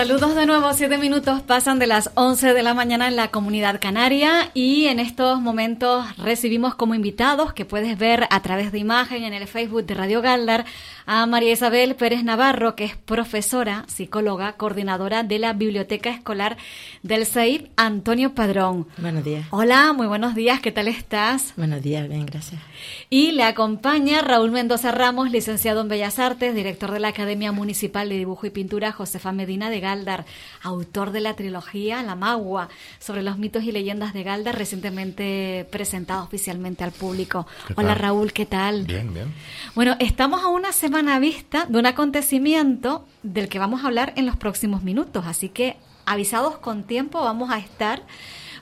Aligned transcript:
Saludos 0.00 0.34
de 0.34 0.46
nuevo, 0.46 0.72
siete 0.72 0.96
minutos 0.96 1.42
pasan 1.42 1.78
de 1.78 1.86
las 1.86 2.10
11 2.14 2.54
de 2.54 2.62
la 2.62 2.72
mañana 2.72 3.06
en 3.06 3.16
la 3.16 3.28
comunidad 3.28 3.78
canaria 3.78 4.50
y 4.54 4.86
en 4.86 4.98
estos 4.98 5.42
momentos 5.42 6.06
recibimos 6.16 6.74
como 6.74 6.94
invitados 6.94 7.52
que 7.52 7.66
puedes 7.66 7.98
ver 7.98 8.26
a 8.30 8.40
través 8.40 8.72
de 8.72 8.78
imagen 8.78 9.24
en 9.24 9.34
el 9.34 9.46
Facebook 9.46 9.84
de 9.84 9.92
Radio 9.92 10.22
Galdar 10.22 10.64
a 11.06 11.26
María 11.26 11.52
Isabel 11.52 11.94
Pérez 11.94 12.24
Navarro, 12.24 12.76
que 12.76 12.84
es 12.84 12.96
profesora, 12.96 13.84
psicóloga, 13.88 14.52
coordinadora 14.54 15.22
de 15.22 15.38
la 15.38 15.52
Biblioteca 15.52 16.10
Escolar 16.10 16.56
del 17.02 17.26
CEIP 17.26 17.70
Antonio 17.76 18.34
Padrón. 18.34 18.86
Buenos 18.98 19.24
días. 19.24 19.46
Hola, 19.50 19.92
muy 19.92 20.06
buenos 20.06 20.34
días, 20.34 20.60
¿qué 20.60 20.72
tal 20.72 20.88
estás? 20.88 21.54
Buenos 21.56 21.82
días, 21.82 22.08
bien, 22.08 22.26
gracias. 22.26 22.60
Y 23.08 23.32
le 23.32 23.44
acompaña 23.44 24.20
Raúl 24.20 24.50
Mendoza 24.50 24.92
Ramos, 24.92 25.30
licenciado 25.30 25.80
en 25.80 25.88
Bellas 25.88 26.18
Artes, 26.18 26.54
director 26.54 26.90
de 26.90 27.00
la 27.00 27.08
Academia 27.08 27.52
Municipal 27.52 28.08
de 28.08 28.16
Dibujo 28.16 28.46
y 28.46 28.50
Pintura 28.50 28.92
Josefa 28.92 29.32
Medina 29.32 29.70
de 29.70 29.80
Galdar, 29.80 30.26
autor 30.62 31.12
de 31.12 31.20
la 31.20 31.34
trilogía 31.34 32.02
La 32.02 32.14
Magua, 32.14 32.68
sobre 32.98 33.22
los 33.22 33.38
mitos 33.38 33.64
y 33.64 33.72
leyendas 33.72 34.12
de 34.12 34.22
Galdar, 34.22 34.56
recientemente 34.56 35.66
presentada 35.70 36.22
oficialmente 36.22 36.84
al 36.84 36.92
público. 36.92 37.46
Hola 37.76 37.94
Raúl, 37.94 38.32
¿qué 38.32 38.46
tal? 38.46 38.84
Bien, 38.84 39.12
bien. 39.14 39.32
Bueno, 39.74 39.96
estamos 39.98 40.42
a 40.42 40.48
una 40.48 40.72
semana 40.72 40.89
a 40.94 41.18
vista 41.18 41.66
de 41.66 41.78
un 41.78 41.86
acontecimiento 41.86 43.06
del 43.22 43.48
que 43.48 43.58
vamos 43.58 43.82
a 43.82 43.86
hablar 43.86 44.12
en 44.16 44.26
los 44.26 44.36
próximos 44.36 44.82
minutos, 44.82 45.24
así 45.26 45.48
que 45.48 45.76
avisados 46.04 46.58
con 46.58 46.82
tiempo 46.82 47.20
vamos 47.20 47.50
a 47.50 47.58
estar 47.58 48.02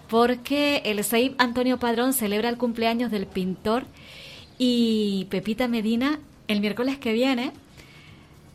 porque 0.08 0.82
el 0.84 1.02
SAIP 1.02 1.40
Antonio 1.40 1.78
Padrón 1.78 2.12
celebra 2.12 2.48
el 2.48 2.58
cumpleaños 2.58 3.10
del 3.10 3.26
pintor 3.26 3.84
y 4.58 5.26
Pepita 5.30 5.68
Medina 5.68 6.18
el 6.48 6.60
miércoles 6.60 6.98
que 6.98 7.12
viene, 7.12 7.52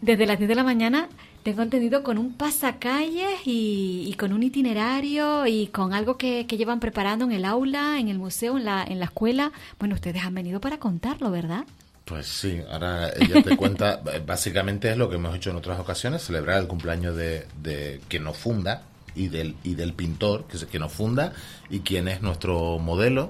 desde 0.01 0.25
las 0.25 0.37
10 0.37 0.49
de 0.49 0.55
la 0.55 0.63
mañana, 0.63 1.09
tengo 1.43 1.61
entendido 1.61 2.03
con 2.03 2.17
un 2.17 2.33
pasacalles 2.33 3.41
y, 3.45 4.15
con 4.17 4.33
un 4.33 4.43
itinerario 4.43 5.45
y 5.45 5.67
con 5.67 5.93
algo 5.93 6.17
que, 6.17 6.45
que, 6.47 6.57
llevan 6.57 6.79
preparando 6.79 7.25
en 7.25 7.33
el 7.33 7.45
aula, 7.45 7.99
en 7.99 8.07
el 8.07 8.17
museo, 8.17 8.57
en 8.57 8.65
la, 8.65 8.83
en 8.83 8.99
la 8.99 9.05
escuela. 9.05 9.51
Bueno, 9.77 9.95
ustedes 9.95 10.23
han 10.23 10.33
venido 10.33 10.61
para 10.61 10.79
contarlo, 10.79 11.31
¿verdad? 11.31 11.65
Pues 12.05 12.27
sí, 12.27 12.61
ahora 12.69 13.11
ella 13.15 13.41
te 13.41 13.55
cuenta, 13.55 14.01
básicamente 14.25 14.91
es 14.91 14.97
lo 14.97 15.09
que 15.09 15.15
hemos 15.15 15.35
hecho 15.35 15.51
en 15.51 15.55
otras 15.55 15.79
ocasiones, 15.79 16.23
celebrar 16.23 16.61
el 16.61 16.67
cumpleaños 16.67 17.15
de, 17.15 17.47
de 17.61 18.01
quien 18.09 18.23
nos 18.23 18.37
funda 18.37 18.83
y 19.15 19.29
del, 19.29 19.55
y 19.63 19.75
del 19.75 19.93
pintor 19.93 20.45
que, 20.47 20.57
que 20.65 20.79
nos 20.79 20.91
funda 20.91 21.33
y 21.69 21.79
quien 21.79 22.07
es 22.07 22.21
nuestro 22.21 22.77
modelo. 22.79 23.29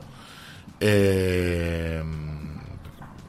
Eh, 0.79 2.03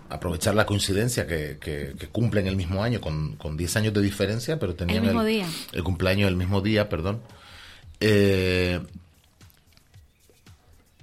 aprovechar 0.08 0.54
la 0.54 0.64
coincidencia 0.64 1.26
que, 1.26 1.58
que, 1.60 1.94
que, 1.98 2.08
cumplen 2.08 2.46
el 2.46 2.56
mismo 2.56 2.82
año, 2.82 3.00
con, 3.00 3.36
con 3.36 3.56
10 3.56 3.76
años 3.76 3.94
de 3.94 4.00
diferencia, 4.00 4.58
pero 4.58 4.74
tenían 4.74 4.98
el, 4.98 5.02
mismo 5.02 5.22
el, 5.22 5.26
día. 5.26 5.46
el 5.72 5.82
cumpleaños 5.82 6.28
el 6.28 6.36
mismo 6.36 6.60
día, 6.60 6.88
perdón. 6.88 7.20
Eh, 8.00 8.80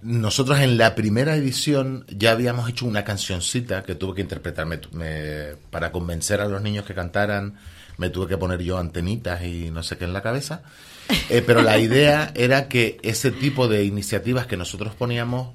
nosotros 0.04 0.60
en 0.60 0.78
la 0.78 0.96
primera 0.96 1.36
edición 1.36 2.06
ya 2.08 2.32
habíamos 2.32 2.70
hecho 2.70 2.86
una 2.86 3.04
cancioncita 3.04 3.84
que 3.84 3.96
tuve 3.96 4.16
que 4.16 4.22
interpretar 4.22 4.66
me, 4.66 4.80
me, 4.94 5.56
para 5.70 5.92
convencer 5.92 6.42
a 6.42 6.46
los 6.46 6.62
niños 6.62 6.86
que 6.86 6.96
cantaran. 6.96 7.56
Me 7.98 8.10
tuve 8.10 8.28
que 8.28 8.38
poner 8.38 8.62
yo 8.62 8.80
antenitas 8.80 9.44
y 9.44 9.70
no 9.70 9.84
sé 9.84 9.98
qué 9.98 10.06
en 10.06 10.14
la 10.14 10.22
cabeza. 10.22 10.64
Eh, 11.30 11.44
pero 11.46 11.62
la 11.62 11.78
idea 11.80 12.32
era 12.36 12.68
que 12.68 12.98
ese 13.04 13.32
tipo 13.32 13.68
de 13.68 13.84
iniciativas 13.84 14.48
que 14.48 14.58
nosotros 14.58 14.96
poníamos 14.96 15.50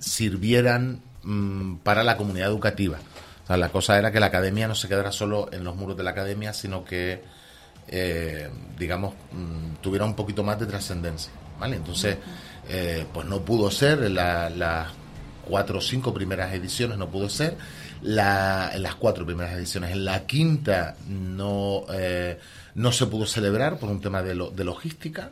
sirvieran 0.00 1.00
mmm, 1.22 1.76
para 1.76 2.02
la 2.02 2.16
comunidad 2.16 2.48
educativa. 2.48 2.98
O 3.44 3.46
sea, 3.46 3.56
la 3.56 3.68
cosa 3.68 3.98
era 3.98 4.10
que 4.10 4.20
la 4.20 4.26
academia 4.26 4.66
no 4.66 4.74
se 4.74 4.88
quedara 4.88 5.12
solo 5.12 5.48
en 5.52 5.62
los 5.62 5.76
muros 5.76 5.96
de 5.96 6.02
la 6.02 6.10
academia, 6.10 6.52
sino 6.52 6.84
que, 6.84 7.22
eh, 7.86 8.48
digamos, 8.78 9.14
mmm, 9.32 9.74
tuviera 9.80 10.04
un 10.04 10.16
poquito 10.16 10.42
más 10.42 10.58
de 10.58 10.66
trascendencia. 10.66 11.32
¿vale? 11.60 11.76
Entonces. 11.76 12.16
Uh 12.16 12.18
-huh 12.18 12.51
eh, 12.68 13.06
pues 13.12 13.26
no 13.26 13.42
pudo 13.42 13.70
ser 13.70 14.02
en 14.04 14.14
las 14.14 14.56
la 14.56 14.92
cuatro 15.44 15.78
o 15.78 15.80
cinco 15.80 16.14
primeras 16.14 16.54
ediciones 16.54 16.98
no 16.98 17.10
pudo 17.10 17.28
ser 17.28 17.56
la, 18.02 18.70
en 18.74 18.82
las 18.82 18.94
cuatro 18.96 19.24
primeras 19.24 19.54
ediciones 19.54 19.92
en 19.92 20.04
la 20.04 20.26
quinta 20.26 20.96
no 21.08 21.84
eh, 21.92 22.38
no 22.74 22.92
se 22.92 23.06
pudo 23.06 23.26
celebrar 23.26 23.78
por 23.78 23.90
un 23.90 24.00
tema 24.00 24.22
de, 24.22 24.34
lo, 24.34 24.50
de, 24.50 24.64
logística 24.64 25.30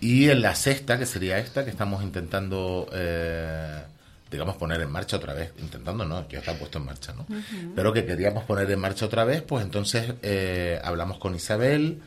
y 0.00 0.28
en 0.30 0.42
la 0.42 0.54
sexta 0.54 0.98
que 0.98 1.06
sería 1.06 1.38
esta 1.38 1.64
que 1.64 1.70
estamos 1.70 2.02
intentando 2.02 2.88
eh, 2.92 3.82
digamos 4.30 4.56
poner 4.56 4.80
en 4.80 4.90
marcha 4.90 5.16
otra 5.16 5.34
vez 5.34 5.52
intentando 5.58 6.04
no 6.04 6.28
ya 6.28 6.38
está 6.38 6.54
puesto 6.54 6.78
en 6.78 6.84
marcha 6.84 7.12
no 7.12 7.26
uh 7.28 7.34
-huh. 7.34 7.72
pero 7.74 7.92
que 7.92 8.04
queríamos 8.04 8.44
poner 8.44 8.70
en 8.70 8.78
marcha 8.78 9.06
otra 9.06 9.24
vez 9.24 9.42
pues 9.42 9.64
entonces 9.64 10.14
eh, 10.22 10.80
hablamos 10.82 11.18
con 11.18 11.34
Isabel 11.34 12.00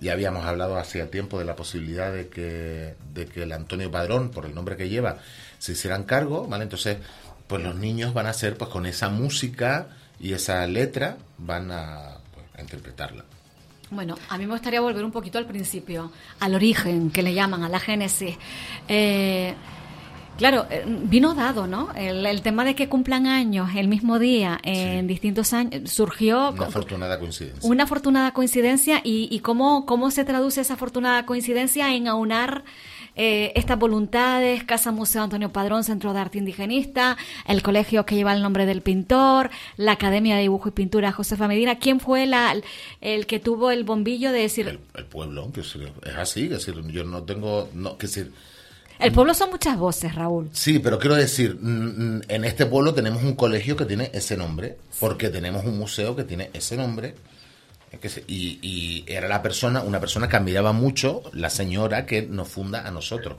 ya 0.00 0.12
habíamos 0.12 0.44
hablado 0.44 0.76
hacía 0.76 1.10
tiempo 1.10 1.38
de 1.38 1.44
la 1.44 1.56
posibilidad 1.56 2.12
de 2.12 2.28
que, 2.28 2.94
de 3.12 3.26
que 3.26 3.42
el 3.44 3.52
Antonio 3.52 3.90
Padrón, 3.90 4.30
por 4.30 4.46
el 4.46 4.54
nombre 4.54 4.76
que 4.76 4.88
lleva, 4.88 5.18
se 5.58 5.72
hicieran 5.72 6.04
cargo, 6.04 6.46
¿vale? 6.46 6.64
Entonces, 6.64 6.98
pues 7.46 7.62
los 7.62 7.76
niños 7.76 8.14
van 8.14 8.26
a 8.26 8.32
ser, 8.32 8.56
pues 8.56 8.70
con 8.70 8.86
esa 8.86 9.08
música 9.08 9.88
y 10.20 10.32
esa 10.32 10.66
letra, 10.66 11.16
van 11.38 11.70
a, 11.70 12.18
pues, 12.32 12.46
a 12.56 12.60
interpretarla. 12.60 13.24
Bueno, 13.90 14.16
a 14.28 14.38
mí 14.38 14.46
me 14.46 14.52
gustaría 14.52 14.80
volver 14.80 15.04
un 15.04 15.12
poquito 15.12 15.38
al 15.38 15.46
principio, 15.46 16.10
al 16.40 16.54
origen, 16.54 17.10
que 17.10 17.22
le 17.22 17.34
llaman, 17.34 17.62
a 17.62 17.68
la 17.68 17.78
génesis. 17.78 18.36
Eh, 18.88 19.54
Claro, 20.36 20.66
vino 20.86 21.34
dado, 21.34 21.66
¿no? 21.66 21.92
El, 21.94 22.26
el, 22.26 22.42
tema 22.42 22.64
de 22.64 22.74
que 22.74 22.88
cumplan 22.88 23.26
años 23.26 23.70
el 23.76 23.88
mismo 23.88 24.18
día 24.18 24.58
en 24.62 25.02
sí. 25.02 25.06
distintos 25.06 25.52
años 25.52 25.90
surgió 25.90 26.50
una 26.50 26.66
afortunada 26.66 27.18
coincidencia. 27.18 27.70
Una 27.70 27.84
afortunada 27.84 28.32
coincidencia 28.32 29.00
y, 29.04 29.28
y 29.30 29.40
cómo, 29.40 29.86
cómo 29.86 30.10
se 30.10 30.24
traduce 30.24 30.60
esa 30.60 30.74
afortunada 30.74 31.24
coincidencia 31.26 31.94
en 31.94 32.08
aunar 32.08 32.64
eh, 33.16 33.52
estas 33.54 33.78
voluntades, 33.78 34.64
Casa 34.64 34.90
Museo 34.90 35.22
Antonio 35.22 35.52
Padrón, 35.52 35.84
Centro 35.84 36.12
de 36.12 36.18
Arte 36.18 36.38
Indigenista, 36.38 37.16
el 37.46 37.62
colegio 37.62 38.04
que 38.04 38.16
lleva 38.16 38.34
el 38.34 38.42
nombre 38.42 38.66
del 38.66 38.82
pintor, 38.82 39.50
la 39.76 39.92
Academia 39.92 40.34
de 40.34 40.42
Dibujo 40.42 40.68
y 40.68 40.72
Pintura 40.72 41.12
Josefa 41.12 41.46
Medina. 41.46 41.78
¿Quién 41.78 42.00
fue 42.00 42.26
la, 42.26 42.56
el 43.00 43.26
que 43.26 43.38
tuvo 43.38 43.70
el 43.70 43.84
bombillo 43.84 44.32
de 44.32 44.40
decir... 44.40 44.68
El, 44.68 44.80
el 44.94 45.04
pueblo, 45.04 45.50
que 45.52 45.60
es, 45.60 45.76
así, 46.18 46.48
que 46.48 46.54
es 46.56 46.66
decir, 46.66 46.82
yo 46.88 47.04
no 47.04 47.22
tengo... 47.22 47.68
No, 47.72 47.96
que 47.96 48.08
decir, 48.08 48.32
el 48.98 49.12
pueblo 49.12 49.34
son 49.34 49.50
muchas 49.50 49.76
voces, 49.76 50.14
Raúl. 50.14 50.50
Sí, 50.52 50.78
pero 50.78 50.98
quiero 50.98 51.16
decir, 51.16 51.58
en 51.62 52.44
este 52.44 52.66
pueblo 52.66 52.94
tenemos 52.94 53.22
un 53.22 53.34
colegio 53.34 53.76
que 53.76 53.84
tiene 53.84 54.10
ese 54.12 54.36
nombre, 54.36 54.78
porque 55.00 55.28
tenemos 55.28 55.64
un 55.64 55.78
museo 55.78 56.14
que 56.14 56.24
tiene 56.24 56.50
ese 56.52 56.76
nombre. 56.76 57.14
Y, 58.26 58.58
y, 58.60 59.04
era 59.06 59.28
la 59.28 59.40
persona, 59.40 59.80
una 59.82 60.00
persona 60.00 60.28
que 60.28 60.36
admiraba 60.36 60.72
mucho, 60.72 61.22
la 61.32 61.48
señora 61.48 62.06
que 62.06 62.22
nos 62.22 62.48
funda 62.48 62.86
a 62.86 62.90
nosotros. 62.90 63.36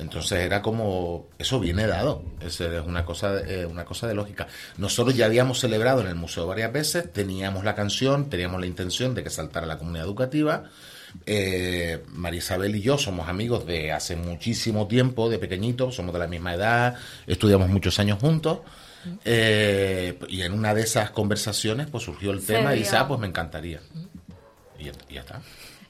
Entonces 0.00 0.40
era 0.40 0.62
como, 0.62 1.28
eso 1.38 1.60
viene 1.60 1.86
dado, 1.86 2.24
es 2.40 2.58
una 2.60 3.04
cosa, 3.04 3.40
eh, 3.40 3.66
una 3.66 3.84
cosa 3.84 4.06
de 4.06 4.14
lógica. 4.14 4.46
Nosotros 4.78 5.14
ya 5.14 5.26
habíamos 5.26 5.60
celebrado 5.60 6.00
en 6.00 6.06
el 6.06 6.14
museo 6.14 6.46
varias 6.46 6.72
veces, 6.72 7.12
teníamos 7.12 7.64
la 7.64 7.74
canción, 7.74 8.30
teníamos 8.30 8.60
la 8.60 8.66
intención 8.66 9.14
de 9.14 9.22
que 9.22 9.30
saltara 9.30 9.66
la 9.66 9.76
comunidad 9.76 10.06
educativa. 10.06 10.64
Eh, 11.26 12.02
María 12.08 12.38
Isabel 12.38 12.74
y 12.76 12.82
yo 12.82 12.98
somos 12.98 13.28
amigos 13.28 13.66
de 13.66 13.92
hace 13.92 14.16
muchísimo 14.16 14.86
tiempo, 14.86 15.28
de 15.28 15.38
pequeñitos, 15.38 15.94
somos 15.94 16.12
de 16.12 16.18
la 16.18 16.26
misma 16.26 16.54
edad, 16.54 16.96
estudiamos 17.26 17.68
muchos 17.68 17.98
años 17.98 18.18
juntos. 18.18 18.60
Eh, 19.24 20.18
y 20.28 20.42
en 20.42 20.52
una 20.52 20.74
de 20.74 20.82
esas 20.82 21.10
conversaciones 21.10 21.88
pues 21.90 22.04
surgió 22.04 22.32
el 22.32 22.44
tema 22.44 22.74
y 22.74 22.80
dice, 22.80 22.96
ah, 22.96 23.08
pues 23.08 23.18
me 23.18 23.26
encantaría. 23.26 23.80
Y 24.78 24.84
ya, 24.84 24.92
y 25.08 25.14
ya 25.14 25.20
está. 25.20 25.40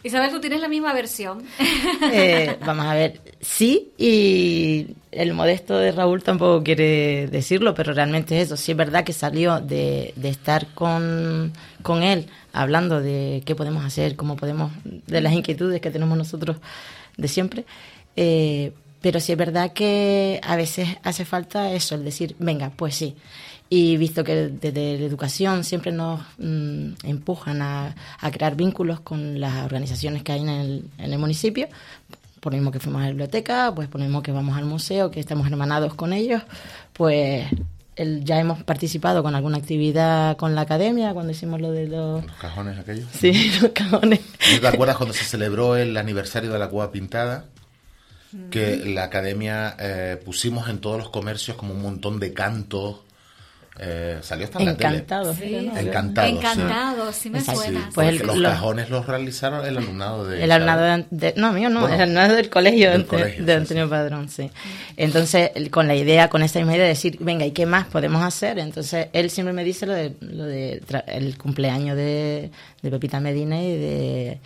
Isabel, 0.03 0.31
tú 0.31 0.41
tienes 0.41 0.61
la 0.61 0.69
misma 0.69 0.93
versión. 0.93 1.45
Eh, 2.13 2.57
vamos 2.65 2.87
a 2.87 2.95
ver, 2.95 3.21
sí, 3.41 3.93
y 3.99 4.97
el 5.13 5.35
modesto 5.35 5.77
de 5.77 5.93
Raúl 5.93 6.23
tampoco 6.23 6.65
quiere 6.65 7.29
decirlo, 7.29 7.75
pero 7.75 7.93
realmente 7.93 8.41
es 8.41 8.47
eso. 8.47 8.57
Sí 8.57 8.73
es 8.73 8.77
verdad 8.77 9.05
que 9.05 9.13
salió 9.13 9.61
de, 9.61 10.13
de 10.17 10.29
estar 10.29 10.67
con, 10.75 11.53
con 11.83 12.03
él 12.03 12.27
hablando 12.53 13.01
de 13.01 13.43
qué 13.45 13.55
podemos 13.55 13.85
hacer, 13.85 14.17
cómo 14.17 14.37
podemos, 14.37 14.73
de 14.85 15.21
las 15.21 15.33
inquietudes 15.33 15.81
que 15.81 15.91
tenemos 15.91 16.17
nosotros 16.17 16.57
de 17.17 17.29
siempre. 17.29 17.65
Eh, 18.17 18.73
pero 19.01 19.21
sí 19.21 19.33
es 19.33 19.39
verdad 19.39 19.73
que 19.73 20.41
a 20.43 20.57
veces 20.57 20.89
hace 21.03 21.25
falta 21.25 21.73
eso, 21.73 21.95
el 21.95 22.05
decir, 22.05 22.37
venga, 22.39 22.71
pues 22.71 22.95
sí. 22.95 23.17
Y 23.69 23.97
visto 23.97 24.25
que 24.25 24.49
desde 24.49 24.99
la 24.99 25.07
educación 25.07 25.65
siempre 25.65 25.93
nos 25.93 26.21
mmm, 26.39 26.93
empujan 27.05 27.63
a, 27.63 27.95
a, 28.19 28.31
crear 28.31 28.57
vínculos 28.57 29.01
con 29.01 29.41
las 29.41 29.65
organizaciones 29.65 30.23
que 30.23 30.33
hay 30.33 30.41
en 30.41 30.49
el, 30.49 30.85
en 30.99 31.13
el 31.13 31.19
municipio, 31.19 31.69
por 32.41 32.53
lo 32.53 32.59
mismo 32.59 32.73
que 32.73 32.81
fuimos 32.81 33.01
a 33.01 33.05
la 33.05 33.11
biblioteca, 33.11 33.73
pues 33.75 33.89
por 33.89 34.01
lo 34.01 34.07
mismo 34.07 34.23
que 34.23 34.33
vamos 34.33 34.57
al 34.59 34.65
museo, 34.65 35.11
que 35.11 35.21
estamos 35.21 35.47
hermanados 35.47 35.95
con 35.95 36.13
ellos, 36.13 36.43
pues 36.93 37.47
el, 37.97 38.25
ya 38.25 38.41
hemos 38.41 38.63
participado 38.63 39.23
con 39.23 39.35
alguna 39.35 39.59
actividad 39.59 40.37
con 40.37 40.55
la 40.55 40.63
academia 40.63 41.13
cuando 41.13 41.33
hicimos 41.33 41.61
lo 41.61 41.71
de 41.73 41.89
los... 41.89 42.25
¿Los 42.25 42.37
cajones 42.37 42.79
aquellos? 42.79 43.09
Sí, 43.13 43.53
los 43.63 43.73
cajones. 43.73 44.21
¿Te 44.61 44.67
acuerdas 44.67 44.97
cuando 44.97 45.15
se 45.15 45.25
celebró 45.25 45.77
el 45.77 45.97
aniversario 45.97 46.53
de 46.53 46.59
la 46.59 46.69
cueva 46.69 46.91
pintada? 46.93 47.47
que 48.51 48.77
la 48.77 49.03
academia 49.03 49.75
eh, 49.81 50.17
pusimos 50.25 50.69
en 50.69 50.79
todos 50.79 50.99
los 50.99 51.11
comercios 51.11 51.57
como 51.57 51.75
un 51.75 51.83
montón 51.83 52.21
de 52.21 52.33
cantos 52.33 53.01
Eh, 53.83 54.19
salió 54.21 54.45
hasta 54.45 54.59
en 54.59 54.67
la 54.67 54.71
Encantado, 54.73 55.33
tele. 55.33 55.61
Sí. 55.61 55.71
Encantado. 55.79 56.29
Encantado, 56.29 57.13
sí, 57.15 57.31
me 57.31 57.39
Exacto. 57.39 57.63
suena. 57.63 57.81
Sí, 57.81 57.91
Pues 57.95 58.09
el- 58.11 58.19
los 58.27 58.37
lo- 58.37 58.51
cajones 58.51 58.91
los 58.91 59.07
realizaron 59.07 59.65
el 59.67 59.79
alumnado 59.79 60.27
de... 60.27 60.45
El 60.45 60.53
alumnado 60.53 60.83
de, 60.83 61.07
de- 61.11 61.35
no 61.39 61.51
mío 61.53 61.71
no, 61.71 61.81
Bueno, 61.81 61.95
el 61.95 62.01
alumnado 62.03 62.35
del 62.37 62.51
colegio, 62.51 62.91
del 62.91 63.03
de, 63.03 63.07
colegio, 63.09 63.43
de 63.47 63.53
sí, 63.55 63.59
Antonio 63.59 63.89
Padrón, 63.89 64.29
sí. 64.29 64.51
Entonces, 64.99 65.51
con 65.71 65.89
la 65.89 65.95
idea, 65.95 66.29
con 66.29 66.43
esa 66.43 66.59
misma 66.59 66.75
idea 66.75 66.83
de 66.85 66.91
decir, 66.91 67.17
venga, 67.21 67.47
¿y 67.47 67.53
qué 67.53 67.65
más 67.65 67.87
podemos 67.87 68.23
hacer? 68.23 68.59
Entonces, 68.59 69.09
él 69.15 69.31
siempre 69.31 69.55
me 69.55 69.65
dice 69.65 69.87
lo 69.87 69.95
de, 69.95 70.13
lo 70.21 70.45
de 70.45 70.83
tra- 70.87 71.05
el 71.07 71.39
cumpleaños 71.39 71.97
de, 71.97 72.51
de 72.83 72.91
Pepita 72.91 73.19
Medina 73.19 73.63
y 73.63 73.79
de 73.79 74.41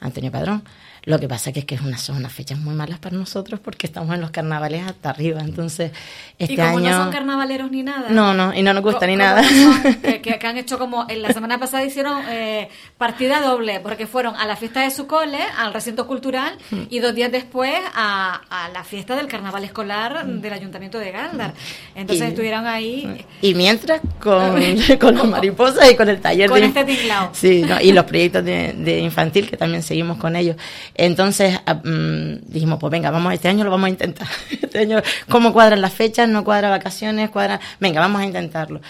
Antonio 0.00 0.32
Padrón. 0.32 0.64
Lo 1.04 1.18
que 1.18 1.28
pasa 1.28 1.52
que 1.52 1.60
es 1.60 1.64
que 1.64 1.74
es 1.76 1.80
una, 1.80 1.96
son 1.98 2.16
unas 2.16 2.32
fechas 2.32 2.58
muy 2.58 2.74
malas 2.74 2.98
para 2.98 3.16
nosotros 3.16 3.58
porque 3.60 3.86
estamos 3.86 4.14
en 4.14 4.20
los 4.20 4.30
carnavales 4.30 4.86
hasta 4.86 5.10
arriba. 5.10 5.40
Entonces, 5.40 5.92
este 6.38 6.54
y 6.54 6.56
como 6.56 6.78
año... 6.78 6.90
no 6.90 6.96
son 7.04 7.12
carnavaleros 7.12 7.70
ni 7.70 7.82
nada. 7.82 8.08
No, 8.10 8.34
no, 8.34 8.54
y 8.54 8.62
no 8.62 8.74
nos 8.74 8.82
gusta 8.82 9.06
ni 9.06 9.16
nada. 9.16 9.40
que 9.42 9.48
son- 9.48 9.94
Que, 10.02 10.20
que- 10.20 10.38
que 10.38 10.46
han 10.46 10.58
hecho 10.58 10.78
como, 10.78 11.06
en 11.08 11.22
la 11.22 11.32
semana 11.32 11.58
pasada 11.58 11.84
hicieron 11.84 12.22
eh, 12.28 12.68
partida 12.98 13.40
doble, 13.40 13.80
porque 13.80 14.06
fueron 14.06 14.36
a 14.36 14.46
la 14.46 14.56
fiesta 14.56 14.82
de 14.82 14.90
su 14.90 15.06
cole, 15.06 15.38
al 15.58 15.72
recinto 15.72 16.06
cultural, 16.06 16.56
Hmm. 16.70 16.82
y 16.90 16.98
dos 17.00 17.14
días 17.14 17.32
después 17.32 17.72
a, 17.94 18.40
a 18.50 18.68
la 18.70 18.84
fiesta 18.84 19.16
del 19.16 19.26
carnaval 19.26 19.64
escolar 19.64 20.26
del 20.26 20.52
Ayuntamiento 20.52 20.98
de 20.98 21.10
Galdar. 21.10 21.54
Entonces. 21.94 22.26
Y- 22.26 22.30
estuvieron 22.30 22.66
ahí. 22.66 23.24
Y 23.42 23.54
mientras 23.54 24.00
con, 24.20 24.54
con 25.00 25.14
las 25.16 25.24
mariposas 25.26 25.90
y 25.90 25.96
con 25.96 26.08
el 26.08 26.20
taller 26.20 26.48
Con 26.50 26.60
de 26.60 26.66
este 26.66 26.84
tinglao. 26.84 27.30
Sí, 27.32 27.62
¿no? 27.66 27.80
y 27.80 27.92
los 27.92 28.04
proyectos 28.04 28.44
de, 28.44 28.74
de 28.74 28.98
infantil 29.00 29.48
que 29.48 29.56
también 29.56 29.82
seguimos 29.82 30.18
con 30.18 30.36
ellos. 30.36 30.56
Entonces 30.94 31.58
ah, 31.66 31.74
mm, 31.74 32.40
dijimos, 32.46 32.78
pues 32.78 32.90
venga, 32.90 33.10
vamos, 33.10 33.32
este 33.32 33.48
año 33.48 33.64
lo 33.64 33.70
vamos 33.70 33.86
a 33.86 33.90
intentar. 33.90 34.28
Este 34.70 34.78
año, 34.78 35.02
¿cómo 35.28 35.52
cuadran 35.52 35.80
las 35.80 35.92
fechas? 35.92 36.28
No 36.28 36.44
cuadra 36.44 36.70
vacaciones, 36.70 37.30
cuadra. 37.30 37.58
Venga, 37.80 38.00
vamos 38.00 38.20
a 38.20 38.24
intentarlo. 38.24 38.80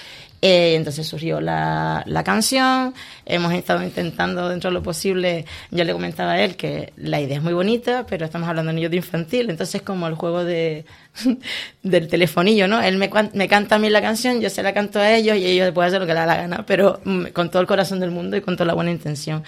Eh, 0.42 0.74
entonces 0.74 1.06
surgió 1.06 1.38
la, 1.40 2.02
la 2.06 2.24
canción, 2.24 2.94
hemos 3.26 3.52
estado 3.52 3.82
intentando 3.82 4.48
dentro 4.48 4.70
de 4.70 4.74
lo 4.74 4.82
posible, 4.82 5.44
yo 5.70 5.84
le 5.84 5.92
comentaba 5.92 6.32
a 6.32 6.42
él 6.42 6.56
que 6.56 6.94
la 6.96 7.20
idea 7.20 7.36
es 7.36 7.42
muy 7.42 7.52
bonita, 7.52 8.06
pero 8.08 8.24
estamos 8.24 8.48
hablando 8.48 8.70
de 8.70 8.76
niños 8.76 8.90
de 8.90 8.96
infantil, 8.96 9.50
entonces 9.50 9.82
como 9.82 10.06
el 10.06 10.14
juego 10.14 10.42
de 10.42 10.86
del 11.82 12.08
telefonillo, 12.08 12.68
¿no? 12.68 12.80
Él 12.80 12.96
me, 12.96 13.10
me 13.34 13.48
canta 13.48 13.74
a 13.74 13.78
mí 13.78 13.90
la 13.90 14.00
canción, 14.00 14.40
yo 14.40 14.48
se 14.48 14.62
la 14.62 14.72
canto 14.72 14.98
a 14.98 15.12
ellos 15.12 15.36
y 15.36 15.44
ellos 15.44 15.72
pueden 15.72 15.88
hacer 15.88 16.00
lo 16.00 16.06
que 16.06 16.14
les 16.14 16.22
da 16.22 16.26
la 16.26 16.36
gana, 16.36 16.64
pero 16.64 17.00
mm, 17.04 17.26
con 17.34 17.50
todo 17.50 17.60
el 17.60 17.68
corazón 17.68 18.00
del 18.00 18.10
mundo 18.10 18.34
y 18.38 18.40
con 18.40 18.56
toda 18.56 18.66
la 18.66 18.74
buena 18.74 18.90
intención. 18.90 19.44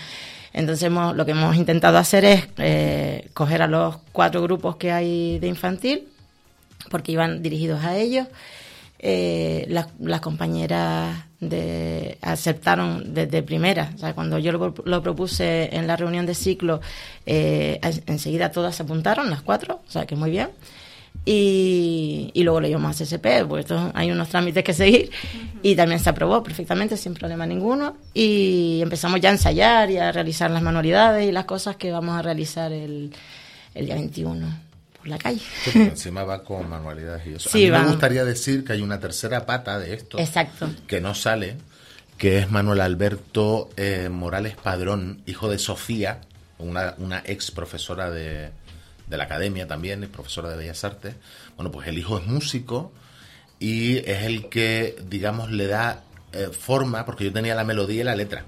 Entonces 0.53 0.83
hemos- 0.85 1.17
lo 1.17 1.25
que 1.25 1.33
hemos 1.33 1.57
intentado 1.57 1.99
hacer 1.99 2.25
es 2.25 2.49
eh, 2.59 3.29
coger 3.35 3.63
a 3.63 3.67
los 3.67 3.97
cuatro 4.13 4.43
grupos 4.43 4.77
que 4.77 4.93
hay 4.93 5.39
de 5.39 5.47
infantil, 5.49 6.09
porque 6.91 7.13
iban 7.13 7.43
dirigidos 7.43 7.83
a 7.85 7.97
ellos. 7.97 8.27
Eh, 9.05 9.67
las, 9.69 10.21
compañeras 10.21 11.25
de, 11.41 12.19
aceptaron 12.23 13.15
desde 13.15 13.43
primera. 13.43 13.91
O 13.97 13.99
sea, 13.99 14.15
cuando 14.15 14.39
yo 14.39 14.53
lo, 14.53 14.73
lo 14.85 15.03
propuse 15.03 15.75
en 15.75 15.89
la 15.89 15.97
reunión 15.97 16.25
de 16.25 16.35
ciclo, 16.37 16.81
eh, 17.27 17.81
en- 17.83 18.03
enseguida 18.07 18.53
todas 18.53 18.77
se 18.77 18.85
apuntaron, 18.85 19.29
las 19.29 19.43
cuatro, 19.43 19.81
o 19.87 19.91
sea 19.91 20.07
que 20.07 20.15
muy 20.15 20.31
bien. 20.31 20.51
Y, 21.25 22.31
y 22.35 22.43
luego 22.43 22.61
llevamos 22.61 23.01
a 23.01 23.05
CSP, 23.05 23.47
porque 23.47 23.61
esto, 23.61 23.93
hay 23.95 24.11
unos 24.11 24.29
trámites 24.29 24.65
que 24.65 24.73
seguir. 24.73 25.11
Y 25.63 25.77
también 25.77 26.01
se 26.01 26.11
aprobó 26.11 26.43
perfectamente, 26.43 26.97
sin 26.97 27.15
problema 27.15 27.47
ninguno. 27.47 27.97
Y 28.13 28.81
empezamos 28.83 29.21
ya 29.21 29.29
a 29.29 29.33
ensayar 29.33 29.91
y 29.91 29.99
a 29.99 30.11
realizar 30.11 30.51
las 30.51 30.63
manualidades 30.63 31.29
y 31.29 31.33
las 31.33 31.45
cosas 31.45 31.77
que 31.77 31.93
vamos 31.93 32.19
a 32.19 32.23
realizar 32.23 32.73
el, 32.73 33.13
el 33.75 33.87
día 33.87 33.95
21 33.95 34.47
por 34.97 35.07
la 35.07 35.19
calle. 35.19 35.41
Sí, 35.65 35.79
encima 35.81 36.25
va 36.25 36.43
con 36.43 36.69
manualidades 36.69 37.27
y 37.27 37.35
eso. 37.35 37.51
Sí, 37.51 37.63
a 37.63 37.67
mí 37.67 37.71
van. 37.71 37.83
me 37.85 37.91
gustaría 37.91 38.25
decir 38.25 38.65
que 38.65 38.73
hay 38.73 38.83
una 38.83 38.99
tercera 38.99 39.47
pata 39.47 39.79
de 39.79 39.95
esto 39.95 40.19
Exacto. 40.19 40.71
que 40.89 41.01
no 41.01 41.15
sale, 41.15 41.57
que 42.19 42.39
es 42.39 42.51
Manuel 42.51 42.81
Alberto 42.81 43.71
eh, 43.77 44.09
Morales 44.11 44.57
Padrón, 44.57 45.23
hijo 45.27 45.49
de 45.49 45.59
Sofía, 45.59 46.21
una, 46.59 46.95
una 46.99 47.23
ex 47.25 47.53
profesora 47.53 48.11
de, 48.11 48.51
de 49.13 49.17
la 49.19 49.25
academia 49.25 49.69
también, 49.69 50.03
es 50.03 50.09
profesora 50.11 50.49
de 50.51 50.57
Bellas 50.57 50.83
Artes. 50.83 51.15
Bueno, 51.57 51.71
pues 51.71 51.87
el 51.87 51.97
hijo 51.99 52.19
es 52.19 52.27
músico 52.27 52.91
y 53.61 53.99
es 53.99 54.23
el 54.25 54.49
que, 54.49 54.97
digamos, 55.09 55.51
le 55.53 55.69
da 55.69 56.01
eh, 56.33 56.49
forma, 56.51 57.05
porque 57.05 57.25
yo 57.25 57.33
tenía 57.33 57.55
la 57.55 57.63
melodía 57.65 58.01
y 58.01 58.05
la 58.05 58.17
letra. 58.17 58.45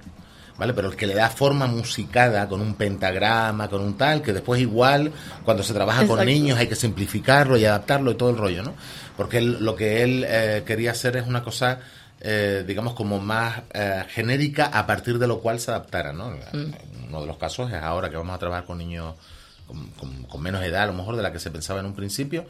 ¿Vale? 0.56 0.72
Pero 0.72 0.88
el 0.88 0.94
que 0.96 1.08
le 1.08 1.14
da 1.14 1.28
forma 1.30 1.66
musicada 1.66 2.48
con 2.48 2.60
un 2.60 2.76
pentagrama, 2.76 3.68
con 3.68 3.80
un 3.82 3.96
tal, 3.98 4.22
que 4.22 4.32
después 4.32 4.60
igual, 4.60 5.10
cuando 5.44 5.64
se 5.64 5.74
trabaja 5.74 6.02
con 6.06 6.18
niños 6.26 6.58
hay 6.58 6.68
que 6.68 6.76
simplificarlo 6.76 7.56
y 7.56 7.64
adaptarlo 7.64 8.12
y 8.12 8.14
todo 8.14 8.30
el 8.30 8.36
rollo, 8.38 8.62
¿no? 8.62 8.74
Porque 9.16 9.38
él- 9.38 9.58
lo 9.60 9.74
que 9.74 10.04
él 10.04 10.24
eh, 10.26 10.62
quería 10.64 10.92
hacer 10.92 11.16
es 11.16 11.26
una 11.26 11.42
cosa, 11.42 11.80
eh, 12.20 12.62
digamos, 12.66 12.94
como 12.94 13.18
más 13.18 13.62
eh, 13.72 14.04
genérica, 14.10 14.66
a 14.66 14.86
partir 14.86 15.18
de 15.18 15.26
lo 15.26 15.40
cual 15.40 15.58
se 15.58 15.72
adaptara, 15.72 16.12
¿no? 16.12 16.32
Uno 17.08 17.20
de 17.20 17.26
los 17.26 17.36
casos 17.36 17.72
es 17.72 17.82
ahora 17.82 18.08
que 18.08 18.16
vamos 18.16 18.34
a 18.36 18.38
trabajar 18.38 18.64
con 18.64 18.78
niños 18.78 19.14
con, 19.98 20.22
con- 20.24 20.42
menos 20.42 20.62
edad, 20.62 20.82
a 20.82 20.86
lo 20.86 20.92
mejor, 20.94 21.16
de 21.16 21.22
la 21.22 21.32
que 21.32 21.38
se 21.38 21.50
pensaba 21.50 21.80
en 21.80 21.86
un 21.86 21.94
principio. 21.94 22.44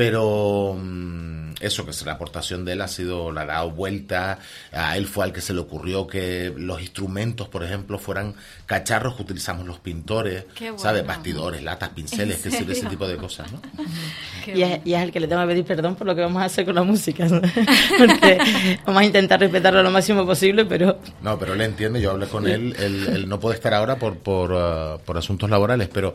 Pero 0.00 0.78
mm, 0.82 1.56
eso, 1.60 1.84
que 1.84 1.90
es 1.90 2.06
la 2.06 2.12
aportación 2.12 2.64
de 2.64 2.72
él 2.72 2.80
ha 2.80 2.88
sido, 2.88 3.32
la 3.32 3.42
ha 3.42 3.44
dado 3.44 3.70
vuelta. 3.70 4.38
A 4.72 4.96
él 4.96 5.04
fue 5.06 5.24
al 5.24 5.32
que 5.34 5.42
se 5.42 5.52
le 5.52 5.60
ocurrió 5.60 6.06
que 6.06 6.54
los 6.56 6.80
instrumentos, 6.80 7.48
por 7.48 7.62
ejemplo, 7.62 7.98
fueran 7.98 8.34
cacharros 8.64 9.14
que 9.14 9.22
utilizamos 9.24 9.66
los 9.66 9.78
pintores, 9.78 10.46
bueno. 10.58 10.78
¿sabes? 10.78 11.06
Bastidores, 11.06 11.62
latas, 11.62 11.90
pinceles, 11.90 12.38
¿En 12.38 12.42
que 12.44 12.50
sirve 12.56 12.72
ese 12.72 12.86
tipo 12.86 13.06
de 13.06 13.18
cosas, 13.18 13.52
¿no? 13.52 13.60
Y 14.46 14.62
es, 14.62 14.80
y 14.86 14.94
es 14.94 15.02
el 15.02 15.12
que 15.12 15.20
le 15.20 15.28
tengo 15.28 15.42
que 15.42 15.48
pedir 15.48 15.64
perdón 15.66 15.96
por 15.96 16.06
lo 16.06 16.14
que 16.14 16.22
vamos 16.22 16.40
a 16.40 16.46
hacer 16.46 16.64
con 16.64 16.74
la 16.74 16.82
música. 16.82 17.26
¿no? 17.28 17.42
Porque 17.98 18.38
vamos 18.86 19.02
a 19.02 19.04
intentar 19.04 19.38
respetarlo 19.38 19.82
lo 19.82 19.90
máximo 19.90 20.24
posible, 20.24 20.64
pero 20.64 20.98
No, 21.20 21.38
pero 21.38 21.52
él 21.52 21.60
entiende, 21.60 22.00
yo 22.00 22.12
hablé 22.12 22.26
con 22.26 22.48
él, 22.48 22.74
él, 22.78 23.06
él 23.06 23.28
no 23.28 23.38
puede 23.38 23.56
estar 23.56 23.74
ahora 23.74 23.96
por, 23.96 24.16
por, 24.16 24.50
uh, 24.50 24.98
por 25.04 25.18
asuntos 25.18 25.50
laborales, 25.50 25.90
pero 25.92 26.14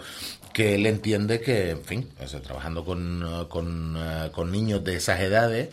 que 0.56 0.76
él 0.76 0.86
entiende 0.86 1.42
que, 1.42 1.72
en 1.72 1.84
fin, 1.84 2.10
o 2.18 2.26
sea, 2.26 2.42
trabajando 2.42 2.86
con, 2.86 3.22
uh, 3.22 3.46
con, 3.76 3.96
uh, 3.96 4.32
con 4.32 4.52
niños 4.52 4.84
de 4.84 4.96
esas 4.96 5.20
edades, 5.20 5.70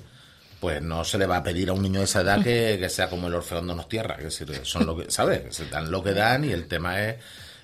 pues 0.60 0.82
no 0.82 1.04
se 1.04 1.18
le 1.18 1.26
va 1.26 1.38
a 1.38 1.42
pedir 1.42 1.70
a 1.70 1.72
un 1.72 1.82
niño 1.82 2.00
de 2.00 2.04
esa 2.04 2.20
edad 2.20 2.42
que, 2.42 2.76
que 2.80 2.88
sea 2.88 3.08
como 3.08 3.28
el 3.28 3.34
Orfeón 3.34 3.66
Donos 3.66 3.88
Tierra, 3.88 4.16
es 4.18 4.24
decir, 4.24 4.60
son 4.64 4.86
lo 4.86 4.96
que, 4.96 5.10
¿sabes? 5.10 5.42
Que 5.42 5.52
Se 5.52 5.66
dan 5.66 5.90
lo 5.90 6.02
que 6.02 6.12
dan 6.12 6.44
y 6.44 6.52
el 6.52 6.66
tema 6.66 7.00
es, 7.02 7.16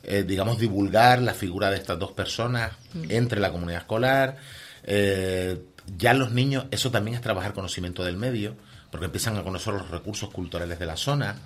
eh, 0.02 0.24
digamos, 0.24 0.58
divulgar 0.58 1.20
la 1.22 1.34
figura 1.34 1.70
de 1.70 1.76
estas 1.76 1.98
dos 1.98 2.12
personas 2.12 2.72
entre 3.08 3.40
la 3.40 3.50
comunidad 3.50 3.82
escolar. 3.82 4.36
Eh, 4.84 5.58
ya 5.96 6.14
los 6.14 6.32
niños, 6.32 6.66
eso 6.70 6.90
también 6.90 7.16
es 7.16 7.22
trabajar 7.22 7.52
conocimiento 7.52 8.04
del 8.04 8.16
medio, 8.16 8.56
porque 8.90 9.06
empiezan 9.06 9.36
a 9.36 9.42
conocer 9.42 9.74
los 9.74 9.90
recursos 9.90 10.30
culturales 10.30 10.78
de 10.78 10.86
la 10.86 10.96
zona. 10.96 11.36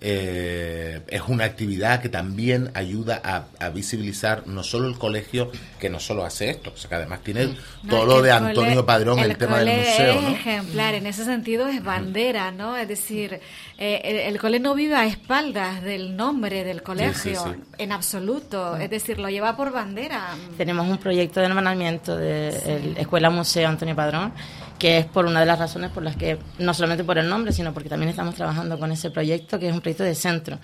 Eh, 0.00 1.02
es 1.08 1.22
una 1.28 1.44
actividad 1.44 2.00
que 2.00 2.08
también 2.08 2.70
ayuda 2.74 3.20
a, 3.22 3.44
a 3.64 3.68
visibilizar 3.68 4.46
no 4.46 4.62
solo 4.62 4.88
el 4.88 4.96
colegio, 4.98 5.52
que 5.78 5.90
no 5.90 6.00
solo 6.00 6.24
hace 6.24 6.50
esto, 6.50 6.72
o 6.74 6.76
sea, 6.76 6.88
que 6.88 6.94
además 6.96 7.20
tiene 7.22 7.54
No, 7.82 7.90
todo 7.90 8.06
lo 8.06 8.22
de 8.22 8.32
Antonio 8.32 8.70
cole- 8.76 8.82
Padrón, 8.84 9.18
el, 9.18 9.36
tema 9.36 9.58
del 9.60 9.78
museo, 9.78 10.14
es 10.14 10.22
¿no? 10.22 10.28
ejemplar, 10.30 10.94
en 10.94 11.06
ese 11.06 11.24
sentido 11.24 11.68
es 11.68 11.84
bandera, 11.84 12.50
¿no? 12.50 12.76
Es 12.76 12.88
decir, 12.88 13.40
eh, 13.78 14.00
el, 14.02 14.16
el 14.34 14.40
cole 14.40 14.58
no 14.58 14.74
vive 14.74 14.94
a 14.96 15.06
espaldas 15.06 15.82
del 15.82 16.16
nombre 16.16 16.64
del 16.64 16.82
colegio, 16.82 17.44
sí. 17.44 17.60
en 17.78 17.92
absoluto, 17.92 18.76
es 18.78 18.88
decir, 18.90 19.18
lo 19.18 19.28
lleva 19.28 19.56
por 19.56 19.70
bandera. 19.70 20.28
tenemos 20.56 20.88
un 20.88 20.98
proyecto 20.98 21.40
de 21.40 21.46
hermanamiento 21.46 22.16
de 22.16 22.48
el 22.48 22.96
Escuela 22.96 23.28
Museo 23.30 23.68
Antonio 23.68 23.94
Padrón, 23.94 24.32
que 24.80 24.98
es 24.98 25.06
por 25.06 25.26
una 25.26 25.38
de 25.40 25.46
las 25.46 25.58
razones 25.60 25.90
por 25.90 26.02
las 26.02 26.16
que, 26.16 26.38
no 26.58 26.74
solamente 26.74 27.04
por 27.04 27.18
el 27.18 27.28
nombre, 27.28 27.52
sino 27.52 27.72
porque 27.72 27.88
también 27.88 28.08
estamos 28.10 28.34
trabajando 28.34 28.78
con 28.78 28.90
ese 28.90 29.10
proyecto, 29.10 29.58
que 29.60 29.68
es 29.68 29.72
un 29.74 29.80
proyecto 29.80 30.02
de 30.02 30.14
centro. 30.16 30.58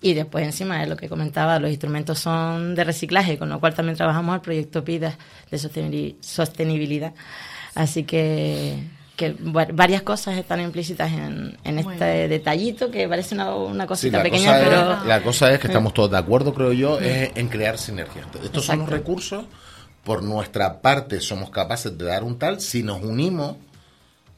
Y 0.00 0.14
después, 0.14 0.44
encima 0.44 0.78
de 0.80 0.86
lo 0.86 0.96
que 0.96 1.08
comentaba, 1.08 1.58
los 1.58 1.70
instrumentos 1.70 2.18
son 2.20 2.74
de 2.74 2.84
reciclaje, 2.84 3.38
con 3.38 3.48
lo 3.48 3.58
cual 3.58 3.74
también 3.74 3.96
trabajamos 3.96 4.34
el 4.36 4.40
proyecto 4.42 4.84
PIDA 4.84 5.16
de 5.50 5.56
sostenibil- 5.58 6.16
sostenibilidad. 6.20 7.14
Así 7.74 8.02
que, 8.04 8.76
que 9.16 9.32
va- 9.32 9.68
varias 9.72 10.02
cosas 10.02 10.36
están 10.36 10.60
implícitas 10.60 11.10
en, 11.10 11.56
en 11.64 11.78
este 11.78 11.82
Bueno. 11.94 12.28
detallito, 12.28 12.90
que 12.90 13.08
parece 13.08 13.34
una, 13.34 13.54
una 13.54 13.86
cosita 13.86 14.22
pequeña, 14.22 14.52
cosa 14.58 14.64
pero... 14.68 14.92
es, 15.00 15.06
la 15.06 15.22
cosa 15.22 15.50
es 15.52 15.58
que 15.60 15.68
estamos 15.68 15.94
todos 15.94 16.10
de 16.10 16.18
acuerdo, 16.18 16.52
creo 16.52 16.72
yo, 16.72 16.98
es 17.00 17.30
en 17.34 17.48
crear 17.48 17.78
sinergias. 17.78 18.26
Estos 18.44 18.66
son 18.66 18.80
los 18.80 18.90
recursos, 18.90 19.44
por 20.04 20.22
nuestra 20.22 20.80
parte 20.80 21.20
somos 21.20 21.50
capaces 21.50 21.96
de 21.96 22.04
dar 22.04 22.24
un 22.24 22.38
tal, 22.38 22.60
si 22.60 22.82
nos 22.82 23.02
unimos, 23.02 23.56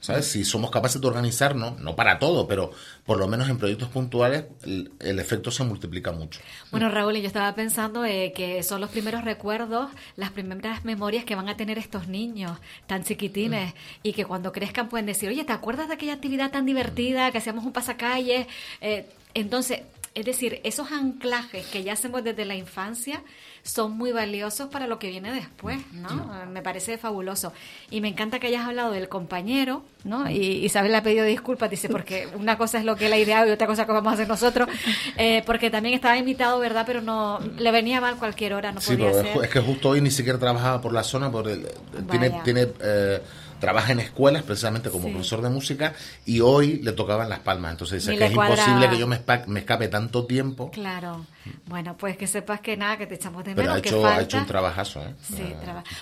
¿sabes? 0.05 0.27
Si 0.27 0.45
somos 0.45 0.71
capaces 0.71 1.01
de 1.01 1.07
organizarnos, 1.07 1.81
no 1.81 1.97
para 1.97 2.19
todo, 2.19 2.47
pero 2.47 2.73
por 3.07 3.19
lo 3.19 3.27
menos 3.27 3.49
en 3.49 3.57
proyectos 3.57 3.89
puntuales, 3.89 4.45
el, 4.63 5.19
efecto 5.19 5.51
se 5.51 5.65
multiplica 5.65 6.13
mucho. 6.13 6.41
Bueno, 6.71 6.91
Raúl, 6.91 7.17
yo 7.17 7.27
estaba 7.27 7.55
pensando 7.55 8.05
eh, 8.05 8.35
que 8.37 8.63
son 8.63 8.83
los 8.83 8.91
primeros 8.91 9.25
recuerdos, 9.25 9.91
las 10.17 10.31
primeras 10.31 10.85
memorias 10.85 11.25
que 11.25 11.35
van 11.35 11.49
a 11.49 11.57
tener 11.57 11.79
estos 11.79 12.07
niños 12.07 12.59
tan 12.87 13.03
chiquitines 13.03 13.73
y 14.03 14.13
que 14.13 14.27
cuando 14.27 14.53
crezcan 14.53 14.91
pueden 14.91 15.07
decir, 15.07 15.31
oye, 15.31 15.45
¿te 15.45 15.55
acuerdas 15.55 15.89
de 15.89 15.95
aquella 15.95 16.13
actividad 16.13 16.51
tan 16.51 16.67
divertida 16.67 17.33
que 17.33 17.39
hacíamos 17.39 17.65
un 17.65 17.73
pasacalle? 17.73 18.47
Eh, 18.83 19.07
entonces, 19.33 19.81
Es 20.15 20.25
decir, 20.25 20.61
esos 20.63 20.93
anclajes 20.93 21.67
que 21.67 21.83
ya 21.83 21.95
hacemos 21.95 22.23
desde 22.23 22.45
la 22.45 22.55
infancia 22.55 23.23
son 23.65 23.97
muy 23.97 24.13
valiosos 24.13 24.69
para 24.69 24.87
lo 24.87 24.99
que 24.99 25.09
viene 25.09 25.33
después, 25.33 25.79
¿no? 25.93 26.31
Me 26.53 26.61
parece 26.61 26.99
fabuloso. 26.99 27.55
Y 27.91 28.03
me 28.03 28.09
encanta 28.09 28.39
que 28.39 28.49
hayas 28.49 28.67
hablado 28.67 28.93
del 28.93 29.09
compañero, 29.09 29.83
¿no? 30.05 30.29
Y 30.31 30.65
Isabel 30.67 30.93
le 30.93 30.99
ha 30.99 31.03
pedido 31.03 31.25
disculpas, 31.25 31.71
dice, 31.71 31.89
porque 31.89 32.29
una 32.39 32.59
cosa 32.59 32.79
es 32.79 32.85
lo 32.85 32.95
que 32.95 33.07
él 33.07 33.15
ha 33.15 33.19
ideado 33.19 33.49
y 33.49 33.53
otra 33.53 33.67
cosa 33.67 33.87
que 33.87 33.93
vamos 33.93 34.11
a 34.11 34.15
hacer 34.15 34.29
nosotros, 34.29 34.69
eh, 35.17 35.43
porque 35.47 35.71
también 35.71 35.95
estaba 35.95 36.19
invitado, 36.19 36.59
¿verdad? 36.59 36.85
Pero 36.87 37.01
no, 37.01 37.41
le 37.41 37.71
venía 37.73 38.03
mal 38.03 38.17
cualquier 38.17 38.53
hora, 38.53 38.71
no 38.71 38.83
sí, 38.83 38.97
podía 38.97 39.15
ser. 39.15 39.45
es 39.45 39.51
que 39.51 39.61
justo 39.61 39.89
hoy 39.89 40.03
ni 40.03 40.11
siquiera 40.11 40.39
trabajaba 40.39 40.83
por 40.83 40.93
la 40.93 41.03
zona, 41.03 41.33
porque 41.33 41.67
tiene... 42.11 42.31
tiene 42.45 42.69
eh, 42.83 43.23
trabaja 43.65 43.93
en 43.93 44.01
escuelas 44.01 44.43
precisamente 44.43 44.91
como 44.91 45.11
profesor 45.11 45.43
de 45.43 45.49
música 45.49 45.95
y 46.27 46.41
hoy 46.41 46.81
le 46.83 46.93
tocaban 46.93 47.29
Las 47.29 47.41
Palmas. 47.41 47.73
Entonces 47.73 48.05
dice 48.05 48.19
que 48.19 48.27
es 48.27 48.33
imposible 48.33 48.91
que 48.91 48.99
yo 48.99 49.07
me, 49.07 49.17
escape 49.59 49.89
tanto 49.89 50.27
tiempo. 50.27 50.71
Claro. 50.71 51.27
Bueno, 51.67 51.97
pues 51.97 52.17
que 52.17 52.27
sepas 52.27 52.61
que 52.61 52.77
nada, 52.77 52.99
que 52.99 53.07
te 53.07 53.15
echamos 53.15 53.45
de 53.45 53.55
menos. 53.55 53.81
Pero 53.83 54.07
ha, 54.07 54.21
hecho, 54.21 54.39
un 54.39 54.47
trabajazo. 54.47 55.01
¿eh? 55.03 55.15
Sí, 55.23 55.55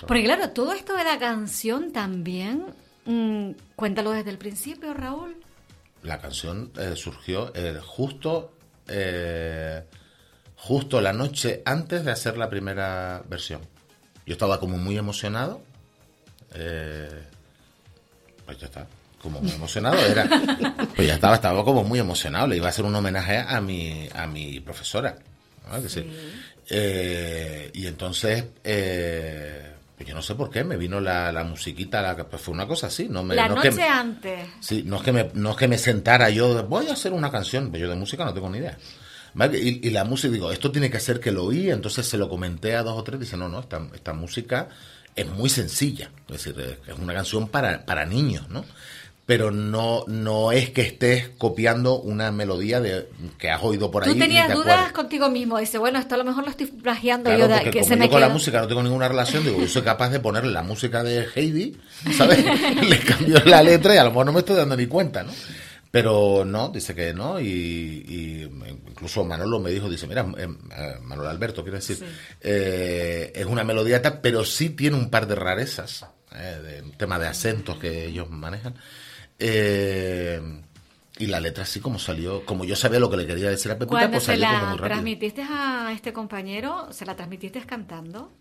Porque 0.07 0.23
claro, 0.23 0.49
todo 0.49 0.73
esto 0.73 0.95
de 0.95 1.03
la 1.03 1.17
canción 1.17 1.91
también, 1.91 2.65
mm, 3.05 3.51
cuéntalo 3.75 4.11
desde 4.11 4.29
el 4.29 4.37
principio, 4.37 4.93
Raúl. 4.93 5.37
La 6.03 6.19
canción 6.19 6.71
eh, 6.77 6.95
surgió 6.95 7.51
eh, 7.55 7.79
justo... 7.85 8.53
justo 10.55 11.01
la 11.01 11.13
noche 11.13 11.61
antes 11.65 12.03
de 12.03 12.11
hacer 12.11 12.37
la 12.37 12.49
primera 12.49 13.23
versión. 13.29 13.61
Yo 14.25 14.33
estaba 14.33 14.59
como 14.59 14.77
muy 14.77 14.97
emocionado. 14.97 15.61
Eh, 16.55 17.23
pues 18.45 18.57
ya 18.57 18.65
está, 18.65 18.87
como 19.21 19.41
muy 19.41 19.51
emocionado 19.51 19.97
era. 20.05 20.27
Pues 20.95 21.07
ya 21.07 21.15
estaba, 21.15 21.35
estaba 21.35 21.63
como 21.63 21.83
muy 21.83 21.99
emocionado, 21.99 22.47
le 22.47 22.57
iba 22.57 22.67
a 22.67 22.69
hacer 22.69 22.85
un 22.85 22.93
homenaje 22.93 23.37
a 23.37 23.59
mi, 23.61 24.07
a 24.13 24.27
mi 24.27 24.59
profesora. 24.59 25.15
Eh, 26.69 27.71
y 27.73 27.87
entonces, 27.87 28.45
eh, 28.63 29.71
pues 29.95 30.07
yo 30.07 30.15
no 30.15 30.21
sé 30.21 30.35
por 30.35 30.49
qué, 30.49 30.63
me 30.63 30.77
vino 30.77 30.99
la, 30.99 31.31
la 31.31 31.43
musiquita, 31.43 32.01
la, 32.01 32.15
pues 32.15 32.41
fue 32.41 32.53
una 32.53 32.67
cosa 32.67 32.87
así. 32.87 33.07
No 33.09 33.23
me, 33.23 33.35
la 33.35 33.47
no 33.47 33.55
noche 33.55 33.71
que, 33.71 33.83
antes. 33.83 34.47
Sí, 34.59 34.83
no 34.85 34.97
es, 34.97 35.03
que 35.03 35.11
me, 35.11 35.31
no 35.33 35.51
es 35.51 35.57
que 35.57 35.67
me 35.67 35.77
sentara 35.77 36.29
yo, 36.29 36.65
voy 36.67 36.87
a 36.89 36.93
hacer 36.93 37.13
una 37.13 37.31
canción, 37.31 37.71
pero 37.71 37.85
yo 37.85 37.89
de 37.89 37.95
música 37.95 38.25
no 38.25 38.33
tengo 38.33 38.49
ni 38.49 38.59
idea. 38.59 38.77
Y, 39.51 39.89
la 39.89 40.03
música, 40.03 40.31
digo, 40.31 40.51
esto 40.51 40.71
tiene 40.71 40.91
que 40.91 40.99
ser 40.99 41.19
que 41.19 41.31
lo 41.31 41.45
oí, 41.45 41.71
entonces 41.71 42.07
se 42.07 42.17
lo 42.17 42.29
comenté 42.29 42.75
a 42.75 42.83
dos 42.83 42.99
o 42.99 43.03
tres, 43.03 43.19
dice, 43.19 43.35
no, 43.35 43.49
no, 43.49 43.61
esta, 43.61 43.81
esta 43.95 44.13
música 44.13 44.69
es 45.15 45.27
muy 45.27 45.49
sencilla, 45.49 46.09
es 46.27 46.43
decir, 46.43 46.79
es 46.87 46.99
una 46.99 47.13
canción 47.13 47.47
para, 47.47 47.85
para 47.85 48.05
niños, 48.05 48.49
¿no? 48.49 48.65
Pero 49.25 49.51
no, 49.51 50.03
no 50.07 50.51
es 50.51 50.71
que 50.71 50.81
estés 50.81 51.29
copiando 51.37 51.97
una 51.97 52.31
melodía 52.33 52.81
de 52.81 53.07
que 53.37 53.49
has 53.49 53.63
oído 53.63 53.89
por 53.89 54.03
ahí. 54.03 54.11
Tú 54.11 54.19
tenías 54.19 54.53
dudas 54.53 54.91
contigo 54.91 55.29
mismo, 55.29 55.57
dice, 55.59 55.77
bueno, 55.77 55.97
esto 55.97 56.15
a 56.15 56.17
lo 56.17 56.25
mejor 56.25 56.43
lo 56.43 56.49
estoy 56.49 56.65
plagiando 56.65 57.35
yo, 57.37 57.47
de, 57.47 57.71
que 57.71 57.85
se 57.85 57.95
me 57.95 58.09
con 58.09 58.19
la 58.19 58.27
música 58.27 58.59
no 58.59 58.67
tengo 58.67 58.83
ninguna 58.83 59.07
relación, 59.07 59.45
digo, 59.45 59.61
yo 59.61 59.67
soy 59.69 59.83
capaz 59.83 60.09
de 60.09 60.19
ponerle 60.19 60.51
la 60.51 60.61
música 60.61 61.03
de 61.03 61.25
Heidi, 61.33 61.77
¿sabes? 62.17 62.43
Le 62.81 62.99
cambio 62.99 63.39
la 63.45 63.63
letra 63.63 63.95
y 63.95 63.97
a 63.97 64.03
lo 64.03 64.09
mejor 64.09 64.25
no 64.25 64.33
me 64.33 64.39
estoy 64.39 64.57
dando 64.57 64.75
ni 64.75 64.87
cuenta, 64.87 65.23
¿no? 65.23 65.31
Pero 65.93 66.43
no, 66.43 66.69
dice 66.69 66.95
que 66.95 67.13
no, 67.13 67.39
y, 67.39 68.49
incluso 68.89 69.23
Manolo 69.23 69.59
me 69.59 69.69
dijo, 69.69 69.87
dice, 69.87 70.07
mira, 70.07 70.25
eh, 70.39 70.47
eh, 70.75 70.95
Manolo 71.03 71.29
Alberto, 71.29 71.61
quiere 71.61 71.77
decir, 71.77 72.03
eh, 72.41 73.31
es 73.35 73.45
una 73.45 73.63
melodía, 73.63 74.01
pero 74.19 74.43
sí 74.43 74.71
tiene 74.71 74.97
un 74.97 75.11
par 75.11 75.27
de 75.27 75.35
rarezas, 75.35 76.07
de 76.31 76.81
tema 76.97 77.19
de 77.19 77.27
acentos 77.27 77.77
que 77.77 78.07
ellos 78.07 78.27
manejan. 78.27 78.73
y 79.39 81.27
la 81.27 81.39
letra 81.39 81.61
así 81.61 81.79
como 81.79 81.99
salió, 81.99 82.43
como 82.43 82.65
yo 82.65 82.75
sabía 82.75 82.99
lo 82.99 83.11
que 83.11 83.17
le 83.17 83.27
quería 83.27 83.51
decir 83.51 83.71
a 83.71 83.75
Pepita, 83.75 83.89
Cuando 83.91 84.13
pues 84.13 84.23
salió 84.23 84.47
se 84.47 84.51
la 84.51 84.59
como 84.59 84.71
muy 84.71 84.77
rápido. 84.79 84.93
transmitiste 84.95 85.43
a 85.47 85.91
este 85.93 86.11
compañero, 86.11 86.91
¿se 86.91 87.05
la 87.05 87.15
transmitiste 87.15 87.63
cantando? 87.67 88.33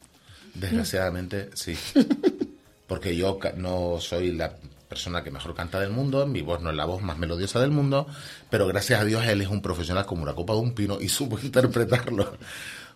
Desgraciadamente, 0.54 1.50
sí. 1.52 1.76
Porque 2.86 3.14
yo 3.14 3.38
no 3.56 4.00
soy 4.00 4.32
la 4.32 4.54
persona 4.92 5.24
que 5.24 5.30
mejor 5.30 5.54
canta 5.54 5.80
del 5.80 5.88
mundo, 5.88 6.26
mi 6.26 6.42
voz 6.42 6.60
no 6.60 6.68
es 6.68 6.76
la 6.76 6.84
voz 6.84 7.00
más 7.00 7.16
melodiosa 7.16 7.58
del 7.60 7.70
mundo, 7.70 8.06
pero 8.50 8.66
gracias 8.66 9.00
a 9.00 9.04
Dios 9.06 9.24
él 9.24 9.40
es 9.40 9.48
un 9.48 9.62
profesional 9.62 10.04
como 10.04 10.22
una 10.22 10.34
copa 10.34 10.52
de 10.52 10.58
un 10.58 10.74
pino 10.74 11.00
y 11.00 11.08
supo 11.18 11.38
interpretarlo. 11.42 12.36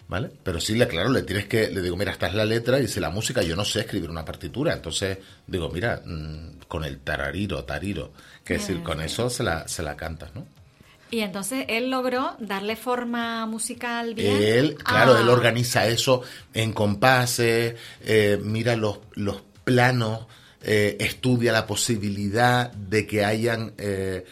¿Vale? 0.06 0.30
Pero 0.42 0.60
sí, 0.60 0.78
claro, 0.86 1.08
le 1.08 1.22
tienes 1.22 1.46
que, 1.46 1.68
le 1.68 1.80
digo, 1.80 1.96
mira, 1.96 2.12
esta 2.12 2.28
es 2.28 2.34
la 2.34 2.44
letra, 2.44 2.78
y 2.78 2.82
dice 2.82 3.00
la 3.00 3.10
música, 3.10 3.42
yo 3.42 3.56
no 3.56 3.64
sé 3.64 3.80
escribir 3.80 4.08
una 4.08 4.24
partitura, 4.24 4.72
entonces 4.72 5.18
digo, 5.46 5.68
mira, 5.70 6.00
mm, 6.04 6.66
con 6.68 6.84
el 6.84 6.98
tarariro, 7.00 7.64
tariro, 7.64 8.12
que 8.44 8.54
decir, 8.54 8.82
con 8.84 9.00
eso 9.00 9.28
se 9.30 9.42
la, 9.42 9.66
se 9.66 9.82
la 9.82 9.96
cantas, 9.96 10.32
¿no? 10.34 10.46
Y 11.10 11.20
entonces 11.20 11.64
él 11.68 11.90
logró 11.90 12.36
darle 12.38 12.76
forma 12.76 13.46
musical 13.46 14.14
bien. 14.14 14.36
Él, 14.40 14.74
claro, 14.76 15.18
él 15.18 15.28
organiza 15.28 15.86
eso 15.86 16.22
en 16.52 16.72
compases, 16.72 17.74
eh, 18.04 18.38
mira 18.40 18.76
los, 18.76 18.98
los 19.14 19.42
planos, 19.64 20.26
eh, 20.68 20.96
estudia 20.98 21.52
la 21.52 21.64
posibilidad 21.64 22.72
de 22.72 23.06
que 23.06 23.24
hayan 23.24 23.72
eh, 23.78 24.24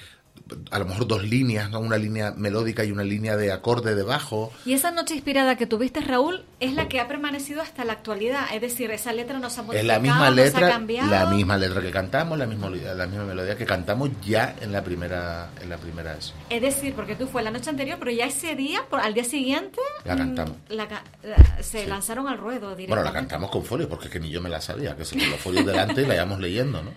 a 0.71 0.79
lo 0.79 0.87
mejor 0.87 1.07
dos 1.07 1.25
líneas, 1.25 1.71
¿no? 1.71 1.81
una 1.81 1.97
línea 1.97 2.33
melódica 2.37 2.85
y 2.85 2.93
una 2.93 3.05
línea 3.05 3.37
de 3.37 3.53
acorde 3.53 3.95
debajo. 3.95 4.53
Y 4.65 4.73
esa 4.73 4.91
noche 4.91 5.15
inspirada 5.15 5.57
que 5.57 5.67
tuviste, 5.67 6.01
Raúl, 6.01 6.45
es 6.61 6.75
la 6.75 6.89
que 6.89 7.01
ha 7.01 7.09
permanecido 7.09 7.63
hasta 7.63 7.85
la 7.85 7.95
actualidad. 7.95 8.47
Es 8.53 8.61
decir, 8.61 8.91
esa 8.91 9.13
letra 9.13 9.39
nos 9.39 9.59
ha 9.59 9.63
modificado, 9.63 9.81
es 9.81 9.87
la 9.87 9.99
misma 9.99 10.31
letra, 10.31 10.69
cambiado. 10.69 11.11
La 11.11 11.27
misma 11.27 11.57
letra 11.57 11.81
que 11.81 11.91
cantamos, 11.91 12.39
la 12.39 12.47
misma, 12.47 12.71
la 12.71 13.07
misma 13.07 13.25
melodía 13.25 13.57
que 13.57 13.67
cantamos 13.67 14.11
ya 14.25 14.57
en 14.61 14.73
la 14.73 14.83
primera 14.83 15.51
en 15.61 15.71
la 15.71 15.77
primera. 15.77 16.17
Es 16.51 16.63
decir, 16.63 16.95
porque 16.95 17.17
tú 17.17 17.27
fue 17.27 17.43
la 17.43 17.51
noche 17.51 17.71
anterior, 17.71 17.99
pero 17.99 18.11
ya 18.11 18.27
ese 18.27 18.55
día, 18.55 18.85
por, 18.89 19.01
al 19.01 19.15
día 19.15 19.25
siguiente... 19.25 19.81
La 20.05 20.17
cantamos. 20.17 20.57
Mm, 20.71 21.63
se 21.63 21.87
lanzaron 21.87 22.29
al 22.29 22.39
ruedo 22.39 22.75
directamente. 22.75 22.89
Bueno, 22.89 23.05
la 23.05 23.13
cantamos 23.13 23.51
con 23.51 23.65
folio, 23.65 23.89
porque 23.89 24.07
es 24.07 24.11
que 24.11 24.21
ni 24.21 24.31
yo 24.31 24.41
me 24.41 24.49
la 24.49 24.61
sabía, 24.61 24.97
que 24.97 25.05
se 25.05 25.19
con 25.19 25.31
los 25.31 25.41
folios 25.41 25.67
delante 25.67 26.03
y 26.03 26.07
la 26.07 26.15
íbamos 26.15 26.41
leyendo, 26.41 26.83
¿no? 26.83 26.91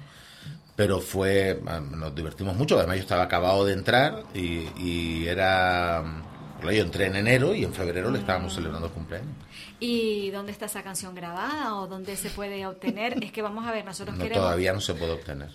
Pero 0.77 1.01
fue, 1.01 1.59
nos 1.91 2.13
divertimos 2.13 2.55
mucho, 2.55 2.77
además 2.77 2.97
yo 2.97 3.01
estaba 3.01 3.23
acabado 3.23 3.65
de 3.65 3.73
entrar 3.73 4.23
y, 4.35 5.25
era, 5.25 6.03
yo 6.61 6.69
entré 6.69 7.07
en 7.07 7.15
enero 7.15 7.55
y 7.55 7.63
en 7.63 7.73
febrero 7.73 8.11
le 8.11 8.19
estábamos 8.19 8.53
celebrando 8.53 8.85
el 8.85 8.93
cumpleaños. 8.93 9.35
¿Y 9.79 10.29
dónde 10.29 10.51
está 10.51 10.67
esa 10.67 10.83
canción 10.83 11.15
grabada 11.15 11.75
o 11.77 11.87
dónde 11.87 12.15
se 12.15 12.29
puede 12.29 12.67
obtener? 12.67 13.17
es 13.23 13.31
que 13.31 13.41
vamos 13.41 13.65
a 13.65 13.71
ver, 13.71 13.85
nosotros 13.85 14.15
queremos... 14.17 14.37
Todavía 14.37 14.71
no 14.71 14.79
se 14.79 14.93
puede 14.93 15.13
obtener. 15.13 15.49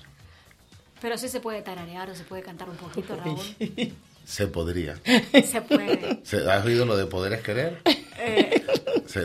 Pero 1.00 1.16
sí 1.16 1.28
se 1.28 1.38
puede 1.38 1.62
tararear 1.62 2.10
o 2.10 2.16
se 2.16 2.24
puede 2.24 2.42
cantar 2.42 2.68
un 2.68 2.76
poquito, 2.76 3.14
Raúl. 3.14 3.38
Se 4.24 4.46
podría. 4.46 4.98
Se 5.44 5.62
puede. 5.62 6.20
¿Has 6.50 6.64
oído 6.64 6.86
lo 6.86 6.96
de 6.96 7.06
poder 7.06 7.34
es 7.34 7.40
querer? 7.42 7.82
Eh, 8.18 8.62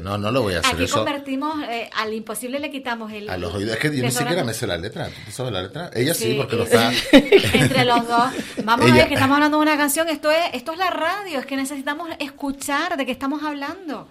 no, 0.01 0.18
no 0.18 0.32
lo 0.32 0.42
voy 0.42 0.56
a 0.56 0.60
hacer. 0.60 0.75
Aquí 0.75 0.92
convertimos, 0.92 1.63
eh, 1.70 1.89
al 1.96 2.13
imposible 2.13 2.60
le 2.60 2.72
quitamos 2.72 3.12
el... 3.12 3.30
A 3.30 3.38
los 3.38 3.54
oídos, 3.54 3.75
es 3.75 3.80
que 3.80 3.96
yo 3.96 4.04
ni 4.04 4.12
siquiera 4.12 4.44
me 4.44 4.54
sé 4.54 4.68
la 4.68 4.77
letra. 4.77 5.10
¿Tú 5.25 5.32
sabes 5.32 5.54
la 5.54 5.62
letra? 5.62 5.92
Ella 5.94 6.13
sí, 6.13 6.34
porque 6.36 6.56
lo 6.56 6.63
está... 6.63 6.92
Entre 7.12 7.86
los 7.86 8.08
dos. 8.08 8.34
Vamos 8.63 8.92
a 8.92 8.94
ver 8.94 9.08
que 9.08 9.13
estamos 9.13 9.36
hablando 9.36 9.58
de 9.58 9.63
una 9.63 9.77
canción. 9.77 10.10
Esto 10.10 10.32
es, 10.32 10.39
esto 10.54 10.74
es 10.74 10.77
la 10.77 10.89
radio. 10.89 11.39
Es 11.39 11.46
que 11.46 11.56
necesitamos 11.56 12.10
escuchar 12.20 12.98
de 12.98 13.06
qué 13.06 13.12
estamos 13.12 13.44
hablando. 13.44 14.08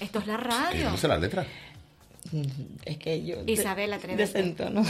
Esto 0.00 0.18
es 0.18 0.26
la 0.26 0.36
radio. 0.36 0.90
no 0.90 0.96
sé 0.96 1.06
la 1.06 1.18
letra. 1.18 1.46
Es 2.84 2.96
que 2.98 3.24
yo... 3.24 3.36
Isabel, 3.46 3.92
atrévete. 3.92 4.54
¿no? 4.70 4.84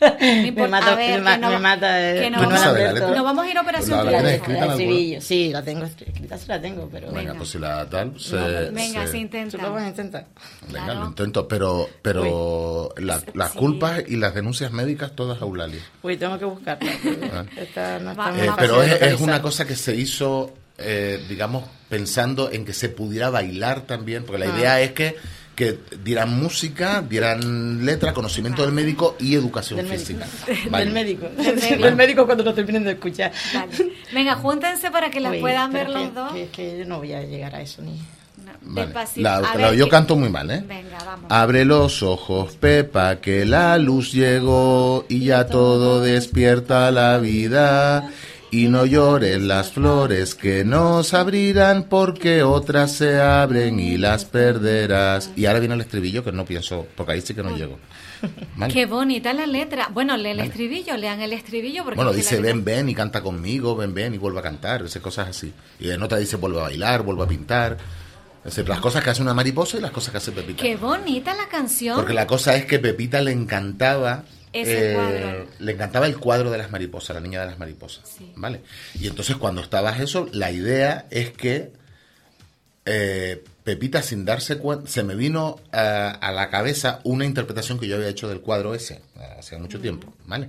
me 0.20 0.68
mata, 0.68 0.94
ver, 0.94 1.20
me, 1.20 1.38
no, 1.38 1.50
me 1.50 1.58
mata 1.58 2.12
que 2.14 2.30
no, 2.30 2.40
no, 2.40 3.24
vamos 3.24 3.44
a 3.44 3.50
ir 3.50 3.58
a 3.58 3.60
operación 3.60 4.04
la, 4.04 4.22
la 4.22 4.34
escrita 4.34 4.76
sí 5.20 5.50
la 5.52 5.62
tengo 5.62 5.84
escrita 5.84 6.38
sí 6.38 6.44
la 6.48 6.60
tengo 6.60 6.88
pero 6.90 7.12
venga, 7.12 7.34
pues 7.34 7.50
si 7.50 7.58
la 7.58 7.88
tal 7.88 8.18
se, 8.18 8.36
venga 8.70 9.06
se, 9.06 9.18
intenta. 9.18 9.58
Lo 9.58 9.72
vas 9.72 9.82
a 9.82 9.88
intentar 9.88 10.26
venga 10.68 10.94
lo 10.94 11.06
intento 11.06 11.46
pero 11.46 11.88
pero 12.02 12.94
la, 12.96 13.20
las 13.34 13.52
culpas 13.52 14.02
y 14.08 14.16
las 14.16 14.34
denuncias 14.34 14.72
médicas 14.72 15.14
todas 15.14 15.40
a 15.40 15.44
Eulalia. 15.44 15.80
Uy 16.02 16.16
tengo 16.16 16.38
que 16.38 16.44
buscarla 16.44 16.90
ah. 17.32 17.44
Esta 17.56 17.98
no 17.98 18.12
está 18.12 18.44
eh, 18.44 18.50
pero 18.58 18.82
es, 18.82 19.02
es 19.02 19.20
una 19.20 19.42
cosa 19.42 19.66
que 19.66 19.76
se 19.76 19.94
hizo 19.96 20.54
eh, 20.78 21.22
digamos 21.28 21.64
pensando 21.88 22.50
en 22.50 22.64
que 22.64 22.72
se 22.72 22.88
pudiera 22.88 23.28
bailar 23.28 23.82
también 23.82 24.24
porque 24.24 24.46
la 24.46 24.54
ah. 24.54 24.58
idea 24.58 24.80
es 24.80 24.92
que 24.92 25.16
que 25.60 25.78
dieran 26.02 26.40
música, 26.40 27.04
dieran 27.06 27.84
letra, 27.84 28.14
conocimiento 28.14 28.62
del 28.62 28.72
médico 28.72 29.16
y 29.20 29.34
educación 29.34 29.84
física. 29.84 30.26
Del 30.78 30.90
médico. 30.90 31.28
Del 31.36 31.96
médico 31.96 32.24
cuando 32.24 32.42
lo 32.42 32.54
terminen 32.54 32.82
de 32.82 32.92
escuchar. 32.92 33.30
Venga, 34.10 34.36
júntense 34.36 34.90
para 34.90 35.10
que 35.10 35.20
la 35.20 35.38
puedan 35.38 35.70
ver 35.70 35.90
los 35.90 36.14
dos. 36.14 36.32
Que, 36.32 36.48
que, 36.48 36.78
yo 36.78 36.86
no 36.86 36.96
voy 36.96 37.12
a 37.12 37.22
llegar 37.24 37.54
a 37.54 37.60
eso 37.60 37.82
ni. 37.82 38.00
yo 39.76 39.88
canto 39.90 40.16
muy 40.16 40.30
mal, 40.30 40.50
¿eh? 40.50 40.64
Venga, 40.66 40.96
vamos. 41.04 41.26
Abre 41.28 41.66
los 41.66 42.02
ojos, 42.02 42.56
Pepa, 42.56 43.16
que 43.16 43.44
la 43.44 43.76
luz 43.76 44.12
llegó 44.12 45.04
y 45.10 45.26
ya 45.26 45.46
todo 45.46 46.00
despierta 46.00 46.90
la 46.90 47.18
vida 47.18 48.10
Y 48.52 48.66
no 48.66 48.84
lloren 48.84 49.46
las 49.46 49.70
flores 49.70 50.34
que 50.34 50.64
nos 50.64 51.14
abrirán 51.14 51.84
porque 51.84 52.42
otras 52.42 52.92
se 52.92 53.20
abren 53.20 53.78
y 53.78 53.96
las 53.96 54.24
perderás. 54.24 55.30
Y 55.36 55.46
ahora 55.46 55.60
viene 55.60 55.76
el 55.76 55.80
estribillo 55.82 56.24
que 56.24 56.32
no 56.32 56.44
pienso, 56.44 56.86
porque 56.96 57.12
ahí 57.12 57.20
sí 57.20 57.32
que 57.32 57.44
no 57.44 57.56
llego. 57.56 57.78
Qué 58.72 58.86
bonita 58.86 59.32
la 59.32 59.46
letra. 59.46 59.88
Bueno, 59.92 60.16
lee 60.16 60.30
el 60.30 60.40
estribillo, 60.40 60.96
lean 60.96 61.20
el 61.20 61.32
estribillo. 61.32 61.84
Porque 61.84 61.96
bueno, 61.96 62.12
dice 62.12 62.40
ven, 62.40 62.64
ven 62.64 62.88
y 62.88 62.94
canta 62.94 63.22
conmigo, 63.22 63.76
ven, 63.76 63.94
ven 63.94 64.14
y 64.14 64.18
vuelve 64.18 64.40
a 64.40 64.42
cantar, 64.42 64.82
esas 64.82 65.00
cosas 65.00 65.28
así. 65.28 65.52
Y 65.78 65.90
en 65.90 66.02
otra 66.02 66.18
dice 66.18 66.36
vuelve 66.36 66.58
a 66.58 66.62
bailar, 66.62 67.02
vuelve 67.02 67.22
a 67.22 67.28
pintar. 67.28 67.78
Es 68.44 68.56
decir, 68.56 68.68
las 68.68 68.80
cosas 68.80 69.04
que 69.04 69.10
hace 69.10 69.22
una 69.22 69.34
mariposa 69.34 69.76
y 69.76 69.80
las 69.80 69.90
cosas 69.90 70.12
que 70.12 70.18
hace 70.18 70.32
Pepita. 70.32 70.62
Qué 70.62 70.76
bonita 70.76 71.34
la 71.34 71.46
canción. 71.48 71.94
Porque 71.96 72.14
la 72.14 72.26
cosa 72.26 72.56
es 72.56 72.64
que 72.64 72.78
Pepita 72.78 73.20
le 73.20 73.32
encantaba 73.32 74.24
eh, 74.52 75.46
le 75.58 75.72
encantaba 75.72 76.06
el 76.06 76.18
cuadro 76.18 76.50
de 76.50 76.58
las 76.58 76.70
mariposas, 76.70 77.14
la 77.14 77.20
niña 77.20 77.40
de 77.40 77.46
las 77.46 77.58
mariposas. 77.58 78.16
¿Vale? 78.36 78.62
Y 78.98 79.06
entonces 79.06 79.36
cuando 79.36 79.60
estabas 79.60 80.00
eso, 80.00 80.28
la 80.32 80.50
idea 80.50 81.06
es 81.10 81.30
que 81.30 81.72
eh, 82.84 83.44
Pepita, 83.62 84.02
sin 84.02 84.24
darse 84.24 84.58
cuenta, 84.58 84.88
se 84.88 85.04
me 85.04 85.14
vino 85.14 85.60
a, 85.70 86.32
la 86.34 86.50
cabeza 86.50 87.00
una 87.04 87.24
interpretación 87.24 87.78
que 87.78 87.86
yo 87.86 87.96
había 87.96 88.08
hecho 88.08 88.28
del 88.28 88.40
cuadro 88.40 88.74
ese, 88.74 89.02
hace 89.38 89.56
mucho 89.58 89.80
tiempo, 89.80 90.12
¿vale? 90.26 90.48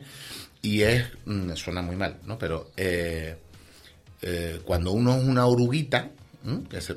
Y 0.62 0.82
es, 0.82 1.06
mm, 1.26 1.54
suena 1.54 1.82
muy 1.82 1.96
mal, 1.96 2.18
¿no? 2.26 2.40
Pero 2.40 2.72
eh, 2.78 3.36
cuando 4.66 4.92
uno 4.92 5.18
es 5.18 5.24
una 5.24 5.46
oruguita, 5.46 6.10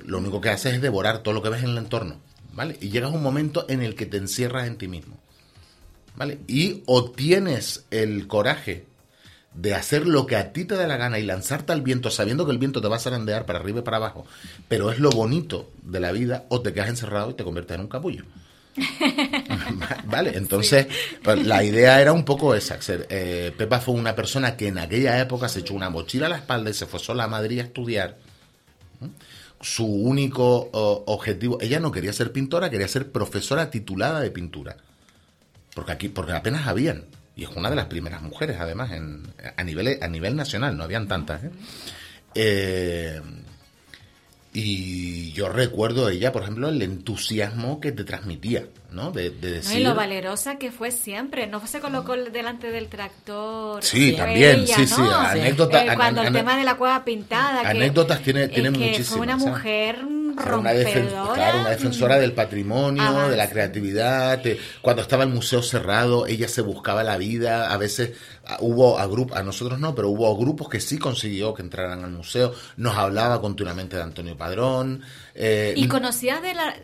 lo 0.06 0.18
único 0.18 0.40
que 0.40 0.50
hace 0.50 0.70
es 0.70 0.80
devorar 0.80 1.22
todo 1.22 1.34
lo 1.34 1.42
que 1.42 1.50
ves 1.50 1.62
en 1.62 1.70
el 1.70 1.78
entorno, 1.78 2.20
¿vale? 2.52 2.78
Y 2.80 2.88
llegas 2.88 3.12
a 3.12 3.14
un 3.14 3.22
momento 3.22 3.66
en 3.68 3.82
el 3.82 3.94
que 3.94 4.06
te 4.06 4.16
encierras 4.16 4.66
en 4.66 4.78
ti 4.78 4.88
mismo. 4.88 5.18
¿Vale? 6.16 6.38
Y 6.46 6.82
o 6.86 7.10
tienes 7.10 7.84
el 7.90 8.26
coraje 8.26 8.84
de 9.54 9.74
hacer 9.74 10.06
lo 10.06 10.26
que 10.26 10.36
a 10.36 10.52
ti 10.52 10.64
te 10.64 10.74
da 10.74 10.86
la 10.86 10.96
gana 10.96 11.18
y 11.18 11.22
lanzarte 11.22 11.72
al 11.72 11.82
viento 11.82 12.10
sabiendo 12.10 12.44
que 12.44 12.52
el 12.52 12.58
viento 12.58 12.80
te 12.80 12.88
va 12.88 12.96
a 12.96 13.00
zarandear 13.00 13.46
para 13.46 13.60
arriba 13.60 13.80
y 13.80 13.82
para 13.82 13.98
abajo, 13.98 14.26
pero 14.68 14.90
es 14.90 14.98
lo 14.98 15.10
bonito 15.10 15.70
de 15.82 16.00
la 16.00 16.12
vida, 16.12 16.44
o 16.48 16.60
te 16.60 16.72
quedas 16.72 16.88
encerrado 16.88 17.30
y 17.30 17.34
te 17.34 17.44
conviertes 17.44 17.76
en 17.76 17.82
un 17.82 17.88
capullo. 17.88 18.24
vale, 20.06 20.36
entonces 20.36 20.88
pues, 21.22 21.46
la 21.46 21.62
idea 21.62 22.00
era 22.00 22.12
un 22.12 22.24
poco 22.24 22.56
esa. 22.56 22.78
Eh, 22.88 23.52
Pepa 23.56 23.78
fue 23.80 23.94
una 23.94 24.16
persona 24.16 24.56
que 24.56 24.66
en 24.66 24.78
aquella 24.78 25.20
época 25.20 25.48
se 25.48 25.60
echó 25.60 25.74
una 25.74 25.90
mochila 25.90 26.26
a 26.26 26.30
la 26.30 26.38
espalda 26.38 26.70
y 26.70 26.74
se 26.74 26.86
fue 26.86 26.98
sola 26.98 27.24
a 27.24 27.28
Madrid 27.28 27.60
a 27.60 27.64
estudiar. 27.64 28.18
Su 29.60 29.86
único 29.86 30.70
objetivo, 31.06 31.58
ella 31.60 31.78
no 31.78 31.92
quería 31.92 32.12
ser 32.12 32.32
pintora, 32.32 32.68
quería 32.68 32.88
ser 32.88 33.12
profesora 33.12 33.70
titulada 33.70 34.20
de 34.20 34.30
pintura 34.30 34.76
porque 35.74 35.92
aquí 35.92 36.08
porque 36.08 36.32
apenas 36.32 36.66
habían 36.66 37.04
y 37.36 37.44
es 37.44 37.50
una 37.50 37.70
de 37.70 37.76
las 37.76 37.86
primeras 37.86 38.22
mujeres 38.22 38.56
además 38.60 38.92
en, 38.92 39.22
a 39.56 39.64
nivel 39.64 39.98
a 40.00 40.08
nivel 40.08 40.36
nacional 40.36 40.76
no 40.76 40.84
habían 40.84 41.08
tantas 41.08 41.44
¿eh? 41.44 41.50
Eh, 42.34 43.20
y 44.52 45.32
yo 45.32 45.48
recuerdo 45.48 46.08
ella 46.08 46.32
por 46.32 46.42
ejemplo 46.42 46.68
el 46.68 46.80
entusiasmo 46.80 47.80
que 47.80 47.92
te 47.92 48.04
transmitía 48.04 48.66
¿no? 48.94 49.10
De, 49.10 49.30
decir... 49.30 49.80
y 49.80 49.82
lo 49.82 49.94
valerosa 49.94 50.56
que 50.56 50.70
fue 50.70 50.90
siempre, 50.90 51.46
no 51.46 51.66
se 51.66 51.80
colocó 51.80 52.16
delante 52.16 52.70
del 52.70 52.88
tractor. 52.88 53.82
Sí, 53.82 54.14
también, 54.16 54.66
sí, 54.66 54.86
sí, 54.86 55.02
anécdotas. 55.02 55.82
Eh, 55.82 55.92
cuando 55.96 56.22
el 56.22 56.32
tema 56.32 56.56
de 56.56 56.64
la 56.64 56.76
cueva 56.76 57.04
pintada. 57.04 57.68
Anécdotas 57.68 58.22
tiene, 58.22 58.48
tiene 58.48 58.70
muchísimas. 58.70 59.08
Fue 59.08 59.20
una 59.20 59.36
mujer 59.36 59.98
rompedora. 60.42 61.22
Una, 61.24 61.34
claro, 61.34 61.60
una 61.60 61.70
defensora 61.70 62.18
del 62.18 62.32
patrimonio, 62.32 63.28
de 63.28 63.36
la 63.36 63.48
creatividad. 63.48 64.42
cuando 64.82 65.02
estaba 65.02 65.24
el 65.24 65.30
museo 65.30 65.62
cerrado, 65.62 66.26
ella 66.26 66.48
se 66.48 66.62
buscaba 66.62 67.04
la 67.04 67.16
vida. 67.16 67.72
A 67.72 67.76
veces 67.76 68.12
hubo 68.60 68.98
a 68.98 69.06
grupos, 69.06 69.36
a 69.36 69.42
nosotros 69.42 69.78
no, 69.78 69.94
pero 69.94 70.10
hubo 70.10 70.36
grupos 70.36 70.68
que 70.68 70.80
sí 70.80 70.98
consiguió 70.98 71.54
que 71.54 71.62
entraran 71.62 72.04
al 72.04 72.10
museo. 72.10 72.54
Nos 72.76 72.96
hablaba 72.96 73.40
continuamente 73.40 73.96
de 73.96 74.02
Antonio 74.02 74.36
Padrón. 74.36 75.02
Eh, 75.34 75.74
y 75.76 75.88
conocías 75.88 76.42
de 76.42 76.54
la 76.54 76.74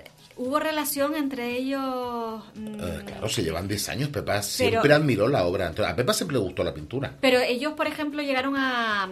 ¿Hubo 0.41 0.59
relación 0.59 1.15
entre 1.17 1.55
ellos? 1.55 2.43
Mm, 2.55 2.81
eh, 2.81 3.03
claro, 3.05 3.29
se 3.29 3.43
llevan 3.43 3.69
10 3.69 3.89
años. 3.91 4.09
Pepa 4.09 4.41
siempre 4.41 4.95
admiró 4.95 5.29
la 5.29 5.45
obra. 5.45 5.69
A 5.69 5.95
Pepa 5.95 6.15
siempre 6.15 6.39
le 6.39 6.43
gustó 6.43 6.65
la 6.65 6.73
pintura. 6.73 7.15
Pero 7.21 7.41
ellos, 7.41 7.75
por 7.75 7.87
ejemplo, 7.87 8.23
llegaron 8.23 8.55
a, 8.57 9.07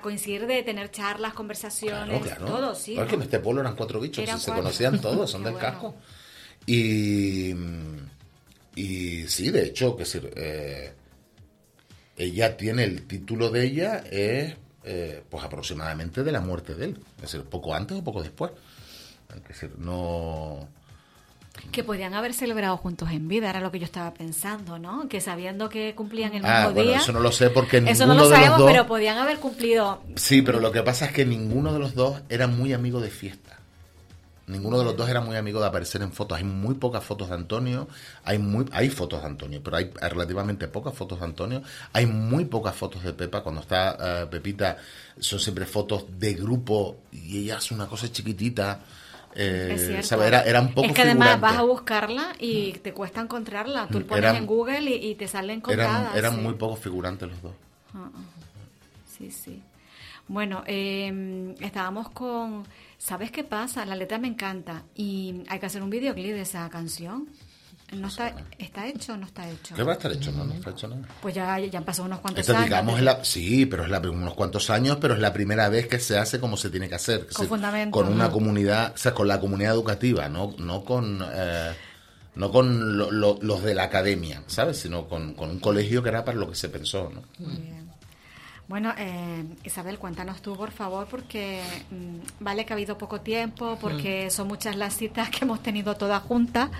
coincidir 0.00 0.46
de 0.46 0.62
tener 0.62 0.90
charlas, 0.90 1.34
conversaciones, 1.34 2.22
claro, 2.22 2.46
todo, 2.46 2.74
sí. 2.74 2.96
que 3.06 3.16
en 3.16 3.20
este 3.20 3.38
pueblo 3.38 3.60
eran 3.60 3.76
cuatro 3.76 4.00
bichos, 4.00 4.24
se 4.42 4.50
conocían 4.50 4.98
todos, 4.98 5.30
son 5.30 5.44
del 5.44 5.58
casco. 5.58 5.94
Y, 6.64 7.54
y 8.74 9.28
sí, 9.28 9.50
de 9.50 9.66
hecho, 9.66 9.94
que 9.94 10.06
eh, 10.36 10.92
ella 12.16 12.56
tiene 12.56 12.84
el 12.84 13.06
título 13.06 13.50
de 13.50 13.64
ella, 13.66 14.04
es 14.10 14.56
eh, 14.84 15.22
pues 15.28 15.44
aproximadamente 15.44 16.24
de 16.24 16.32
la 16.32 16.40
muerte 16.40 16.74
de 16.74 16.86
él. 16.86 16.98
Es 17.16 17.32
decir, 17.32 17.42
poco 17.42 17.74
antes 17.74 17.98
o 17.98 18.02
poco 18.02 18.22
después 18.22 18.52
que 19.40 19.70
no... 19.78 20.68
Que 21.70 21.84
podían 21.84 22.14
haber 22.14 22.32
celebrado 22.32 22.76
juntos 22.78 23.10
en 23.10 23.28
vida, 23.28 23.50
era 23.50 23.60
lo 23.60 23.70
que 23.70 23.78
yo 23.78 23.84
estaba 23.84 24.14
pensando, 24.14 24.78
¿no? 24.78 25.08
Que 25.08 25.20
sabiendo 25.20 25.68
que 25.68 25.94
cumplían 25.94 26.34
el 26.34 26.44
ah, 26.46 26.66
mismo 26.66 26.82
día. 26.82 26.96
Eso 26.96 27.12
no 27.12 27.20
lo 27.20 27.30
sé 27.30 27.50
porque 27.50 27.76
Eso 27.86 28.06
no 28.06 28.14
lo 28.14 28.28
sabemos, 28.28 28.62
pero 28.64 28.86
podían 28.86 29.18
haber 29.18 29.38
cumplido. 29.38 30.02
Sí, 30.16 30.40
pero 30.40 30.60
lo 30.60 30.72
que 30.72 30.82
pasa 30.82 31.06
es 31.06 31.12
que 31.12 31.26
ninguno 31.26 31.72
de 31.72 31.78
los 31.78 31.94
dos 31.94 32.22
era 32.30 32.46
muy 32.46 32.72
amigo 32.72 33.00
de 33.00 33.10
fiesta. 33.10 33.58
Ninguno 34.46 34.78
de 34.78 34.84
los 34.84 34.96
dos 34.96 35.08
era 35.08 35.20
muy 35.20 35.36
amigo 35.36 35.60
de 35.60 35.66
aparecer 35.66 36.02
en 36.02 36.12
fotos. 36.12 36.36
Hay 36.36 36.44
muy 36.44 36.74
pocas 36.74 37.04
fotos 37.04 37.28
de 37.28 37.34
Antonio. 37.34 37.86
Hay 38.24 38.38
muy 38.38 38.66
hay 38.72 38.90
fotos 38.90 39.20
de 39.20 39.26
Antonio, 39.26 39.60
pero 39.62 39.76
hay 39.76 39.90
relativamente 40.10 40.68
pocas 40.68 40.94
fotos 40.94 41.20
de 41.20 41.26
Antonio. 41.26 41.62
Hay 41.92 42.06
muy 42.06 42.44
pocas 42.46 42.74
fotos 42.74 43.04
de 43.04 43.12
Pepa. 43.12 43.42
Cuando 43.42 43.60
está 43.60 44.22
eh, 44.22 44.26
Pepita, 44.26 44.78
son 45.18 45.38
siempre 45.38 45.64
fotos 45.64 46.06
de 46.18 46.34
grupo 46.34 46.98
y 47.12 47.38
ella 47.38 47.58
hace 47.58 47.72
una 47.72 47.86
cosa 47.86 48.10
chiquitita 48.10 48.80
eh, 49.34 50.00
Era, 50.46 50.60
un 50.60 50.72
poco 50.72 50.88
Es 50.88 50.94
que 50.94 51.02
además 51.02 51.40
vas 51.40 51.56
a 51.56 51.62
buscarla 51.62 52.32
y 52.38 52.72
te 52.74 52.92
cuesta 52.92 53.20
encontrarla. 53.20 53.88
Tú 53.88 54.02
pones 54.06 54.34
en 54.34 54.46
Google 54.46 54.90
y, 54.90 55.14
te 55.14 55.28
salen 55.28 55.60
contadas. 55.60 56.14
Eran, 56.16 56.42
muy 56.42 56.54
pocos 56.54 56.78
figurantes 56.78 57.28
los 57.28 57.42
dos. 57.42 57.52
Ah, 57.94 58.08
ah. 58.14 58.18
Sí, 59.18 59.30
sí. 59.30 59.62
Bueno, 60.28 60.62
eh, 60.66 61.54
estábamos 61.60 62.10
con... 62.10 62.64
¿Sabes 62.98 63.30
qué 63.32 63.42
pasa? 63.42 63.84
La 63.84 63.96
letra 63.96 64.18
me 64.18 64.28
encanta 64.28 64.84
y 64.94 65.42
hay 65.48 65.58
que 65.58 65.66
hacer 65.66 65.82
un 65.82 65.90
videoclip 65.90 66.32
de 66.32 66.42
esa 66.42 66.68
canción. 66.70 67.28
No 67.92 68.08
está, 68.08 68.34
¿Está 68.58 68.86
hecho 68.86 69.12
o 69.12 69.16
no 69.16 69.26
está 69.26 69.48
hecho? 69.48 69.74
¿Qué 69.74 69.82
va 69.82 69.92
a 69.92 69.94
estar 69.96 70.10
hecho? 70.12 70.32
No, 70.32 70.44
no 70.44 70.54
está 70.54 70.70
hecho 70.70 70.88
nada. 70.88 71.02
Pues 71.20 71.34
ya, 71.34 71.58
ya 71.58 71.78
han 71.78 71.84
pasado 71.84 72.06
unos 72.06 72.20
cuantos 72.20 72.48
años. 72.48 72.64
Digamos, 72.64 73.28
sí, 73.28 73.66
pero 73.66 73.84
es 73.84 73.90
la, 73.90 74.00
unos 74.00 74.34
cuantos 74.34 74.70
años, 74.70 74.98
pero 75.00 75.14
es 75.14 75.20
la 75.20 75.32
primera 75.32 75.68
vez 75.68 75.86
que 75.88 75.98
se 75.98 76.16
hace 76.16 76.40
como 76.40 76.56
se 76.56 76.70
tiene 76.70 76.88
que 76.88 76.94
hacer. 76.94 77.26
Con 77.26 77.90
Con 77.90 78.08
una 78.08 78.30
comunidad, 78.30 78.92
o 78.94 78.98
sea, 78.98 79.12
con 79.12 79.28
la 79.28 79.40
comunidad 79.40 79.74
educativa, 79.74 80.28
no, 80.28 80.54
no 80.58 80.84
con... 80.84 81.22
Eh, 81.32 81.72
no 82.34 82.50
con 82.50 82.96
los 82.96 83.62
de 83.62 83.74
la 83.74 83.84
academia, 83.84 84.42
¿sabes? 84.46 84.78
Sino 84.78 85.06
con, 85.06 85.34
con, 85.34 85.50
un 85.50 85.60
colegio 85.60 86.02
que 86.02 86.08
era 86.08 86.24
para 86.24 86.38
lo 86.38 86.48
que 86.48 86.54
se 86.54 86.70
pensó, 86.70 87.10
¿no? 87.14 87.22
Muy 87.38 87.56
bien. 87.56 87.81
Bueno, 88.72 88.94
eh, 88.96 89.44
Isabel, 89.64 89.98
cuéntanos 89.98 90.40
tú, 90.40 90.56
por 90.56 90.70
favor, 90.70 91.06
porque 91.06 91.60
mm, 91.90 92.42
vale 92.42 92.64
que 92.64 92.72
ha 92.72 92.76
habido 92.76 92.96
poco 92.96 93.20
tiempo, 93.20 93.76
porque 93.78 94.30
son 94.30 94.48
muchas 94.48 94.76
las 94.76 94.96
citas 94.96 95.28
que 95.28 95.44
hemos 95.44 95.62
tenido 95.62 95.94
todas 95.94 96.22
juntas, 96.22 96.70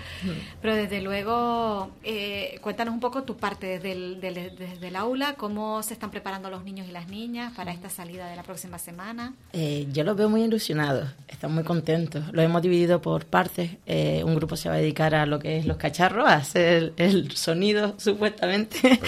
pero 0.59 0.73
desde 0.73 1.01
luego, 1.01 1.91
eh, 2.03 2.57
cuéntanos 2.63 2.95
un 2.95 2.99
poco 2.99 3.21
tu 3.21 3.37
parte 3.37 3.67
desde 3.77 3.91
el, 3.91 4.19
desde 4.19 4.87
el 4.87 4.95
aula, 4.95 5.35
cómo 5.35 5.83
se 5.83 5.93
están 5.93 6.09
preparando 6.09 6.49
los 6.49 6.63
niños 6.63 6.87
y 6.89 6.91
las 6.91 7.09
niñas 7.09 7.53
para 7.55 7.71
esta 7.71 7.91
salida 7.91 8.27
de 8.27 8.37
la 8.37 8.41
próxima 8.41 8.79
semana. 8.79 9.35
Eh, 9.51 9.87
yo 9.91 10.03
los 10.03 10.17
veo 10.17 10.29
muy 10.29 10.41
ilusionados, 10.41 11.11
están 11.27 11.53
muy 11.53 11.63
contentos. 11.63 12.23
Los 12.31 12.43
hemos 12.43 12.63
dividido 12.63 13.03
por 13.03 13.27
partes. 13.27 13.69
Eh, 13.85 14.23
un 14.25 14.33
grupo 14.33 14.55
se 14.55 14.67
va 14.67 14.73
a 14.73 14.79
dedicar 14.79 15.13
a 15.13 15.27
lo 15.27 15.37
que 15.37 15.59
es 15.59 15.67
los 15.67 15.77
cacharros, 15.77 16.27
a 16.27 16.37
hacer 16.37 16.93
el, 16.97 17.29
sonido, 17.33 17.93
supuestamente, 17.99 18.99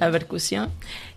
la 0.00 0.10
percusión. 0.10 0.70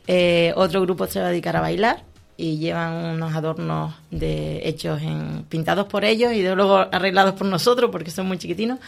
Eh, 0.08 0.54
otro 0.56 0.82
grupo 0.82 1.08
se 1.08 1.20
va 1.20 1.28
a 1.28 1.30
dedicar 1.30 1.56
a 1.56 1.62
bailar 1.62 2.04
y 2.38 2.58
llevan 2.58 2.94
unos 3.16 3.34
adornos 3.34 3.96
de 4.12 4.68
hechos 4.68 5.02
en 5.02 5.44
pintados 5.50 5.88
por 5.88 6.04
ellos 6.04 6.34
y 6.34 6.44
luego 6.44 6.78
arreglados 6.78 7.34
por 7.36 7.48
nosotros 7.48 7.90
porque 7.92 8.12
son 8.12 8.28
muy 8.28 8.38
chiquitinos. 8.38 8.80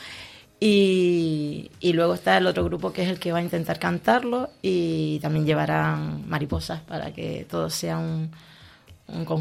Y, 0.60 1.70
y, 1.80 1.94
luego 1.94 2.16
está 2.16 2.38
el 2.38 2.48
otro 2.48 2.64
grupo 2.64 2.92
que 2.92 3.04
es 3.04 3.10
el 3.10 3.20
que 3.20 3.32
va 3.32 3.38
a 3.38 3.44
intentar 3.44 3.78
cantarlo 3.78 4.50
y 4.64 5.20
también 5.20 5.46
llevarán 5.46 6.28
mariposas 6.28 6.82
para 6.82 7.14
que 7.14 7.46
todo 7.48 7.70
sea 7.70 8.00
un, 8.00 8.32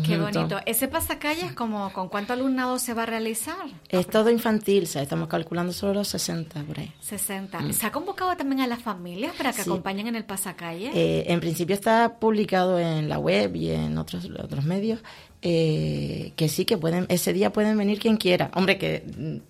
Qué 0.05 0.17
bonito. 0.17 0.61
¿Ese 0.65 0.87
pasacalles 0.87 1.53
como 1.53 1.93
con 1.93 2.09
cuánto 2.09 2.33
alumnado 2.33 2.79
se 2.79 2.95
va 2.95 3.03
a 3.03 3.07
realizar? 3.07 3.67
Es 3.89 4.07
todo 4.07 4.31
infantil, 4.31 4.85
o 4.85 4.87
sea, 4.87 5.03
estamos 5.03 5.29
calculando 5.29 5.73
solo 5.73 5.95
los 5.95 6.09
60 6.09 6.63
por 6.63 6.79
ahí. 6.79 6.93
60. 7.01 7.59
Mm. 7.59 7.73
¿Se 7.73 7.87
ha 7.87 7.91
convocado 7.91 8.37
también 8.37 8.61
a 8.61 8.69
las 8.69 8.81
familias 8.81 9.35
para 9.37 9.53
que 9.53 9.63
acompañen 9.63 10.07
en 10.07 10.15
el 10.15 10.25
pasacalle? 10.25 10.93
Eh, 10.95 11.33
en 11.33 11.41
principio 11.41 11.75
está 11.75 12.19
publicado 12.21 12.79
en 12.79 13.09
la 13.09 13.19
web 13.19 13.57
y 13.57 13.71
en 13.71 13.99
otros, 13.99 14.29
otros 14.39 14.65
medios 14.65 15.01
eh, 15.43 16.33
que 16.37 16.49
sí, 16.49 16.65
que 16.65 16.79
pueden 16.79 17.07
ese 17.09 17.33
día 17.33 17.53
pueden 17.53 17.77
venir 17.77 17.99
quien 17.99 18.17
quiera. 18.17 18.51
Hombre, 18.55 18.79
que 18.79 19.05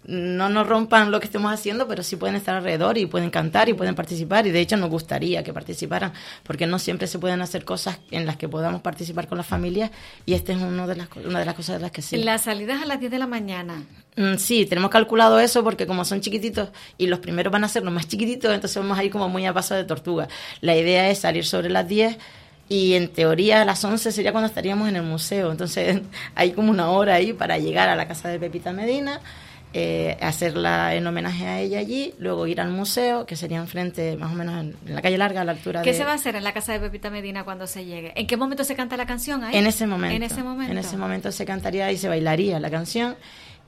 no 0.04 0.48
nos 0.48 0.66
rompan 0.66 1.10
lo 1.10 1.20
que 1.20 1.26
estemos 1.26 1.52
haciendo, 1.52 1.86
pero 1.86 2.02
sí 2.02 2.16
pueden 2.16 2.36
estar 2.36 2.56
alrededor 2.56 2.98
y 2.98 3.06
pueden 3.06 3.30
cantar 3.30 3.68
y 3.68 3.74
pueden 3.74 3.94
participar. 3.94 4.46
Y 4.46 4.50
de 4.50 4.60
hecho 4.60 4.76
nos 4.76 4.90
gustaría 4.90 5.42
que 5.44 5.52
participaran, 5.52 6.12
porque 6.42 6.66
no 6.66 6.78
siempre 6.78 7.06
se 7.06 7.18
pueden 7.18 7.40
hacer 7.40 7.64
cosas 7.64 7.98
en 8.10 8.26
las 8.26 8.36
que 8.36 8.48
podamos 8.48 8.82
participar 8.82 9.28
con 9.28 9.38
las 9.38 9.46
familias 9.46 9.90
y 10.24 10.34
esta 10.34 10.52
es 10.52 10.58
uno 10.60 10.86
de 10.86 10.96
las, 10.96 11.08
una 11.24 11.38
de 11.38 11.44
las 11.44 11.54
cosas 11.54 11.76
de 11.76 11.82
las 11.82 11.92
que 11.92 12.02
sí. 12.02 12.16
Las 12.16 12.42
salidas 12.42 12.82
a 12.82 12.86
las 12.86 13.00
10 13.00 13.12
de 13.12 13.18
la 13.18 13.26
mañana. 13.26 13.84
Mm, 14.16 14.36
sí, 14.38 14.66
tenemos 14.66 14.90
calculado 14.90 15.38
eso 15.38 15.62
porque 15.62 15.86
como 15.86 16.04
son 16.04 16.20
chiquititos 16.20 16.70
y 16.98 17.06
los 17.06 17.20
primeros 17.20 17.52
van 17.52 17.64
a 17.64 17.68
ser 17.68 17.84
los 17.84 17.92
más 17.92 18.08
chiquititos, 18.08 18.52
entonces 18.52 18.76
vamos 18.76 18.98
a 18.98 19.04
ir 19.04 19.10
como 19.10 19.28
muy 19.28 19.46
a 19.46 19.52
paso 19.52 19.74
de 19.74 19.84
tortuga. 19.84 20.28
La 20.60 20.74
idea 20.74 21.10
es 21.10 21.20
salir 21.20 21.44
sobre 21.44 21.68
las 21.68 21.86
10 21.86 22.18
y 22.68 22.94
en 22.94 23.08
teoría 23.08 23.62
a 23.62 23.64
las 23.64 23.84
11 23.84 24.10
sería 24.10 24.32
cuando 24.32 24.48
estaríamos 24.48 24.88
en 24.88 24.96
el 24.96 25.02
museo. 25.02 25.50
Entonces 25.50 26.00
hay 26.34 26.52
como 26.52 26.70
una 26.70 26.90
hora 26.90 27.14
ahí 27.14 27.32
para 27.32 27.58
llegar 27.58 27.88
a 27.88 27.96
la 27.96 28.08
casa 28.08 28.28
de 28.28 28.38
Pepita 28.38 28.72
Medina, 28.72 29.20
eh, 29.72 30.16
hacerla 30.20 30.94
en 30.94 31.06
homenaje 31.06 31.46
a 31.46 31.60
ella 31.60 31.78
allí, 31.78 32.14
luego 32.18 32.46
ir 32.46 32.60
al 32.60 32.70
museo, 32.70 33.26
que 33.26 33.36
sería 33.36 33.58
enfrente, 33.58 34.16
más 34.16 34.32
o 34.32 34.34
menos 34.34 34.58
en, 34.58 34.94
la 34.94 35.02
calle 35.02 35.18
larga, 35.18 35.42
a 35.42 35.44
la 35.44 35.52
altura 35.52 35.82
¿Qué 35.82 35.92
de... 35.92 35.98
se 35.98 36.04
va 36.04 36.12
a 36.12 36.14
hacer 36.14 36.34
en 36.34 36.44
la 36.44 36.54
casa 36.54 36.72
de 36.72 36.80
Pepita 36.80 37.10
Medina 37.10 37.44
cuando 37.44 37.66
se 37.66 37.84
llegue? 37.84 38.12
¿En 38.16 38.26
qué 38.26 38.36
momento 38.36 38.64
se 38.64 38.74
canta 38.74 38.96
la 38.96 39.06
canción 39.06 39.44
ahí? 39.44 39.56
En 39.56 39.66
ese 39.66 39.86
momento. 39.86 40.16
En 40.16 40.22
ese 40.22 40.42
momento. 40.42 40.72
En 40.72 40.78
ese 40.78 40.96
momento 40.96 41.30
se 41.30 41.44
cantaría 41.44 41.92
y 41.92 41.98
se 41.98 42.08
bailaría 42.08 42.58
la 42.58 42.70
canción. 42.70 43.16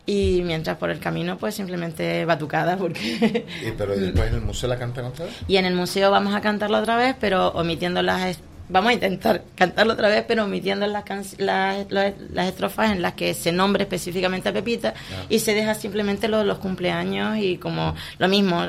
Y 0.06 0.40
mientras 0.42 0.78
por 0.78 0.88
el 0.88 0.98
camino, 1.00 1.36
pues 1.36 1.54
simplemente 1.54 2.24
batucada, 2.24 2.78
porque... 2.78 3.44
¿Y 3.62 3.72
pero 3.76 3.94
después 3.94 4.28
en 4.28 4.36
el 4.36 4.40
museo 4.40 4.66
la 4.66 4.78
cantan 4.78 5.04
otra 5.04 5.26
vez? 5.26 5.34
Y 5.46 5.58
en 5.58 5.66
el 5.66 5.74
museo 5.74 6.10
vamos 6.10 6.34
a 6.34 6.40
cantarla 6.40 6.78
otra 6.78 6.96
vez, 6.96 7.14
pero 7.20 7.48
omitiendo 7.48 8.00
las 8.00 8.38
vamos 8.68 8.90
a 8.90 8.94
intentar 8.94 9.44
cantarlo 9.54 9.94
otra 9.94 10.08
vez, 10.08 10.24
pero 10.26 10.44
omitiendo 10.44 10.86
las, 10.86 11.04
las, 11.38 11.90
las, 11.90 12.48
estrofas 12.48 12.92
en 12.92 13.02
las 13.02 13.14
que 13.14 13.34
se 13.34 13.52
nombre 13.52 13.84
específicamente 13.84 14.48
a 14.48 14.52
Pepita 14.52 14.94
y 15.28 15.38
se 15.38 15.54
deja 15.54 15.74
simplemente 15.74 16.28
lo 16.28 16.38
de 16.38 16.44
los 16.44 16.58
cumpleaños 16.58 17.38
y 17.38 17.56
como 17.56 17.94
lo 18.18 18.28
mismo, 18.28 18.62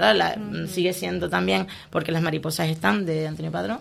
sigue 0.67 0.93
siendo 0.93 1.29
también, 1.29 1.67
porque 1.89 2.11
las 2.11 2.21
mariposas 2.21 2.69
están 2.69 3.05
de 3.05 3.27
Antonio 3.27 3.51
Padrón, 3.51 3.79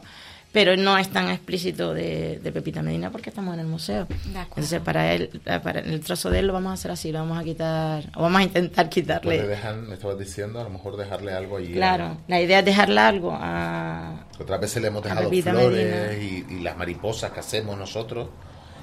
pero 0.53 0.77
no 0.77 0.97
es 0.97 1.11
tan 1.11 1.29
explícito 1.29 1.93
de, 1.93 2.41
Pepita 2.43 2.83
Medina 2.83 3.11
porque 3.11 3.31
estamos 3.31 3.55
en 3.55 3.61
el 3.61 3.67
museo. 3.67 4.07
Entonces, 4.35 4.81
para 4.81 5.13
él, 5.13 5.41
para 5.63 5.81
el 5.81 6.01
trozo 6.01 6.31
de 6.31 6.41
él 6.41 6.47
lo 6.47 6.53
vamos 6.53 6.71
a 6.71 6.75
hacer 6.75 6.91
así, 6.91 7.13
lo 7.13 7.19
vamos 7.19 7.39
a 7.39 7.45
quitar, 7.45 8.05
o 8.17 8.23
vamos 8.23 8.41
a 8.41 8.45
intentar 8.45 8.89
quitarle. 8.91 9.39
Pues 9.39 9.75
me 9.89 9.95
estabas 9.95 10.19
diciendo, 10.19 10.61
a 10.61 10.65
lo 10.65 10.71
mejor 10.71 10.97
dejarle 10.97 11.33
algo 11.33 11.59
allí. 11.59 11.73
Claro, 11.73 12.19
la 12.27 12.41
idea 12.41 12.61
es 12.61 12.65
dejarle 12.65 13.01
algo 13.01 13.33
a. 13.39 14.27
Otras 14.41 14.61
veces 14.61 14.81
le 14.81 14.89
hemos 14.89 15.03
dejado 15.03 15.31
flores 15.31 16.23
y, 16.23 16.55
y, 16.55 16.61
las 16.61 16.77
mariposas 16.77 17.33
que 17.33 17.41
hacemos 17.41 17.77
nosotros 17.77 18.29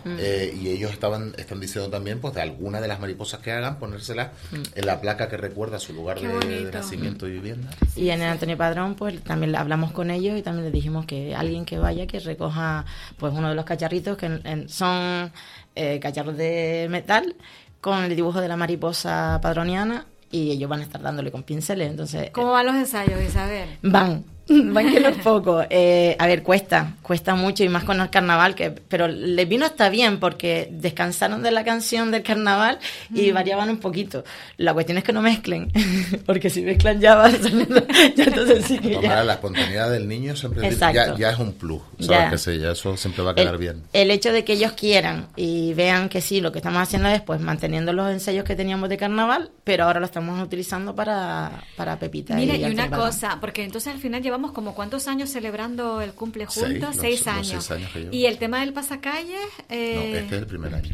Mm. 0.06 0.18
Eh, 0.20 0.54
y 0.62 0.70
ellos 0.70 0.91
estaban 0.91 1.34
están 1.36 1.60
diciendo 1.60 1.89
también 1.89 2.22
pues 2.22 2.36
de 2.36 2.41
alguna 2.41 2.80
de 2.80 2.88
las 2.88 3.00
mariposas 3.00 3.39
que 3.39 3.52
hagan 3.52 3.80
ponérselas 3.80 4.30
mm. 4.52 4.62
en 4.76 4.86
la 4.86 5.02
placa 5.02 5.28
que 5.28 5.36
recuerda 5.36 5.80
su 5.80 5.94
lugar 5.94 6.20
de, 6.20 6.72
nacimiento 6.72 7.28
y 7.28 7.32
vivienda 7.32 7.72
y 7.96 8.10
en 8.12 8.22
el 8.22 8.30
Antonio 8.30 8.56
Padrón 8.56 8.94
pues 8.94 9.20
también 9.24 9.56
hablamos 9.56 9.91
con 9.94 10.12
ellos 10.12 10.38
y 10.38 10.44
también 10.44 10.65
les 10.65 10.74
dijimos 10.74 11.08
que 11.08 11.34
alguien 11.34 11.65
que 11.65 11.80
vaya 11.80 12.06
que 12.06 12.20
recoja 12.20 12.86
pues 13.18 13.34
uno 13.34 13.50
de 13.50 13.56
los 13.56 13.65
cacharritos 13.65 14.15
que 14.15 14.68
son 14.68 15.32
eh, 15.74 16.00
cacharros 16.00 16.38
de 16.38 16.86
metal 16.91 17.36
con 17.82 18.04
el 18.04 18.15
dibujo 18.15 18.41
de 18.41 18.48
la 18.48 18.58
mariposa 18.58 19.39
padroniana 19.41 20.06
y 20.30 20.52
ellos 20.52 20.70
van 20.70 20.82
a 20.82 20.84
estar 20.84 21.02
dándole 21.02 21.32
con 21.32 21.41
pinceles 21.41 21.89
entonces 21.89 22.30
¿cómo 22.30 22.52
van 22.52 22.68
los 22.68 22.76
ensayos 22.76 23.20
Isabel? 23.24 23.70
van 23.82 24.24
Van 24.73 24.91
que 24.91 24.99
no 24.99 25.10
es 25.10 25.17
poco. 25.17 25.63
Eh, 25.69 26.15
a 26.19 26.27
ver, 26.27 26.43
cuesta, 26.43 26.93
cuesta 27.01 27.34
mucho 27.34 27.63
y 27.63 27.69
más 27.69 27.84
con 27.84 27.99
el 27.99 28.10
carnaval, 28.12 28.53
que, 28.53 28.69
pero 28.69 29.08
les 29.08 29.47
vino 29.49 29.65
hasta 29.65 29.89
bien 29.89 30.19
porque 30.19 30.69
descansaron 30.71 31.41
de 31.41 31.51
la 31.51 31.63
canción 31.63 32.12
del 32.12 32.21
carnaval 32.21 32.77
y 33.13 33.31
variaban 33.31 33.69
un 33.69 33.77
poquito. 33.77 34.23
La 34.58 34.73
cuestión 34.73 34.99
es 34.99 35.03
que 35.03 35.13
no 35.13 35.23
mezclen, 35.23 35.71
porque 36.25 36.51
si 36.51 36.62
mezclan 36.62 36.99
ya 36.99 37.15
va 37.15 37.29
ya 37.29 38.23
entonces 38.23 38.65
sí 38.65 38.77
que 38.77 39.01
ya. 39.01 39.23
La 39.23 39.34
espontaneidad 39.34 39.89
del 39.89 40.08
niño 40.08 40.36
siempre 40.36 40.69
ya, 40.75 41.15
ya, 41.15 41.29
es 41.31 41.39
un 41.39 41.53
plus, 41.53 41.81
¿sabes? 41.99 42.29
Que 42.29 42.38
sé, 42.38 42.60
ya 42.60 42.71
eso 42.71 42.95
siempre 42.97 43.23
va 43.23 43.31
a 43.31 43.36
quedar 43.36 43.58
bien. 43.58 43.81
El 43.93 44.12
hecho 44.12 44.31
de 44.31 44.43
que 44.43 44.53
ellos 44.53 44.73
quieran 44.73 45.27
y 45.36 45.73
vean 45.73 46.08
que 46.08 46.21
sí, 46.21 46.39
lo 46.39 46.51
que 46.51 46.60
estamos 46.60 46.81
haciendo 46.81 47.10
es 47.10 47.21
pues 47.21 47.39
manteniendo 47.41 47.93
los 47.93 48.12
ensayos 48.12 48.43
que 48.43 48.55
teníamos 48.55 48.89
de 48.89 48.97
carnaval, 48.97 49.49
pero 49.63 49.86
ahora 49.86 49.99
lo 49.99 50.05
estamos 50.05 50.41
utilizando 50.41 50.93
para, 50.95 51.63
para 51.75 51.97
Pepita. 51.97 52.36
Mira, 52.36 52.55
y, 52.55 52.65
una 52.65 52.91
cosa, 52.91 53.39
porque 53.41 53.63
entonces 53.63 53.91
al 53.91 53.99
final 53.99 54.21
llevamos 54.21 54.35
llevamos 54.36 54.52
como 54.52 54.76
cuántos 54.76 55.08
años 55.08 55.30
celebrando 55.30 56.02
el 56.02 56.13
cumple 56.13 56.45
juntos, 56.45 56.98
seis, 57.00 57.26
años. 57.28 57.69
y 58.12 58.26
el 58.26 58.38
tema 58.38 58.60
del 58.60 58.74
pasacalles... 58.74 59.39
Eh... 59.69 59.95
No, 59.95 60.02
este 60.02 60.36
es 60.36 60.41
el 60.41 60.45
primer 60.45 60.76
año. 60.76 60.93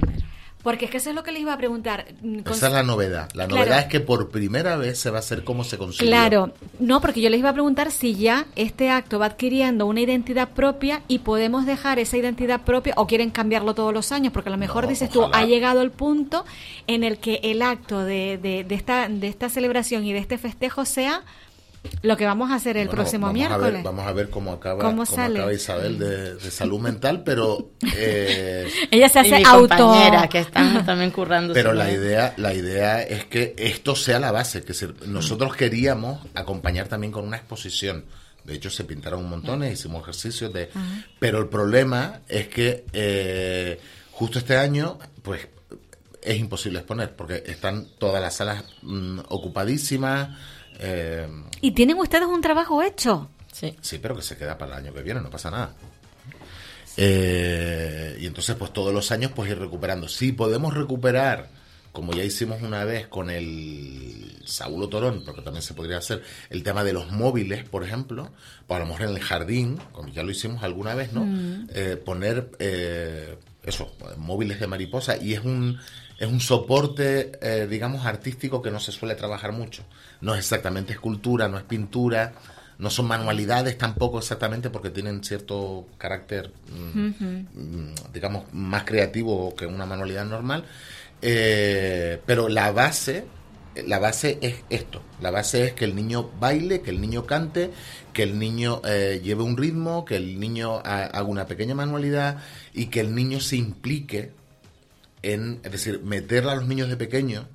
Porque 0.61 0.85
es 0.85 0.91
que 0.91 0.97
eso 0.97 1.09
es 1.09 1.15
lo 1.15 1.23
que 1.23 1.31
les 1.31 1.41
iba 1.41 1.53
a 1.53 1.57
preguntar. 1.57 2.05
Mm, 2.21 2.41
Esa 2.45 2.67
es 2.67 2.73
la 2.73 2.83
novedad. 2.83 3.31
La 3.33 3.47
novedad 3.47 3.79
es 3.79 3.85
que 3.85 3.99
por 3.99 4.29
primera 4.29 4.75
vez 4.75 4.99
se 4.99 5.09
va 5.09 5.17
a 5.17 5.19
hacer 5.21 5.43
cómo 5.43 5.63
se 5.63 5.79
consigue. 5.79 6.05
Claro, 6.05 6.53
no, 6.77 7.01
porque 7.01 7.19
yo 7.19 7.31
les 7.31 7.39
iba 7.39 7.49
a 7.49 7.53
preguntar 7.53 7.89
si 7.89 8.13
ya 8.13 8.45
este 8.55 8.91
acto 8.91 9.17
va 9.17 9.25
adquiriendo 9.25 9.87
una 9.87 10.01
identidad 10.01 10.49
propia 10.49 11.01
y 11.07 11.19
podemos 11.19 11.65
dejar 11.65 11.97
esa 11.97 12.15
identidad 12.15 12.61
propia 12.61 12.93
o 12.95 13.07
quieren 13.07 13.31
cambiarlo 13.31 13.73
todos 13.73 13.91
los 13.91 14.11
años, 14.11 14.31
porque 14.31 14.49
a 14.49 14.51
lo 14.51 14.59
mejor 14.59 14.85
dices 14.85 15.09
tú, 15.09 15.23
ha 15.33 15.45
llegado 15.45 15.81
el 15.81 15.89
punto 15.89 16.45
en 16.85 17.03
el 17.03 17.17
que 17.17 17.39
el 17.41 17.63
acto 17.63 18.03
de, 18.03 18.37
de, 18.37 18.63
de, 18.63 18.75
esta, 18.75 19.09
de 19.09 19.27
esta 19.27 19.49
celebración 19.49 20.05
y 20.05 20.13
de 20.13 20.19
este 20.19 20.37
festejo 20.37 20.85
sea 20.85 21.23
lo 22.03 22.17
que 22.17 22.25
vamos 22.25 22.51
a 22.51 22.55
hacer 22.55 22.77
el 22.77 22.89
próximo 22.89 23.31
miércoles. 23.31 23.83
vamos 23.83 24.05
a 24.07 24.11
ver 24.13 24.29
cómo 24.29 24.51
acaba, 24.53 24.83
¿Cómo 24.83 25.03
acaba 25.03 25.53
Isabel 25.53 25.97
de, 25.97 26.51
salud 26.51 26.79
mental, 26.79 27.23
pero... 27.23 27.71
Eh, 27.95 28.69
Ella 28.91 29.09
se 29.09 29.19
hace 29.19 29.43
auto... 29.45 29.93
que 30.29 30.39
están 30.39 30.85
también 30.85 31.11
currando. 31.11 31.53
Pero 31.53 31.73
la 31.73 31.91
idea, 31.91 32.33
la 32.37 32.53
idea 32.53 33.01
es 33.01 33.25
que 33.25 33.55
esto 33.57 33.95
sea 33.95 34.19
la 34.19 34.31
base, 34.31 34.63
que 34.63 34.73
nosotros 35.07 35.55
queríamos 35.55 36.25
acompañar 36.33 36.87
también 36.87 37.11
con 37.11 37.25
una 37.25 37.37
exposición. 37.37 38.05
De 38.43 38.55
hecho, 38.55 38.71
se 38.71 38.83
pintaron 38.83 39.23
un 39.23 39.29
montón, 39.29 39.63
hicimos 39.63 40.01
ejercicios 40.01 40.51
de... 40.53 40.69
Pero 41.19 41.39
el 41.39 41.47
problema 41.47 42.21
es 42.27 42.47
que 42.47 42.85
eh, 42.93 43.79
justo 44.11 44.39
este 44.39 44.57
año, 44.57 44.97
pues 45.21 45.47
es 46.23 46.37
imposible 46.37 46.79
exponer, 46.79 47.15
porque 47.15 47.43
están 47.45 47.87
todas 47.97 48.21
las 48.21 48.35
salas 48.35 48.63
mm, 48.81 49.19
ocupadísimas 49.29 50.29
eh, 50.81 51.27
¿Y 51.61 51.71
tienen 51.71 51.97
ustedes 51.97 52.27
un 52.27 52.41
trabajo 52.41 52.81
hecho? 52.81 53.29
Sí. 53.51 53.75
Sí, 53.81 53.99
pero 53.99 54.15
que 54.15 54.23
se 54.23 54.35
queda 54.35 54.57
para 54.57 54.73
el 54.73 54.85
año 54.85 54.93
que 54.93 55.03
viene, 55.03 55.21
no 55.21 55.29
pasa 55.29 55.51
nada. 55.51 55.73
Eh, 56.97 58.17
y 58.19 58.25
entonces, 58.25 58.55
pues 58.55 58.73
todos 58.73 58.93
los 58.93 59.11
años, 59.11 59.31
pues 59.35 59.51
ir 59.51 59.59
recuperando. 59.59 60.07
Sí, 60.07 60.31
podemos 60.31 60.73
recuperar, 60.73 61.49
como 61.91 62.13
ya 62.13 62.23
hicimos 62.23 62.61
una 62.63 62.83
vez 62.83 63.07
con 63.07 63.29
el 63.29 64.37
Saulo 64.43 64.89
Torón, 64.89 65.23
porque 65.23 65.41
también 65.41 65.61
se 65.61 65.75
podría 65.75 65.99
hacer 65.99 66.23
el 66.49 66.63
tema 66.63 66.83
de 66.83 66.93
los 66.93 67.11
móviles, 67.11 67.63
por 67.63 67.83
ejemplo, 67.83 68.31
pues 68.65 68.77
a 68.77 68.83
lo 68.83 68.87
mejor 68.87 69.03
en 69.03 69.15
el 69.15 69.21
jardín, 69.21 69.79
como 69.91 70.09
ya 70.09 70.23
lo 70.23 70.31
hicimos 70.31 70.63
alguna 70.63 70.95
vez, 70.95 71.13
¿no? 71.13 71.23
Mm. 71.25 71.67
Eh, 71.73 71.95
poner 72.03 72.49
eso, 73.63 73.95
móviles 74.17 74.59
de 74.59 74.67
mariposa, 74.67 75.17
y 75.17 75.33
es 75.33 75.45
un 75.45 75.79
es 76.21 76.27
un 76.27 76.39
soporte, 76.39 77.31
eh, 77.41 77.65
digamos, 77.67 78.05
artístico 78.05 78.61
que 78.61 78.69
no 78.69 78.79
se 78.79 78.91
suele 78.91 79.15
trabajar 79.15 79.53
mucho. 79.53 79.83
No 80.21 80.35
es 80.35 80.41
exactamente 80.41 80.93
escultura, 80.93 81.47
no 81.47 81.57
es 81.57 81.63
pintura, 81.63 82.33
no 82.77 82.91
son 82.91 83.07
manualidades 83.07 83.75
tampoco 83.75 84.19
exactamente 84.19 84.69
porque 84.69 84.91
tienen 84.91 85.23
cierto 85.23 85.87
carácter, 85.97 86.51
mm, 86.69 86.99
mm, 86.99 87.95
digamos, 88.13 88.53
más 88.53 88.83
creativo 88.83 89.55
que 89.55 89.65
una 89.65 89.87
manualidad 89.87 90.25
normal. 90.25 90.63
Eh, 91.23 92.21
pero 92.23 92.49
la 92.49 92.71
base, 92.71 93.25
la 93.87 93.97
base 93.97 94.37
es 94.41 94.57
esto. 94.69 95.01
La 95.21 95.31
base 95.31 95.65
es 95.65 95.73
que 95.73 95.85
el 95.85 95.95
niño 95.95 96.29
baile, 96.39 96.81
que 96.81 96.91
el 96.91 97.01
niño 97.01 97.25
cante, 97.25 97.71
que 98.13 98.21
el 98.21 98.37
niño 98.37 98.83
eh, 98.85 99.21
lleve 99.23 99.41
un 99.41 99.57
ritmo, 99.57 100.05
que 100.05 100.17
el 100.17 100.39
niño 100.39 100.81
haga 100.85 101.23
una 101.23 101.47
pequeña 101.47 101.73
manualidad 101.73 102.43
y 102.75 102.87
que 102.87 102.99
el 102.99 103.15
niño 103.15 103.39
se 103.39 103.55
implique 103.55 104.39
en, 105.23 105.59
es 105.63 105.71
decir, 105.71 106.01
meterle 106.03 106.51
a 106.51 106.55
los 106.55 106.67
niños 106.67 106.89
de 106.89 106.97
pequeño 106.97 107.47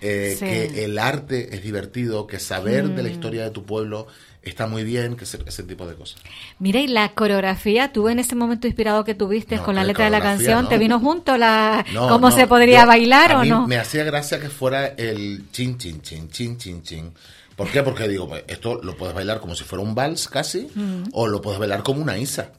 eh, 0.00 0.36
que 0.38 0.84
el 0.84 0.98
arte 0.98 1.54
es 1.54 1.62
divertido, 1.62 2.26
que 2.26 2.38
saber 2.38 2.88
de 2.88 3.02
la 3.02 3.08
mm. 3.08 3.12
historia 3.12 3.44
de 3.44 3.50
tu 3.50 3.64
pueblo 3.64 4.06
está 4.42 4.66
muy 4.66 4.84
bien, 4.84 5.16
que 5.16 5.24
ese, 5.24 5.38
ese, 5.46 5.62
tipo 5.62 5.86
de 5.86 5.94
cosas. 5.94 6.20
Mira, 6.58 6.80
y 6.80 6.86
la 6.86 7.10
coreografía, 7.12 7.92
tú 7.92 8.08
en 8.08 8.18
ese 8.18 8.34
momento 8.34 8.66
inspirado 8.66 9.04
que 9.04 9.14
tuviste 9.14 9.58
con 9.58 9.74
la 9.74 9.84
letra 9.84 10.04
de 10.04 10.10
la 10.10 10.20
canción, 10.20 10.68
¿te 10.68 10.78
vino 10.78 11.00
junto 11.00 11.38
la 11.38 11.84
cómo 11.94 12.30
se 12.30 12.46
podría 12.46 12.84
bailar 12.84 13.36
o 13.36 13.44
no? 13.44 13.66
Me 13.66 13.78
hacía 13.78 14.04
gracia 14.04 14.40
que 14.40 14.50
fuera 14.50 14.86
el 14.86 15.44
chin, 15.50 15.78
chin, 15.78 16.02
chin, 16.02 16.28
chin, 16.28 16.58
chin, 16.58 16.82
chin. 16.82 17.12
¿Por 17.56 17.70
qué? 17.70 17.82
Porque 17.82 18.08
digo, 18.08 18.28
pues, 18.28 18.44
esto 18.48 18.82
lo 18.82 18.96
puedes 18.96 19.14
bailar 19.14 19.40
como 19.40 19.54
si 19.54 19.64
fuera 19.64 19.82
un 19.82 19.94
vals 19.94 20.28
casi, 20.28 20.68
mm. 20.74 21.10
o 21.12 21.26
lo 21.26 21.40
puedes 21.40 21.58
bailar 21.58 21.82
como 21.82 22.02
una 22.02 22.18
isa. 22.18 22.52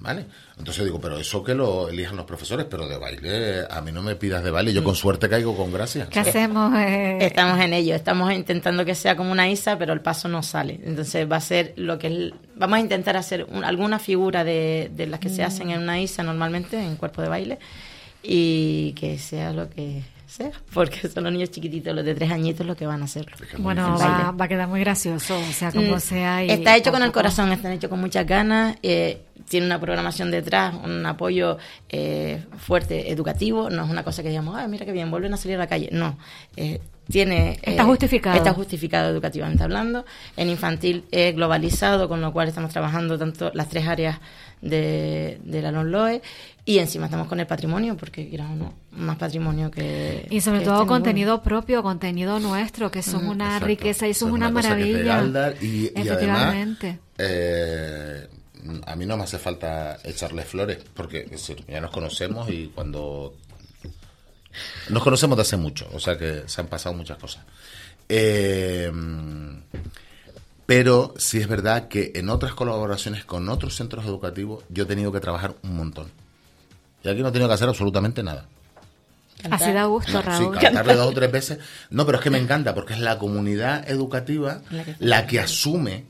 ¿Vale? 0.00 0.26
Entonces 0.56 0.84
digo, 0.84 1.00
pero 1.00 1.18
eso 1.18 1.42
que 1.42 1.54
lo 1.54 1.88
elijan 1.88 2.16
los 2.16 2.24
profesores, 2.24 2.66
pero 2.70 2.86
de 2.86 2.96
baile, 2.96 3.64
a 3.68 3.80
mí 3.80 3.90
no 3.90 4.02
me 4.02 4.14
pidas 4.14 4.44
de 4.44 4.50
baile, 4.50 4.72
yo 4.72 4.84
con 4.84 4.94
suerte 4.94 5.28
caigo 5.28 5.56
con 5.56 5.72
gracia. 5.72 6.08
¿Qué 6.08 6.20
hacemos? 6.20 6.72
Eh? 6.78 7.18
Estamos 7.20 7.60
en 7.60 7.72
ello, 7.72 7.94
estamos 7.94 8.32
intentando 8.32 8.84
que 8.84 8.94
sea 8.94 9.16
como 9.16 9.32
una 9.32 9.48
isa, 9.48 9.76
pero 9.76 9.92
el 9.92 10.00
paso 10.00 10.28
no 10.28 10.42
sale. 10.42 10.80
Entonces 10.84 11.30
va 11.30 11.36
a 11.36 11.40
ser 11.40 11.74
lo 11.76 11.98
que... 11.98 12.32
vamos 12.54 12.76
a 12.76 12.80
intentar 12.80 13.16
hacer 13.16 13.46
alguna 13.64 13.98
figura 13.98 14.44
de, 14.44 14.90
las 15.08 15.20
que 15.20 15.28
se 15.28 15.42
hacen 15.42 15.70
en 15.70 15.82
una 15.82 16.00
isa 16.00 16.22
normalmente, 16.22 16.80
en 16.80 16.96
cuerpo 16.96 17.22
de 17.22 17.28
baile, 17.28 17.58
y 18.22 18.92
que 18.92 19.18
sea 19.18 19.52
lo 19.52 19.68
que 19.68 20.02
sea, 20.28 20.52
porque 20.74 21.08
son 21.08 21.24
los 21.24 21.32
niños 21.32 21.50
chiquititos, 21.50 21.94
los 21.94 22.04
de 22.04 22.14
tres 22.14 22.30
añitos, 22.30 22.64
los 22.66 22.76
que 22.76 22.86
van 22.86 23.02
a 23.02 23.06
hacerlo. 23.06 23.36
Bueno, 23.58 23.96
va, 23.98 24.30
va, 24.30 24.44
a 24.44 24.48
quedar 24.48 24.68
muy 24.68 24.80
gracioso, 24.80 25.38
o 25.38 25.52
sea, 25.52 25.72
como 25.72 25.96
mm, 25.96 26.00
sea. 26.00 26.44
Y 26.44 26.50
está 26.50 26.76
hecho 26.76 26.92
con 26.92 27.02
el 27.02 27.10
corazón, 27.10 27.50
está 27.50 27.72
hecho 27.72 27.88
con 27.88 28.00
muchas 28.00 28.26
ganas, 28.26 28.76
eh, 28.82 29.22
tiene 29.48 29.66
una 29.66 29.80
programación 29.80 30.30
detrás, 30.30 30.74
un 30.74 31.04
apoyo 31.06 31.58
eh, 31.88 32.44
fuerte 32.58 33.10
educativo, 33.10 33.70
no 33.70 33.84
es 33.84 33.90
una 33.90 34.04
cosa 34.04 34.22
que 34.22 34.28
digamos, 34.28 34.56
ay, 34.56 34.68
mira 34.68 34.84
qué 34.84 34.92
bien, 34.92 35.10
vuelven 35.10 35.34
a 35.34 35.36
salir 35.36 35.56
a 35.56 35.60
la 35.60 35.66
calle. 35.66 35.88
No, 35.92 36.18
eh, 36.56 36.80
tiene... 37.10 37.58
Está 37.62 37.84
justificado. 37.84 38.36
Está 38.36 38.52
justificado 38.52 39.10
educativamente 39.10 39.64
hablando. 39.64 40.04
En 40.36 40.50
infantil 40.50 41.04
es 41.10 41.34
globalizado, 41.34 42.06
con 42.06 42.20
lo 42.20 42.32
cual 42.32 42.48
estamos 42.48 42.70
trabajando 42.70 43.18
tanto 43.18 43.50
las 43.54 43.68
tres 43.68 43.88
áreas 43.88 44.20
de, 44.60 45.38
de 45.42 45.62
la 45.62 45.72
LOE 45.72 46.22
y 46.64 46.78
encima 46.80 47.06
estamos 47.06 47.28
con 47.28 47.40
el 47.40 47.46
patrimonio 47.46 47.96
porque 47.96 48.28
no, 48.36 48.74
más 48.90 49.16
patrimonio 49.16 49.70
que 49.70 50.26
y 50.30 50.40
sobre 50.40 50.60
todo 50.60 50.82
este 50.82 50.88
contenido 50.88 51.42
propio 51.42 51.82
contenido 51.82 52.40
nuestro 52.40 52.90
que 52.90 53.02
son 53.02 53.26
una 53.26 53.58
riqueza 53.58 54.06
y 54.06 54.10
eso 54.10 54.26
es 54.26 54.32
una, 54.32 54.50
maravilla 54.50 55.54
y, 55.62 55.86
efectivamente 55.94 56.98
eh, 57.16 58.28
a 58.86 58.96
mí 58.96 59.06
no 59.06 59.16
me 59.16 59.24
hace 59.24 59.38
falta 59.38 59.98
echarle 60.04 60.42
flores 60.42 60.78
porque 60.94 61.28
ya 61.68 61.80
nos 61.80 61.90
conocemos 61.90 62.48
y 62.50 62.68
cuando 62.74 63.34
nos 64.88 65.02
conocemos 65.02 65.36
de 65.36 65.42
hace 65.42 65.56
mucho 65.56 65.88
o 65.92 66.00
sea 66.00 66.18
que 66.18 66.44
se 66.46 66.60
han 66.60 66.66
pasado 66.66 66.94
muchas 66.94 67.18
cosas 67.18 67.44
eh, 68.08 68.90
pero 70.68 71.14
sí 71.16 71.38
es 71.38 71.48
verdad 71.48 71.88
que 71.88 72.12
en 72.14 72.28
otras 72.28 72.52
colaboraciones 72.52 73.24
con 73.24 73.48
otros 73.48 73.74
centros 73.74 74.04
educativos 74.04 74.64
yo 74.68 74.84
he 74.84 74.86
tenido 74.86 75.10
que 75.10 75.18
trabajar 75.18 75.54
un 75.62 75.74
montón. 75.74 76.08
Y 77.02 77.08
aquí 77.08 77.22
no 77.22 77.28
he 77.28 77.32
tenido 77.32 77.48
que 77.48 77.54
hacer 77.54 77.70
absolutamente 77.70 78.22
nada. 78.22 78.44
Así 79.50 79.72
da 79.72 79.86
gusto, 79.86 80.20
Raúl. 80.20 80.54
Sí, 80.54 80.60
cantarle 80.60 80.94
dos 80.94 81.06
o 81.08 81.12
tres 81.14 81.32
veces. 81.32 81.58
No, 81.88 82.04
pero 82.04 82.18
es 82.18 82.24
que 82.24 82.28
me 82.28 82.36
encanta 82.36 82.74
porque 82.74 82.92
es 82.92 83.00
la 83.00 83.18
comunidad 83.18 83.88
educativa 83.88 84.60
la 84.98 85.26
que, 85.26 85.40
asume 85.40 86.04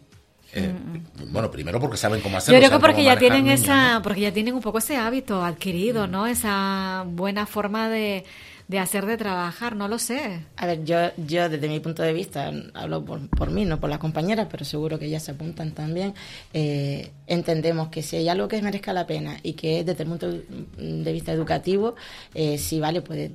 eh, 0.53 0.73
mm. 0.73 1.33
bueno, 1.33 1.51
primero 1.51 1.81
porque 1.81 1.97
saben 1.97 2.21
cómo 2.21 2.39
hacerlo. 2.39 2.59
Yo 2.59 2.67
creo 2.67 2.79
que 2.79 2.87
porque 2.87 3.05
ya 3.05 3.19
tienen 3.19 3.49
esa, 3.49 4.01
porque 4.03 4.23
ya 4.23 4.33
tienen 4.33 4.55
un 4.55 4.61
poco 4.61 4.79
ese 4.79 4.97
hábito 4.97 5.45
adquirido, 5.45 6.07
¿no? 6.07 6.27
Esa 6.27 7.05
buena 7.07 7.47
forma 7.47 7.89
de, 7.89 8.25
de 8.69 8.79
hacer 8.79 9.07
de 9.07 9.17
trabajar, 9.17 9.77
no 9.77 9.89
lo 9.89 9.99
sé. 9.99 10.45
A 10.57 10.67
ver, 10.67 10.85
yo, 10.85 10.97
yo 11.17 11.49
desde 11.49 11.69
mi 11.69 11.81
punto 11.81 12.03
de 12.03 12.13
vista, 12.13 12.53
hablo 12.75 13.05
por, 13.05 13.51
mí, 13.51 13.65
no 13.65 13.81
por 13.81 13.89
las 13.89 13.99
compañeras, 13.99 14.47
pero 14.51 14.65
seguro 14.65 14.99
que 14.99 15.07
ellas 15.07 15.23
se 15.23 15.33
apuntan 15.33 15.73
también, 15.73 16.15
eh, 16.53 17.11
entendemos 17.27 17.89
que 17.89 18.03
si 18.03 18.17
hay 18.17 18.29
algo 18.29 18.47
que 18.47 18.61
merezca 18.61 18.93
la 18.93 19.07
pena 19.07 19.39
y 19.43 19.55
que 19.55 19.81
es 19.81 19.87
desde 19.87 20.03
el 20.03 20.09
punto 20.11 20.31
de 20.31 21.13
vista 21.13 21.33
educativo, 21.33 21.95
eh, 22.35 22.59
si 22.59 22.79
vale, 22.79 23.01
pues 23.01 23.31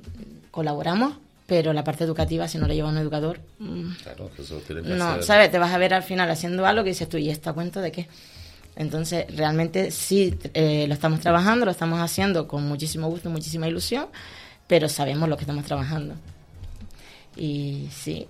colaboramos, 0.52 1.14
pero 1.46 1.72
la 1.72 1.84
parte 1.84 2.04
educativa, 2.04 2.48
si 2.48 2.58
no 2.58 2.66
la 2.66 2.74
lleva 2.74 2.88
un 2.88 2.98
educador, 2.98 3.40
mm, 3.58 3.92
claro, 4.02 4.30
eso 4.38 4.56
tiene 4.66 4.82
que 4.82 4.88
no, 4.90 5.22
¿sabes? 5.22 5.50
Te 5.50 5.58
vas 5.58 5.72
a 5.72 5.78
ver 5.78 5.94
al 5.94 6.02
final 6.02 6.30
haciendo 6.30 6.66
algo 6.66 6.84
que 6.84 6.90
dices 6.90 7.08
tú, 7.08 7.18
¿y 7.18 7.30
esta 7.30 7.52
cuenta 7.52 7.80
de 7.80 7.92
qué? 7.92 8.08
Entonces, 8.76 9.26
realmente 9.36 9.90
sí 9.90 10.36
eh, 10.54 10.86
lo 10.88 10.94
estamos 10.94 11.20
trabajando, 11.20 11.64
lo 11.64 11.70
estamos 11.70 12.00
haciendo 12.00 12.48
con 12.48 12.66
muchísimo 12.66 13.08
gusto, 13.08 13.30
muchísima 13.30 13.68
ilusión 13.68 14.08
pero 14.66 14.88
sabemos 14.88 15.28
lo 15.28 15.36
que 15.36 15.42
estamos 15.42 15.64
trabajando. 15.64 16.14
Y 17.36 17.88
sí, 17.92 18.26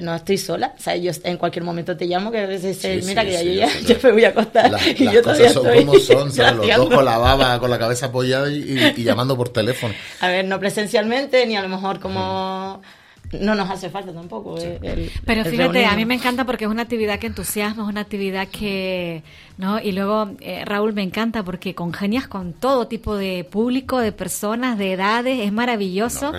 no 0.00 0.14
estoy 0.14 0.38
sola, 0.38 0.74
o 0.78 0.80
sea, 0.80 0.96
yo 0.96 1.12
en 1.24 1.36
cualquier 1.36 1.64
momento 1.64 1.96
te 1.96 2.06
llamo 2.06 2.30
que 2.30 2.38
a 2.38 2.46
veces 2.46 3.04
mira 3.04 3.24
que 3.24 3.32
ya, 3.32 3.42
yo 3.42 3.94
ya 3.94 3.98
me 4.02 4.12
voy 4.12 4.24
a 4.24 4.28
acostar 4.28 4.70
y 4.96 5.10
yo 5.10 5.22
cosas 5.22 5.52
son 5.52 5.66
como 5.66 5.98
son, 5.98 6.28
los 6.56 6.76
dos 6.76 6.94
con 6.94 7.04
la 7.04 7.18
baba, 7.18 7.58
con 7.58 7.70
la 7.70 7.78
cabeza 7.78 8.06
apoyada 8.06 8.50
y, 8.50 8.94
llamando 9.02 9.36
por 9.36 9.50
teléfono. 9.50 9.94
A 10.20 10.28
ver, 10.28 10.44
no 10.44 10.58
presencialmente, 10.58 11.46
ni 11.46 11.56
a 11.56 11.62
lo 11.62 11.68
mejor 11.68 12.00
como 12.00 12.82
no 13.32 13.54
nos 13.54 13.70
hace 13.70 13.90
falta 13.90 14.12
tampoco. 14.12 14.58
Eh, 14.60 15.10
Pero 15.24 15.44
fíjate, 15.44 15.84
a 15.84 15.94
mí 15.94 16.04
me 16.04 16.14
encanta 16.14 16.44
porque 16.44 16.64
es 16.64 16.70
una 16.70 16.82
actividad 16.82 17.18
que 17.18 17.26
entusiasma, 17.26 17.82
es 17.82 17.88
una 17.88 18.00
actividad 18.00 18.48
que, 18.48 19.22
¿no? 19.58 19.80
Y 19.80 19.92
luego, 19.92 20.30
eh, 20.40 20.64
Raúl, 20.64 20.94
me 20.94 21.02
encanta 21.02 21.42
porque 21.42 21.74
congenias 21.74 22.26
con 22.26 22.54
todo 22.54 22.86
tipo 22.86 23.16
de 23.16 23.44
público, 23.44 23.98
de 23.98 24.12
personas, 24.12 24.78
de 24.78 24.92
edades, 24.92 25.40
es 25.40 25.52
maravilloso. 25.52 26.32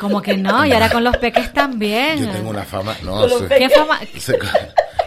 Como 0.00 0.22
que 0.22 0.36
no, 0.36 0.64
y 0.64 0.72
ahora 0.72 0.90
con 0.90 1.02
los 1.02 1.16
peques 1.16 1.52
también. 1.52 2.26
Yo 2.26 2.32
tengo 2.32 2.50
una 2.50 2.64
fama, 2.64 2.96
no, 3.02 3.26
¿Qué 3.48 3.68
fama? 3.68 4.00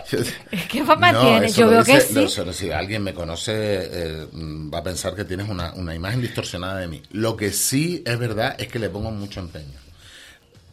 ¿Qué 0.70 0.84
fama 0.86 1.20
tienes? 1.20 1.56
Yo 1.56 1.70
veo 1.70 1.84
que 1.84 2.00
sí. 2.00 2.28
si 2.54 2.72
alguien 2.72 3.04
me 3.04 3.14
conoce, 3.14 3.54
eh, 3.56 4.28
va 4.34 4.80
a 4.80 4.84
pensar 4.84 5.14
que 5.16 5.26
tienes 5.26 5.50
una, 5.50 5.74
una 5.74 5.94
imagen 5.94 6.22
distorsionada 6.22 6.80
de 6.80 6.88
mí. 6.88 7.02
Lo 7.12 7.36
que 7.36 7.52
sí 7.52 8.04
es 8.06 8.18
verdad 8.18 8.56
es 8.58 8.68
que 8.68 8.80
le 8.80 8.90
pongo 8.90 9.12
mucho 9.12 9.40
empeño 9.40 9.87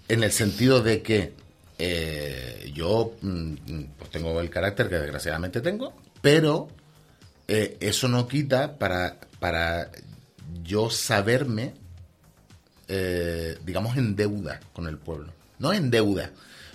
en 0.08 0.22
el 0.22 0.32
sentido 0.32 0.80
de 0.80 1.02
que 1.02 1.32
eh, 1.78 2.70
yo 2.74 3.14
mm, 3.20 3.54
pues 3.98 4.10
tengo 4.10 4.40
el 4.40 4.50
carácter 4.50 4.88
que 4.88 4.98
desgraciadamente 4.98 5.60
tengo, 5.60 5.94
pero 6.20 6.68
eh, 7.48 7.76
eso 7.80 8.08
no 8.08 8.28
quita 8.28 8.78
para, 8.78 9.18
para 9.40 9.90
yo 10.62 10.90
saberme, 10.90 11.74
eh, 12.88 13.58
digamos, 13.64 13.96
en 13.96 14.14
deuda 14.14 14.60
con 14.72 14.86
el 14.86 14.98
pueblo. 14.98 15.32
No 15.58 15.72
en 15.72 15.90
deuda, 15.90 16.30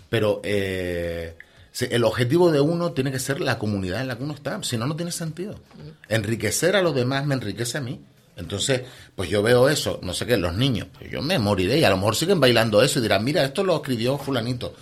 pero 0.09 0.41
el 0.43 2.03
objetivo 2.03 2.51
de 2.51 2.61
uno 2.61 2.93
tiene 2.93 3.11
que 3.11 3.19
ser 3.19 3.41
la 3.41 3.59
comunidad 3.59 4.01
en 4.01 4.07
la 4.07 4.17
que 4.17 4.23
uno 4.23 4.33
está, 4.33 4.61
si 4.63 4.77
no, 4.77 4.87
no 4.87 4.95
tiene 4.95 5.11
sentido. 5.11 5.59
Enriquecer 6.07 6.75
a 6.75 6.81
los 6.81 6.95
demás 6.95 7.25
me 7.25 7.35
enriquece 7.35 7.77
a 7.77 7.81
mí. 7.81 8.01
Entonces, 8.39 8.81
pues 9.15 9.29
yo 9.29 9.43
veo 9.43 9.67
eso, 9.67 9.99
no 10.01 10.13
sé 10.13 10.25
qué, 10.25 10.37
los 10.37 10.53
niños, 10.53 10.87
pues 10.97 11.11
yo 11.11 11.21
me 11.21 11.37
moriré 11.37 11.77
y 11.77 11.83
a 11.83 11.89
lo 11.89 11.97
mejor 11.97 12.15
siguen 12.15 12.39
bailando 12.39 12.81
eso 12.81 12.99
y 12.99 13.01
dirán, 13.01 13.23
mira, 13.23 13.43
esto 13.43 13.63
lo 13.63 13.75
escribió 13.75 14.17
fulanito, 14.17 14.73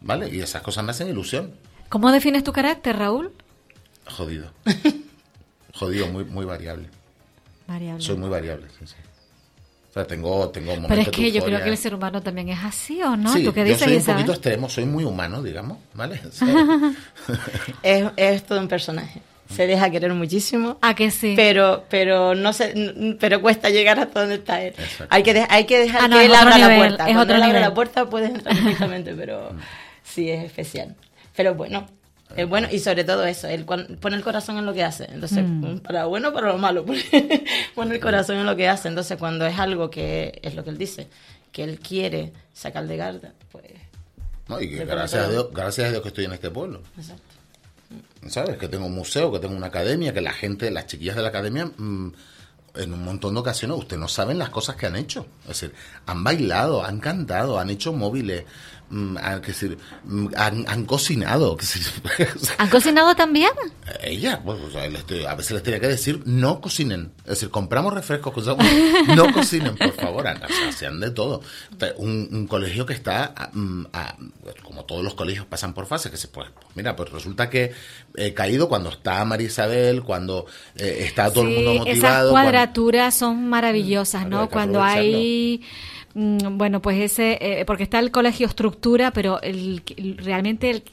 ¿vale? 0.00 0.28
Y 0.28 0.40
esas 0.40 0.62
cosas 0.62 0.84
me 0.84 0.90
hacen 0.90 1.08
ilusión. 1.08 1.54
¿Cómo 1.88 2.10
defines 2.10 2.42
tu 2.42 2.52
carácter, 2.52 2.96
Raúl? 2.96 3.32
Jodido. 4.06 4.50
Jodido, 5.74 6.08
muy, 6.08 6.24
muy 6.24 6.44
variable. 6.44 6.88
Variable. 7.68 8.04
Soy 8.04 8.16
muy 8.16 8.28
variable, 8.28 8.66
sí, 8.78 8.86
sí. 8.86 8.96
O 9.90 9.92
sea, 9.94 10.04
tengo, 10.04 10.48
tengo 10.48 10.72
momentos 10.72 10.90
Pero 10.90 11.02
es 11.02 11.08
que 11.16 11.30
yo 11.30 11.44
creo 11.44 11.62
que 11.62 11.70
el 11.70 11.78
ser 11.78 11.94
humano 11.94 12.20
también 12.20 12.48
es 12.48 12.58
así, 12.64 13.00
¿o 13.00 13.16
no? 13.16 13.32
Sí, 13.32 13.44
¿Tú 13.44 13.52
qué 13.52 13.64
yo 13.64 13.78
soy 13.78 13.96
un 13.96 14.04
poquito 14.04 14.32
extremo, 14.32 14.68
soy 14.68 14.86
muy 14.86 15.04
humano, 15.04 15.40
digamos, 15.40 15.78
¿vale? 15.94 16.20
es, 17.82 18.06
es 18.16 18.44
todo 18.44 18.58
un 18.58 18.66
personaje 18.66 19.22
se 19.48 19.66
deja 19.66 19.90
querer 19.90 20.12
muchísimo. 20.14 20.78
¿A 20.80 20.94
que 20.94 21.10
sí? 21.10 21.34
Pero, 21.36 21.84
pero 21.88 22.34
no 22.34 22.52
se, 22.52 23.16
pero 23.20 23.40
cuesta 23.40 23.70
llegar 23.70 23.98
hasta 23.98 24.20
donde 24.20 24.36
está 24.36 24.62
él. 24.62 24.74
Hay 25.10 25.22
que, 25.22 25.46
hay 25.48 25.64
que 25.64 25.78
dejar 25.78 26.02
ah, 26.04 26.08
que 26.08 26.24
él 26.24 26.34
abra 26.34 26.58
la 26.58 26.76
puerta. 26.76 27.08
Es 27.08 27.14
Cuando 27.14 27.34
él 27.34 27.42
abra 27.42 27.60
la 27.60 27.74
puerta 27.74 28.08
puedes 28.08 28.30
entrar 28.30 28.54
perfectamente, 28.62 29.14
pero 29.14 29.50
sí 30.02 30.30
es 30.30 30.44
especial. 30.44 30.94
Pero 31.36 31.54
bueno, 31.54 31.86
es 32.36 32.48
bueno 32.48 32.68
y 32.70 32.78
sobre 32.78 33.04
todo 33.04 33.24
eso, 33.24 33.48
él 33.48 33.64
pone 33.64 34.16
el 34.16 34.22
corazón 34.22 34.58
en 34.58 34.66
lo 34.66 34.72
que 34.72 34.82
hace. 34.82 35.08
Entonces, 35.12 35.44
mm. 35.44 35.78
para 35.78 36.06
bueno, 36.06 36.32
para 36.32 36.48
lo 36.48 36.58
malo, 36.58 36.84
pone 37.74 37.94
el 37.94 38.00
corazón 38.00 38.36
en 38.36 38.46
lo 38.46 38.56
que 38.56 38.68
hace. 38.68 38.88
Entonces, 38.88 39.18
cuando 39.18 39.46
es 39.46 39.58
algo 39.58 39.90
que 39.90 40.40
es 40.42 40.54
lo 40.54 40.64
que 40.64 40.70
él 40.70 40.78
dice, 40.78 41.08
que 41.52 41.64
él 41.64 41.78
quiere 41.78 42.32
sacar 42.52 42.86
de 42.86 42.96
garda, 42.96 43.32
pues... 43.52 43.66
No, 44.48 44.60
y 44.60 44.66
gracias 44.66 45.26
a, 45.26 45.30
Dios, 45.30 45.48
gracias 45.52 45.88
a 45.88 45.90
Dios 45.90 46.02
que 46.02 46.08
estoy 46.08 46.24
en 46.26 46.32
este 46.32 46.50
pueblo. 46.50 46.82
Exacto. 46.98 47.33
¿Sabes? 48.28 48.56
Que 48.58 48.68
tengo 48.68 48.86
un 48.86 48.94
museo, 48.94 49.32
que 49.32 49.38
tengo 49.38 49.56
una 49.56 49.66
academia, 49.66 50.12
que 50.12 50.20
la 50.20 50.32
gente, 50.32 50.70
las 50.70 50.86
chiquillas 50.86 51.16
de 51.16 51.22
la 51.22 51.28
academia, 51.28 51.66
mm, 51.66 52.12
en 52.76 52.92
un 52.92 53.04
montón 53.04 53.34
de 53.34 53.40
ocasiones, 53.40 53.78
ustedes 53.78 54.00
no 54.00 54.08
saben 54.08 54.38
las 54.38 54.50
cosas 54.50 54.76
que 54.76 54.86
han 54.86 54.96
hecho. 54.96 55.26
Es 55.42 55.60
decir, 55.60 55.74
han 56.06 56.24
bailado, 56.24 56.84
han 56.84 56.98
cantado, 56.98 57.58
han 57.58 57.70
hecho 57.70 57.92
móviles, 57.92 58.44
Mm, 58.94 59.16
decir, 59.44 59.76
mm, 60.04 60.28
han, 60.36 60.84
cocinado. 60.84 61.56
¿Han 62.58 62.70
cocinado 62.70 63.16
también? 63.16 63.50
Ella, 64.00 64.40
pues, 64.44 64.56
a 64.76 65.34
veces 65.34 65.50
les 65.50 65.62
tenía 65.64 65.80
que 65.80 65.88
decir, 65.88 66.22
no 66.26 66.60
cocinen. 66.60 67.10
Es 67.24 67.30
decir, 67.30 67.50
compramos 67.50 67.92
refrescos, 67.92 68.46
no 69.16 69.32
cocinen, 69.32 69.74
por 69.76 69.92
favor. 69.94 70.24
sean 70.76 71.00
de 71.00 71.10
todo. 71.10 71.42
Un, 71.96 72.46
colegio 72.46 72.86
que 72.86 72.92
está, 72.92 73.34
mm, 73.52 73.86
como 74.62 74.84
todos 74.84 75.02
los 75.02 75.14
colegios 75.14 75.46
pasan 75.46 75.74
por 75.74 75.86
fases, 75.86 76.12
que 76.12 76.16
se 76.16 76.28
pues, 76.28 76.48
mira, 76.76 76.94
pues 76.94 77.10
resulta 77.10 77.50
que 77.50 77.72
he 78.14 78.32
caído 78.32 78.68
cuando 78.68 78.90
está 78.90 79.24
María 79.24 79.48
Isabel, 79.48 80.04
cuando 80.04 80.46
eh, 80.76 80.98
está 81.00 81.32
todo 81.32 81.48
el 81.48 81.54
mundo 81.56 81.74
motivado. 81.80 82.28
Esas 82.28 82.30
cuadraturas 82.30 83.14
son 83.16 83.48
maravillosas, 83.48 84.28
¿no? 84.28 84.48
Cuando 84.48 84.80
hay 84.80 85.62
Mm, 85.64 86.03
bueno, 86.14 86.80
pues 86.80 87.00
ese, 87.00 87.38
eh, 87.40 87.64
porque 87.64 87.82
está 87.82 87.98
el 87.98 88.12
colegio 88.12 88.46
estructura, 88.46 89.10
pero 89.10 89.42
el, 89.42 89.82
realmente 90.18 90.70
el, 90.70 90.84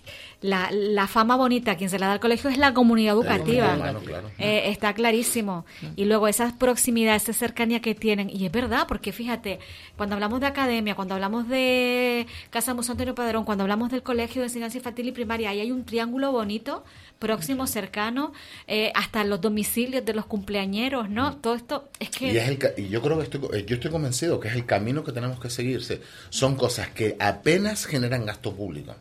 la, 0.42 0.70
la 0.72 1.08
fama 1.08 1.36
bonita, 1.36 1.76
quien 1.78 1.90
se 1.90 2.00
la 2.00 2.08
da 2.08 2.14
al 2.14 2.20
colegio 2.20 2.50
es 2.50 2.58
la 2.58 2.74
comunidad 2.74 3.14
educativa. 3.14 3.68
comunidad 3.68 3.76
humana, 3.96 4.00
claro. 4.06 4.32
Eh, 4.40 4.64
está 4.72 4.94
clarísimo. 4.94 5.66
Y 5.96 6.06
luego 6.06 6.28
esa 6.28 6.58
proximidad, 6.58 7.16
esa 7.16 7.32
cercanía 7.34 7.80
que 7.82 7.94
tienen. 7.96 8.30
Y 8.30 8.46
es 8.46 8.52
verdad, 8.52 8.86
porque 8.88 9.12
fíjate, 9.12 9.60
cuando 9.98 10.16
hablamos 10.16 10.40
de 10.42 10.48
academia, 10.48 10.96
cuando 10.96 11.14
hablamos 11.14 11.48
de 11.48 12.26
Casa 12.50 12.74
Museo 12.74 12.94
Antonio 12.94 13.14
Padrón, 13.14 13.46
cuando 13.46 13.64
hablamos 13.64 13.92
del 13.92 14.02
colegio 14.02 14.42
de 14.42 14.48
enseñanza 14.48 14.78
infantil 14.78 15.08
y 15.08 15.12
primaria, 15.12 15.52
ahí 15.52 15.60
hay 15.60 15.72
un 15.72 15.86
triángulo 15.86 16.32
bonito, 16.32 16.84
próximo, 17.20 17.68
cercano, 17.68 18.34
eh, 18.68 18.92
hasta 18.96 19.24
los 19.24 19.42
domicilios 19.42 20.04
de 20.04 20.14
los 20.16 20.26
cumpleañeros, 20.26 21.08
¿no? 21.08 21.36
Todo 21.38 21.54
esto 21.54 21.88
es 22.00 22.10
que... 22.10 22.34
Y, 22.34 22.38
es 22.38 22.48
el 22.50 22.58
ca- 22.58 22.72
y 22.76 22.90
yo 22.90 23.00
creo 23.04 23.18
que 23.20 23.24
estoy, 23.26 23.42
eh, 23.54 23.64
yo 23.68 23.76
estoy 23.76 23.92
convencido 23.92 24.40
que 24.40 24.48
es 24.48 24.56
el 24.56 24.66
camino 24.66 25.04
que 25.04 25.12
tenemos 25.12 25.40
que 25.40 25.52
seguirse. 25.52 26.02
Son 26.32 26.56
cosas 26.56 26.90
que 26.90 27.16
apenas 27.20 27.86
generan 27.86 28.26
gasto 28.26 28.56
público. 28.56 28.96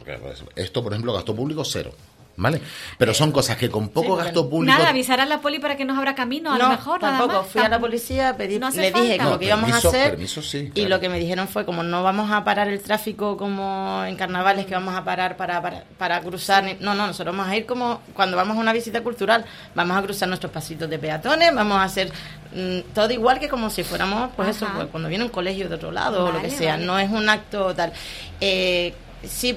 Porque 0.00 0.18
pues, 0.18 0.42
esto, 0.56 0.82
por 0.82 0.92
ejemplo, 0.92 1.12
gasto 1.12 1.34
público 1.34 1.64
cero. 1.64 1.92
¿Vale? 2.36 2.58
Pero 2.96 3.12
son 3.12 3.32
cosas 3.32 3.58
que 3.58 3.68
con 3.68 3.90
poco 3.90 4.16
Sí, 4.16 4.24
gasto 4.24 4.48
público. 4.48 4.74
Nada, 4.78 4.88
avisar 4.88 5.20
a 5.20 5.26
la 5.26 5.42
poli 5.42 5.58
para 5.58 5.76
que 5.76 5.84
nos 5.84 5.98
abra 5.98 6.14
camino, 6.14 6.50
a 6.50 6.56
no, 6.56 6.64
lo 6.64 6.70
mejor, 6.70 7.02
nada 7.02 7.18
tampoco. 7.18 7.42
más. 7.42 7.50
Fui 7.50 7.60
a 7.60 7.68
la 7.68 7.78
policía, 7.78 8.34
pedí, 8.34 8.58
No 8.58 8.70
le 8.70 8.90
dije 8.90 8.92
falta. 8.92 9.24
lo 9.24 9.30
No, 9.32 9.38
que 9.38 9.44
íbamos 9.44 9.72
a 9.72 9.76
hacer. 9.76 10.10
permiso 10.12 10.40
sí, 10.40 10.72
Y 10.74 10.86
lo 10.86 11.00
que 11.00 11.10
me 11.10 11.18
dijeron 11.18 11.48
fue, 11.48 11.66
como 11.66 11.82
no 11.82 12.02
vamos 12.02 12.30
a 12.30 12.42
parar 12.42 12.68
el 12.68 12.80
tráfico 12.80 13.36
como 13.36 14.04
en 14.06 14.16
carnavales, 14.16 14.64
que 14.64 14.72
vamos 14.72 14.94
a 14.94 15.04
parar 15.04 15.36
para, 15.36 15.60
para, 15.60 15.84
para 15.98 16.20
cruzar. 16.22 16.64
No, 16.80 16.94
no, 16.94 17.08
nosotros 17.08 17.36
vamos 17.36 17.52
a 17.52 17.56
ir 17.56 17.66
como 17.66 18.00
cuando 18.14 18.38
vamos 18.38 18.56
a 18.56 18.60
una 18.60 18.72
visita 18.72 19.02
cultural. 19.02 19.44
Vamos 19.74 19.98
a 19.98 20.02
cruzar 20.02 20.26
nuestros 20.28 20.50
pasitos 20.50 20.88
de 20.88 20.98
peatones, 20.98 21.54
vamos 21.54 21.76
a 21.76 21.82
hacer 21.84 22.10
mm, 22.54 22.94
todo 22.94 23.10
igual 23.12 23.38
que 23.38 23.48
como 23.50 23.68
si 23.68 23.82
fuéramos, 23.84 24.30
pues 24.34 24.56
eso, 24.56 24.66
pues, 24.74 24.86
cuando 24.86 25.10
viene 25.10 25.24
un 25.24 25.30
colegio 25.30 25.68
de 25.68 25.74
otro 25.74 25.90
lado 25.92 26.24
o 26.24 26.32
lo 26.32 26.40
que 26.40 26.48
sea. 26.48 26.74
vale. 26.74 26.86
No 26.86 26.98
es 26.98 27.10
un 27.10 27.28
acto 27.28 27.74
tal. 27.74 27.92
Eh, 28.40 28.94
sí 29.24 29.56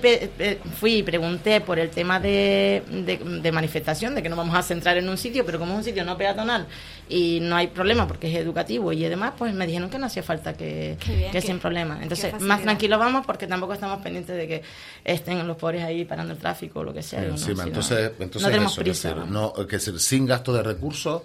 fui 0.79 0.97
y 0.97 1.03
pregunté 1.03 1.61
por 1.61 1.79
el 1.79 1.89
tema 1.89 2.19
de, 2.19 2.83
de, 2.89 3.17
de 3.17 3.51
manifestación, 3.51 4.15
de 4.15 4.23
que 4.23 4.29
no 4.29 4.35
vamos 4.35 4.55
a 4.55 4.63
centrar 4.63 4.97
en 4.97 5.07
un 5.07 5.17
sitio, 5.17 5.45
pero 5.45 5.59
como 5.59 5.73
es 5.73 5.77
un 5.79 5.83
sitio 5.83 6.03
no 6.03 6.17
peatonal 6.17 6.67
y 7.09 7.39
no 7.41 7.55
hay 7.55 7.67
problema 7.67 8.07
porque 8.07 8.29
es 8.31 8.35
educativo 8.37 8.91
y 8.91 9.01
demás, 9.03 9.33
pues 9.37 9.53
me 9.53 9.67
dijeron 9.67 9.89
que 9.89 9.99
no 9.99 10.05
hacía 10.05 10.23
falta 10.23 10.53
que, 10.53 10.97
bien, 11.05 11.41
sin 11.41 11.59
problema. 11.59 11.99
Entonces, 12.01 12.39
más 12.41 12.61
tranquilos 12.61 12.99
vamos 12.99 13.25
porque 13.25 13.45
tampoco 13.47 13.73
estamos 13.73 14.01
pendientes 14.01 14.35
de 14.35 14.47
que 14.47 14.61
estén 15.03 15.45
los 15.47 15.57
pobres 15.57 15.83
ahí 15.83 16.05
parando 16.05 16.33
el 16.33 16.39
tráfico 16.39 16.79
o 16.79 16.83
lo 16.83 16.93
que 16.93 17.03
sea. 17.03 17.21
No, 17.21 17.35
no- 17.35 17.63
entonces, 17.63 18.11
entonces 18.19 18.41
no 18.41 18.47
tenemos 18.49 18.71
eso, 18.73 18.81
prisa. 18.81 19.13
decir, 19.13 19.31
no, 19.31 19.53
que 19.67 19.79
sin 19.79 20.25
gasto 20.25 20.53
de 20.53 20.63
recursos, 20.63 21.21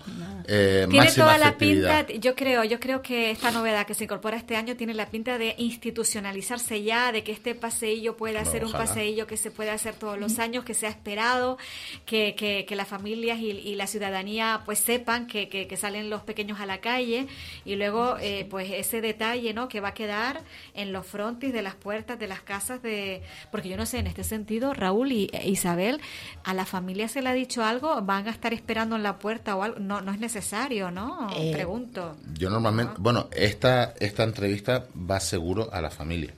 eh, 0.47 0.87
Tiene 0.91 1.12
toda 1.12 1.38
la 1.38 1.57
pinta, 1.57 2.07
yo 2.07 2.35
creo, 2.35 2.64
yo 2.64 2.81
creo 2.81 3.03
que 3.03 3.31
esta 3.31 3.51
novedad 3.51 3.87
que 3.87 3.95
se 3.95 4.05
incorpora 4.05 4.37
este 4.37 4.57
año 4.57 4.77
tiene 4.77 4.95
la 4.95 5.07
pinta 5.11 5.38
de 5.38 5.55
institucionalizarse 5.59 6.83
ya, 6.83 7.12
de 7.12 7.23
que 7.23 7.33
este 7.33 7.55
paseillo 7.55 8.17
pueda 8.17 8.45
ser 8.45 8.64
un 8.64 8.73
paseillo 8.73 9.27
que 9.27 9.37
se 9.37 9.51
puede 9.51 9.71
hacer 9.71 9.95
todos 9.95 10.19
los 10.19 10.38
años, 10.38 10.64
que 10.64 10.75
sea 10.75 10.91
esperado, 10.91 11.59
que, 12.07 12.35
que, 12.35 12.64
que 12.67 12.77
las 12.77 12.88
familias 12.88 13.38
y, 13.38 13.51
y 13.51 13.75
la 13.75 13.87
ciudadanía 13.87 14.62
pues 14.64 14.79
sepan 14.79 15.27
que, 15.27 15.49
que, 15.49 15.67
que 15.68 15.76
salen 15.76 16.11
los 16.11 16.22
pequeños 16.22 16.59
a 16.61 16.66
la 16.66 16.78
calle 16.78 17.28
y 17.64 17.76
luego 17.76 18.16
eh, 18.20 18.46
pues 18.50 18.70
ese 18.72 19.00
detalle 19.00 19.54
no 19.54 19.68
que 19.68 19.81
va 19.81 19.88
a 19.88 19.94
quedar 19.94 20.40
en 20.74 20.92
los 20.92 21.07
frontis 21.07 21.52
de 21.52 21.62
las 21.62 21.74
puertas 21.74 22.18
de 22.18 22.26
las 22.26 22.40
casas 22.40 22.83
de 22.83 23.22
porque 23.52 23.68
yo 23.68 23.76
no 23.76 23.87
sé 23.87 23.98
en 23.98 24.07
este 24.09 24.24
sentido 24.24 24.74
Raúl 24.74 25.12
y 25.12 25.31
e 25.33 25.48
Isabel 25.48 26.00
a 26.44 26.54
la 26.54 26.64
familia 26.64 27.09
se 27.09 27.22
le 27.22 27.28
ha 27.28 27.35
dicho 27.35 27.62
algo 27.64 28.00
van 28.02 28.26
a 28.26 28.31
estar 28.31 28.52
esperando 28.52 28.96
en 28.96 29.02
la 29.02 29.18
puerta 29.18 29.54
o 29.54 29.62
algo 29.62 29.78
no 29.78 30.00
no 30.00 30.12
es 30.12 30.18
necesario 30.18 30.90
no 30.90 31.28
Eh, 31.37 31.52
pregunto 31.52 32.16
Yo 32.35 32.50
normalmente, 32.50 32.94
bueno, 32.98 33.28
esta, 33.33 33.94
esta 34.00 34.22
entrevista 34.24 34.87
va 35.09 35.20
seguro 35.20 35.68
a 35.72 35.81
la 35.81 35.90
familia. 35.90 36.33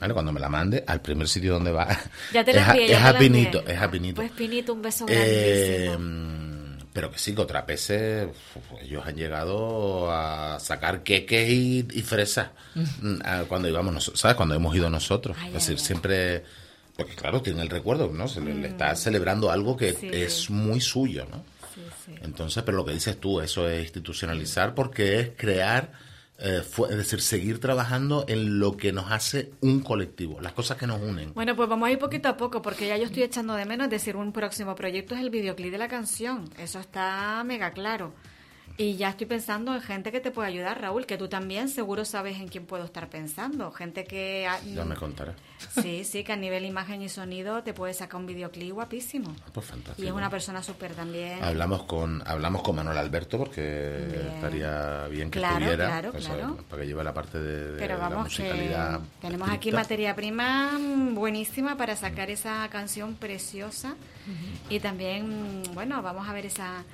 ¿Vale? 0.00 0.12
Cuando 0.12 0.30
me 0.32 0.40
la 0.40 0.48
mande, 0.50 0.84
al 0.86 1.00
primer 1.00 1.26
sitio 1.26 1.54
donde 1.54 1.72
va. 1.72 1.88
ya 2.32 2.44
te 2.44 2.52
la 2.54 2.62
es, 2.62 2.68
envié, 2.68 2.88
ya 2.88 2.96
es 2.96 3.02
te 3.02 3.08
a 3.08 3.12
la 3.12 3.18
Pinito, 3.18 3.66
es 3.66 3.78
a 3.80 3.90
Pinito. 3.90 4.16
pues 4.16 4.30
Pinito 4.32 4.72
un 4.74 4.82
beso 4.82 5.06
Eh, 5.08 5.86
grandísimo 5.86 5.98
pero 6.96 7.10
que 7.12 7.18
sí, 7.18 7.34
que 7.34 7.42
otras 7.42 7.66
veces 7.66 8.26
ellos 8.80 9.04
han 9.06 9.16
llegado 9.16 10.10
a 10.10 10.58
sacar 10.58 11.02
queques 11.02 11.50
y, 11.50 11.86
y 11.92 12.00
fresas 12.00 12.48
mm, 12.74 13.16
a- 13.22 13.44
cuando 13.44 13.68
íbamos 13.68 13.92
nosotros, 13.92 14.18
¿sabes? 14.18 14.34
Cuando 14.34 14.54
hemos 14.54 14.74
ido 14.74 14.88
nosotros. 14.88 15.36
Ay, 15.38 15.48
es 15.48 15.52
decir, 15.54 15.76
ay, 15.78 15.84
siempre, 15.84 16.44
porque 16.96 17.14
claro, 17.14 17.42
tiene 17.42 17.60
el 17.60 17.68
recuerdo, 17.68 18.10
¿no? 18.14 18.28
Se 18.28 18.40
le, 18.40 18.54
le 18.54 18.68
está 18.68 18.96
celebrando 18.96 19.50
algo 19.50 19.76
que 19.76 19.92
Sí. 19.92 20.08
es 20.10 20.48
muy 20.48 20.80
suyo, 20.80 21.26
¿no? 21.30 21.44
Sí, 21.74 21.82
sí. 22.06 22.12
Entonces, 22.22 22.62
pero 22.64 22.78
lo 22.78 22.86
que 22.86 22.94
dices 22.94 23.20
tú, 23.20 23.42
eso 23.42 23.68
es 23.68 23.82
institucionalizar 23.82 24.74
porque 24.74 25.20
es 25.20 25.30
crear, 25.36 25.92
eh, 26.38 26.62
fu- 26.62 26.86
es 26.86 26.96
decir, 26.96 27.20
seguir 27.20 27.60
trabajando 27.60 28.24
en 28.28 28.58
lo 28.58 28.76
que 28.76 28.92
nos 28.92 29.10
hace 29.10 29.52
un 29.60 29.80
colectivo, 29.80 30.40
las 30.40 30.52
cosas 30.52 30.76
que 30.76 30.86
nos 30.86 31.00
unen. 31.00 31.32
Bueno, 31.34 31.56
pues 31.56 31.68
vamos 31.68 31.88
a 31.88 31.92
ir 31.92 31.98
poquito 31.98 32.28
a 32.28 32.36
poco, 32.36 32.60
porque 32.62 32.86
ya 32.88 32.96
yo 32.96 33.04
estoy 33.04 33.22
echando 33.22 33.54
de 33.54 33.64
menos. 33.64 33.86
Es 33.86 33.90
decir, 33.90 34.16
un 34.16 34.32
próximo 34.32 34.74
proyecto 34.74 35.14
es 35.14 35.20
el 35.20 35.30
videoclip 35.30 35.70
de 35.72 35.78
la 35.78 35.88
canción. 35.88 36.48
Eso 36.58 36.78
está 36.80 37.42
mega 37.44 37.70
claro. 37.70 38.12
Y 38.78 38.96
ya 38.96 39.08
estoy 39.08 39.26
pensando 39.26 39.74
en 39.74 39.80
gente 39.80 40.12
que 40.12 40.20
te 40.20 40.30
puede 40.30 40.48
ayudar, 40.48 40.78
Raúl, 40.82 41.06
que 41.06 41.16
tú 41.16 41.28
también 41.28 41.70
seguro 41.70 42.04
sabes 42.04 42.36
en 42.36 42.48
quién 42.48 42.66
puedo 42.66 42.84
estar 42.84 43.08
pensando. 43.08 43.70
Gente 43.72 44.04
que... 44.04 44.46
ah, 44.46 44.58
Ya 44.74 44.84
me 44.84 44.94
contarás. 44.96 45.34
Sí, 45.80 46.04
sí, 46.04 46.22
que 46.24 46.32
a 46.34 46.36
nivel 46.36 46.66
imagen 46.66 47.00
y 47.00 47.08
sonido 47.08 47.62
te 47.62 47.72
puede 47.72 47.94
sacar 47.94 48.20
un 48.20 48.26
videoclip 48.26 48.72
guapísimo. 48.74 49.34
Pues 49.54 49.64
fantástico. 49.64 50.04
Y 50.04 50.08
es 50.08 50.12
una 50.12 50.28
persona 50.28 50.62
súper 50.62 50.92
también. 50.92 51.42
Hablamos 51.42 51.84
con 51.84 52.22
hablamos 52.28 52.60
con 52.62 52.76
Manuel 52.76 52.98
Alberto 52.98 53.38
porque 53.38 53.62
Bien. 54.12 54.26
estaría 54.34 55.06
bien 55.08 55.30
que 55.30 55.38
Claro, 55.38 55.56
estuviera 55.56 55.86
claro, 55.86 56.12
pues, 56.12 56.26
claro. 56.26 56.56
para 56.68 56.82
que 56.82 56.88
lleve 56.88 57.02
la 57.02 57.14
parte 57.14 57.38
de, 57.38 57.72
de 57.72 57.78
Pero 57.78 57.96
la 57.96 58.08
vamos, 58.10 58.36
que 58.36 58.42
musicalidad. 58.42 59.00
tenemos 59.22 59.48
aquí 59.48 59.72
materia 59.72 60.14
prima 60.14 60.78
buenísima 61.12 61.78
para 61.78 61.96
sacar 61.96 62.28
esa 62.28 62.68
canción 62.68 63.14
preciosa. 63.14 63.96
Y 64.68 64.80
también, 64.80 65.62
bueno, 65.72 66.02
vamos 66.02 66.28
a 66.28 66.34
ver 66.34 66.44
esa... 66.44 66.84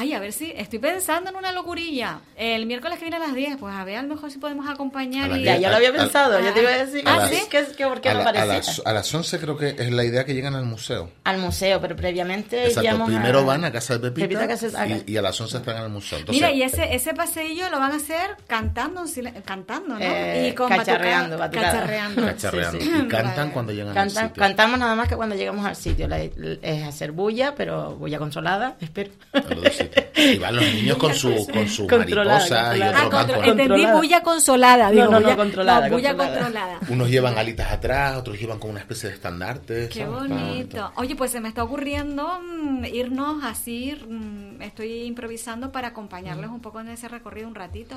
Ay, 0.00 0.14
a 0.14 0.20
ver 0.20 0.32
si 0.32 0.52
estoy 0.56 0.78
pensando 0.78 1.30
en 1.30 1.36
una 1.36 1.50
locurilla. 1.52 2.20
El 2.36 2.66
miércoles 2.66 2.98
que 2.98 3.04
viene 3.06 3.16
a 3.16 3.20
las 3.20 3.34
10, 3.34 3.56
pues 3.58 3.74
a 3.74 3.82
ver, 3.84 3.96
a 3.98 4.02
lo 4.02 4.08
mejor 4.14 4.30
si 4.30 4.38
podemos 4.38 4.68
acompañar. 4.68 5.32
A 5.32 5.38
y- 5.38 5.42
Ya, 5.42 5.52
10. 5.54 5.62
yo 5.64 5.70
lo 5.70 5.76
había 5.76 5.88
Al- 5.88 5.96
pensado, 5.96 6.36
al- 6.36 6.44
yo 6.44 6.52
te 6.52 6.60
iba 6.60 6.70
a 6.70 6.84
decir. 6.84 7.02
a 7.08 7.14
Ah, 7.14 7.16
las- 7.18 7.30
sí, 7.30 7.40
que, 7.50 7.66
que 7.76 7.84
¿por 7.86 8.00
qué 8.00 8.10
a, 8.10 8.14
no 8.14 8.22
la- 8.22 8.30
a 8.42 8.44
las, 8.46 8.82
a 8.84 8.92
las 8.92 9.12
11 9.14 9.38
creo 9.40 9.56
que 9.56 9.70
es 9.70 9.90
la 9.90 10.04
idea 10.04 10.24
que 10.24 10.34
llegan 10.34 10.54
al 10.54 10.64
museo. 10.66 11.10
Al 11.24 11.38
museo, 11.38 11.80
pero 11.80 11.96
previamente 11.96 12.66
Exacto, 12.68 13.04
primero 13.06 13.40
a- 13.40 13.44
van 13.44 13.64
a 13.64 13.72
casa 13.72 13.94
de 13.98 14.10
Pepita, 14.10 14.28
Pepita 14.46 14.78
a 14.78 14.82
a- 14.82 14.86
y, 14.88 15.04
y 15.08 15.16
a 15.16 15.22
las 15.22 15.40
11 15.40 15.56
están 15.56 15.76
en 15.78 15.82
el 15.82 15.88
museo. 15.88 16.18
Entonces, 16.20 16.40
Mira, 16.42 16.52
y 16.54 16.62
ese, 16.62 16.94
ese 16.94 17.12
paseillo 17.14 17.68
lo 17.70 17.80
van 17.80 17.92
a 17.92 17.96
hacer 17.96 18.36
cantando, 18.46 19.04
cantando, 19.44 19.94
¿no? 19.94 20.00
Eh, 20.00 20.48
y 20.50 20.54
con 20.54 20.68
cacharreando, 20.68 21.36
batucada- 21.38 21.72
cacharreando. 21.72 22.22
cacharreando. 22.26 22.80
sí, 22.80 22.86
sí. 22.86 22.92
Y 23.04 23.08
cantan 23.08 23.36
Vale. 23.36 23.50
cuando 23.52 23.72
llegan 23.72 23.88
al 23.88 23.94
Canta- 23.94 24.28
sitio. 24.28 24.40
cantamos 24.42 24.78
nada 24.78 24.94
más 24.94 25.08
que 25.08 25.16
cuando 25.16 25.34
llegamos 25.34 25.66
al 25.66 25.74
sitio. 25.76 26.06
La- 26.06 26.18
es 26.22 26.82
hacer 26.86 27.12
bulla, 27.12 27.54
pero 27.56 27.96
bulla 27.96 28.18
controlada, 28.18 28.76
espero. 28.80 29.10
A 29.32 29.40
los 29.40 29.64
dos. 29.64 29.87
Y 30.18 30.36
van 30.38 30.56
los 30.56 30.64
niños 30.64 30.96
con 30.98 31.14
su 31.14 31.46
con 31.46 31.68
su 31.68 31.86
Controlada, 31.86 32.38
mariposa 32.40 32.76
y. 32.76 32.80
Ah, 32.82 32.90
otros 33.06 33.10
van 33.12 33.26
con- 33.28 33.44
entendí 33.44 33.86
bulla 33.86 34.22
consolada. 34.22 34.90
Digo, 34.90 35.04
No, 35.04 35.10
no, 35.12 35.20
no, 35.20 35.26
bulla- 35.28 35.36
controlada, 35.36 35.88
no, 35.88 35.94
bulla 35.94 36.16
controlada. 36.16 36.44
controlada. 36.44 36.78
Unos 36.88 37.08
llevan 37.10 37.38
alitas 37.38 37.70
atrás, 37.72 38.16
otros 38.16 38.38
llevan 38.38 38.58
como 38.58 38.72
una 38.72 38.80
especie 38.80 39.08
de 39.10 39.14
estandarte. 39.14 39.88
Qué 39.88 40.04
¿sabes? 40.04 40.28
Bonito. 40.28 40.92
Oye, 40.96 41.14
pues 41.14 41.30
se 41.30 41.40
me 41.40 41.48
está 41.48 41.62
ocurriendo 41.62 42.40
mm, 42.40 42.84
irnos 42.86 43.44
así, 43.44 43.94
mm, 44.08 44.60
estoy 44.62 45.02
improvisando 45.04 45.70
para 45.72 45.88
acompañarles 45.88 46.50
un 46.50 46.60
poco 46.60 46.80
en 46.80 46.88
ese 46.88 47.06
recorrido 47.08 47.46
un 47.48 47.54
ratito. 47.54 47.94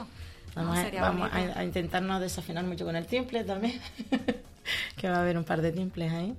No, 0.56 0.64
Vamos, 0.64 0.78
a, 0.80 0.84
sería 0.84 1.02
vamos 1.02 1.30
a, 1.32 1.60
a 1.60 1.64
intentarnos 1.64 2.20
desafinar 2.22 2.64
mucho 2.66 2.86
con 2.86 2.96
el 2.96 3.06
timple 3.08 3.44
también. 3.46 3.80
que 4.98 5.10
va 5.10 5.18
a 5.18 5.22
haber 5.22 5.38
un 5.38 5.44
par 5.44 5.62
de 5.62 5.72
timples 5.72 6.12
ahí. 6.12 6.36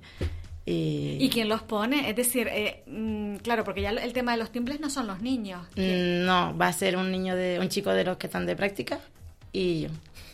Y, 0.65 1.17
¿Y 1.19 1.29
quién 1.29 1.49
los 1.49 1.61
pone? 1.61 2.09
Es 2.09 2.15
decir, 2.15 2.47
eh, 2.49 2.83
mm, 2.87 3.35
claro, 3.37 3.63
porque 3.65 3.81
ya 3.81 3.89
el 3.89 4.13
tema 4.13 4.31
de 4.31 4.37
los 4.37 4.51
timbres 4.51 4.79
no 4.79 4.89
son 4.89 5.07
los 5.07 5.21
niños. 5.21 5.61
Mm, 5.75 6.25
No, 6.25 6.57
va 6.57 6.67
a 6.67 6.73
ser 6.73 6.95
un 6.95 7.11
niño 7.11 7.35
de 7.35 7.59
un 7.59 7.67
chico 7.69 7.91
de 7.91 8.05
los 8.05 8.17
que 8.17 8.27
están 8.27 8.45
de 8.45 8.55
práctica 8.55 8.99
y 9.51 9.81
yo. 9.81 9.89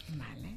Vale. 0.10 0.56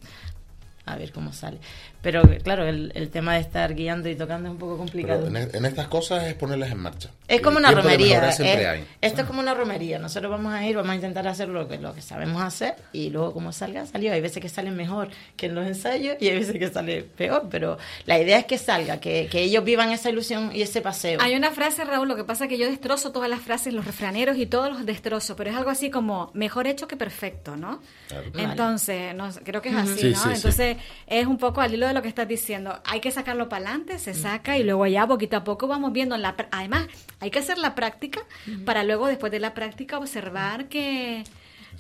A 0.85 0.97
ver 0.97 1.11
cómo 1.13 1.33
sale. 1.33 1.59
Pero 2.03 2.23
claro, 2.43 2.67
el, 2.67 2.91
el 2.97 3.11
tema 3.11 3.35
de 3.35 3.41
estar 3.41 3.75
guiando 3.75 4.09
y 4.09 4.17
tocando 4.17 4.49
es 4.49 4.53
un 4.53 4.59
poco 4.59 4.77
complicado. 4.77 5.29
En, 5.29 5.37
en 5.37 5.65
estas 5.65 5.87
cosas 5.87 6.25
es 6.25 6.35
ponerlas 6.35 6.71
en 6.73 6.79
marcha. 6.79 7.11
Es 7.29 7.41
como 7.41 7.59
una 7.59 7.71
romería. 7.71 8.29
es- 8.29 8.41
hay. 8.41 8.85
esto 9.01 9.21
es 9.23 9.27
como 9.27 9.39
una 9.41 9.55
romería. 9.55 9.99
Nosotros 10.01 10.31
vamos 10.31 10.53
a 10.53 10.67
ir, 10.67 10.75
vamos 10.77 10.91
a 10.91 10.95
intentar 10.97 11.27
hacer 11.29 11.49
lo 11.49 11.69
que, 11.69 11.79
lo 11.79 11.95
que 11.95 12.03
sabemos 12.03 12.43
hacer 12.43 12.75
y 12.93 13.11
luego 13.11 13.33
como 13.33 13.53
salga, 13.53 13.87
salió. 13.87 14.13
Hay 14.13 14.21
veces 14.21 14.43
que 14.43 14.49
sale 14.49 14.73
mejor 14.73 15.09
que 15.37 15.47
en 15.47 15.55
los 15.55 15.65
ensayos 15.67 16.17
y 16.21 16.29
hay 16.29 16.39
veces 16.41 16.59
que 16.59 16.69
sale 16.69 17.03
peor, 17.05 17.47
pero 17.51 17.79
la 18.05 18.19
idea 18.19 18.37
es 18.39 18.47
que 18.47 18.59
salga, 18.59 18.99
que, 18.99 19.29
que 19.31 19.41
ellos 19.43 19.63
vivan 19.65 19.93
esa 19.93 20.11
ilusión 20.11 20.51
y 20.53 20.63
ese 20.63 20.81
paseo. 20.83 21.21
Hay 21.23 21.37
una 21.37 21.53
frase, 21.53 21.85
Raúl, 21.85 22.09
lo 22.09 22.17
que 22.17 22.25
pasa 22.25 22.45
es 22.45 22.49
que 22.51 22.59
yo 22.59 22.67
destrozo 22.69 23.13
todas 23.13 23.31
las 23.31 23.41
frases, 23.41 23.73
los 23.73 23.85
refraneros 23.85 24.37
y 24.39 24.47
todos 24.47 24.71
los 24.73 24.85
destrozo, 24.85 25.37
pero 25.37 25.51
es 25.51 25.57
algo 25.57 25.71
así 25.71 25.89
como 25.89 26.33
mejor 26.35 26.67
hecho 26.67 26.89
que 26.89 26.97
perfecto, 26.97 27.55
¿no? 27.57 27.81
Claro. 28.09 28.27
Entonces, 28.35 29.15
no, 29.15 29.31
creo 29.45 29.63
que 29.63 29.69
es 29.69 29.77
así, 29.77 30.01
Sí, 30.01 30.11
¿no? 30.27 30.37
sí, 30.37 30.53
sí. 30.53 30.77
Es 31.13 31.27
un 31.27 31.37
poco 31.37 31.61
al 31.61 31.75
hilo 31.75 31.87
de 31.87 31.93
lo 31.93 32.01
que 32.01 32.09
estás 32.09 32.27
diciendo. 32.27 32.81
Hay 32.87 33.01
que 33.01 33.11
sacarlo 33.11 33.49
para 33.49 33.67
adelante, 33.67 33.99
se 33.99 34.15
saca 34.15 34.57
y 34.57 34.63
luego 34.65 34.87
ya 34.87 35.07
poquito 35.07 35.37
a 35.37 35.45
poco 35.45 35.69
vamos 35.69 35.93
viendo. 35.93 36.15
En 36.15 36.23
la, 36.23 36.35
además, 36.51 36.87
hay 37.21 37.31
que 37.31 37.39
hacer 37.39 37.59
la 37.59 37.75
práctica 37.75 38.21
para 38.65 38.83
luego, 38.83 39.07
después 39.09 39.31
de 39.31 39.39
la 39.39 39.53
práctica, 39.53 39.99
observar 39.99 40.69
que 40.69 41.25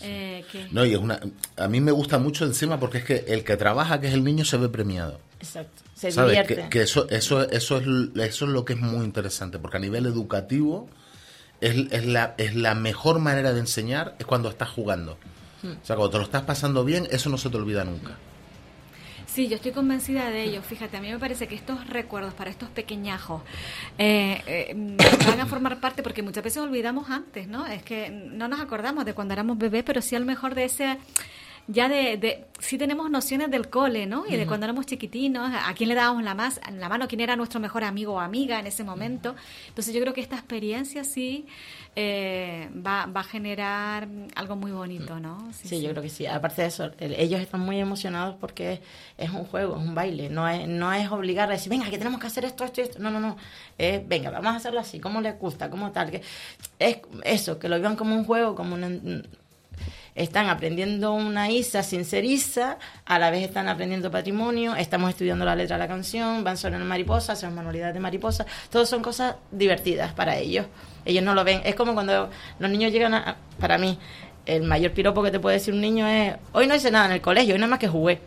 Eh, 0.01 0.45
que- 0.51 0.69
No, 0.71 0.85
y 0.87 0.93
es 0.95 0.99
una, 0.99 1.21
a 1.57 1.69
mí 1.69 1.81
me 1.81 1.93
gusta 1.93 2.19
mucho 2.19 2.45
encima 2.47 2.81
porque 2.81 2.99
es 2.99 3.05
que 3.05 3.25
el 3.29 3.45
que 3.45 3.57
trabaja, 3.59 4.01
que 4.01 4.09
es 4.09 4.15
el 4.15 4.25
niño, 4.25 4.45
se 4.45 4.57
ve 4.57 4.69
premiado. 4.71 5.21
Exacto. 5.39 5.83
Se 5.95 6.11
divierte. 6.11 6.55
Que, 6.57 6.69
que 6.71 6.81
eso, 6.83 7.09
eso, 7.11 7.43
eso, 7.51 7.77
es, 7.79 7.87
eso 8.17 8.45
es 8.47 8.51
lo 8.51 8.65
que 8.65 8.73
es 8.73 8.81
muy 8.81 9.05
interesante, 9.05 9.59
porque 9.59 9.77
a 9.77 9.81
nivel 9.81 10.07
educativo 10.07 10.89
es, 11.61 11.77
es, 11.93 12.07
la, 12.07 12.35
es 12.39 12.55
la 12.57 12.75
mejor 12.75 13.19
manera 13.19 13.53
de 13.53 13.61
enseñar 13.61 14.15
es 14.19 14.25
cuando 14.27 14.49
estás 14.49 14.71
jugando. 14.71 15.19
O 15.63 15.87
sea, 15.87 15.95
cuando 15.97 16.11
te 16.11 16.19
lo 16.19 16.25
estás 16.25 16.43
pasando 16.43 16.85
bien, 16.85 17.07
eso 17.11 17.29
no 17.31 17.37
se 17.39 17.51
te 17.51 17.57
olvida 17.59 17.85
nunca. 17.85 18.17
Sí, 19.33 19.49
yo 19.49 19.57
estoy 19.57 19.73
convencida 19.73 20.29
de 20.29 20.45
ello. 20.45 20.61
Fíjate, 20.61 20.99
a 20.99 21.01
mí 21.01 21.11
me 21.11 21.19
parece 21.19 21.49
que 21.49 21.55
estos 21.55 21.87
recuerdos 21.87 22.35
para 22.35 22.51
estos 22.51 22.69
pequeñajos 22.69 23.41
eh, 23.97 24.43
eh, 24.47 24.97
van 25.27 25.41
a 25.41 25.47
formar 25.47 25.81
parte, 25.81 26.03
porque 26.03 26.23
muchas 26.23 26.45
veces 26.45 26.63
olvidamos 26.63 27.09
antes, 27.09 27.49
¿no? 27.49 27.67
Es 27.67 27.83
que 27.83 28.11
no 28.11 28.47
nos 28.47 28.61
acordamos 28.61 29.07
de 29.07 29.15
cuando 29.15 29.33
éramos 29.33 29.57
bebés, 29.57 29.85
pero 29.85 30.03
sí 30.03 30.15
a 30.15 30.19
lo 30.19 30.27
mejor 30.27 30.55
de 30.55 30.65
ese 30.65 30.99
ya 31.69 31.89
de, 31.89 32.17
de 32.17 32.45
sí 32.59 32.77
tenemos 32.77 33.11
nociones 33.11 33.51
del 33.51 33.69
cole, 33.71 34.07
¿no? 34.07 34.25
Y 34.29 34.37
de 34.37 34.47
cuando 34.47 34.67
éramos 34.67 34.85
chiquitinos, 34.87 35.51
a 35.55 35.73
quién 35.75 35.89
le 35.89 35.95
dábamos 35.95 36.23
la 36.23 36.35
más 36.35 36.61
la 36.73 36.89
mano, 36.89 37.07
quién 37.09 37.21
era 37.21 37.37
nuestro 37.37 37.61
mejor 37.61 37.85
amigo 37.85 38.15
o 38.15 38.21
amiga 38.21 38.59
en 38.61 38.67
ese 38.67 38.85
momento. 38.85 39.35
Entonces 39.69 39.95
yo 39.95 40.01
creo 40.01 40.13
que 40.13 40.21
esta 40.21 40.37
experiencia 40.37 41.05
sí 41.05 41.47
eh, 41.97 42.69
va, 42.75 43.07
va 43.07 43.21
a 43.21 43.25
generar 43.25 44.09
algo 44.35 44.57
muy 44.57 44.71
bonito, 44.73 45.21
¿no? 45.21 45.51
Sí, 45.53 45.81
yo 45.83 45.91
creo 45.91 46.03
que 46.03 46.09
sí. 46.09 46.27
Aparte 46.27 46.63
de 46.63 46.69
eso, 46.69 46.91
el- 46.99 47.15
ellos 47.15 47.41
están 47.41 47.61
muy 47.61 47.79
emocionados 47.79 48.37
porque 48.41 48.75
es, 48.75 48.81
es 49.19 49.31
un 49.31 49.45
juego, 49.45 49.77
es 49.77 49.83
un 49.83 49.95
baile. 49.95 50.31
No 50.31 50.49
es, 50.49 50.67
no 50.69 50.93
es 50.93 51.11
obligar 51.11 51.49
a 51.49 51.53
decir, 51.53 51.71
venga, 51.71 51.89
que 51.91 51.99
tenemos 51.99 52.21
que 52.21 52.27
hacer 52.27 52.45
esto, 52.45 52.65
esto 52.65 52.81
y 52.81 52.85
esto. 52.85 52.99
No, 52.99 53.11
no, 53.11 53.21
no. 53.21 53.37
Es, 53.79 54.07
venga, 54.07 54.31
vamos 54.31 54.53
a 54.55 54.57
hacerlo 54.57 54.81
así, 54.81 55.01
como 55.01 55.21
les 55.21 55.39
gusta, 55.39 55.69
como 55.71 55.91
tal. 55.93 56.11
que 56.11 56.23
Es 56.79 56.99
eso, 57.25 57.59
que 57.59 57.69
lo 57.69 57.77
vivan 57.77 57.97
como 57.97 58.15
un 58.15 58.25
juego, 58.25 58.55
como 58.55 58.75
una... 58.75 58.89
Están 60.15 60.49
aprendiendo 60.49 61.13
una 61.15 61.51
Isa 61.51 61.83
sin 61.83 62.05
ser 62.05 62.25
Isa, 62.25 62.79
a 63.07 63.19
la 63.19 63.31
vez 63.31 63.45
están 63.45 63.69
aprendiendo 63.69 64.11
patrimonio, 64.11 64.77
estamos 64.77 65.11
estudiando 65.11 65.45
la 65.45 65.57
letra 65.57 65.77
de 65.77 65.83
la 65.83 65.89
canción, 65.89 66.45
van 66.45 66.59
sobre 66.59 66.77
una 66.77 66.85
mariposa, 66.85 67.33
hacen 67.33 67.55
manualidades 67.55 67.95
de 67.95 68.01
mariposa, 68.01 68.45
todo 68.71 68.85
son 68.85 69.03
cosas 69.03 69.37
divertidas 69.51 70.13
para 70.13 70.37
ellos. 70.37 70.67
Ellos 71.05 71.25
no 71.25 71.35
lo 71.35 71.45
ven, 71.45 71.63
es 71.65 71.75
como 71.75 71.95
cuando 71.95 72.31
los 72.59 72.71
niños 72.71 72.93
llegan 72.93 73.15
a, 73.15 73.37
para 73.59 73.79
mí, 73.79 73.99
el 74.45 74.63
mayor 74.65 74.93
piropo 74.93 75.23
que 75.23 75.31
te 75.31 75.41
puede 75.41 75.57
decir 75.57 75.73
un 75.73 75.81
niño 75.81 76.07
es, 76.07 76.35
hoy 76.53 76.67
no 76.67 76.75
hice 76.75 76.91
nada 76.91 77.07
en 77.07 77.13
el 77.13 77.21
colegio, 77.21 77.55
hoy 77.55 77.61
nada 77.61 77.71
más 77.71 77.79
que 77.79 77.89
jugué. 77.89 78.21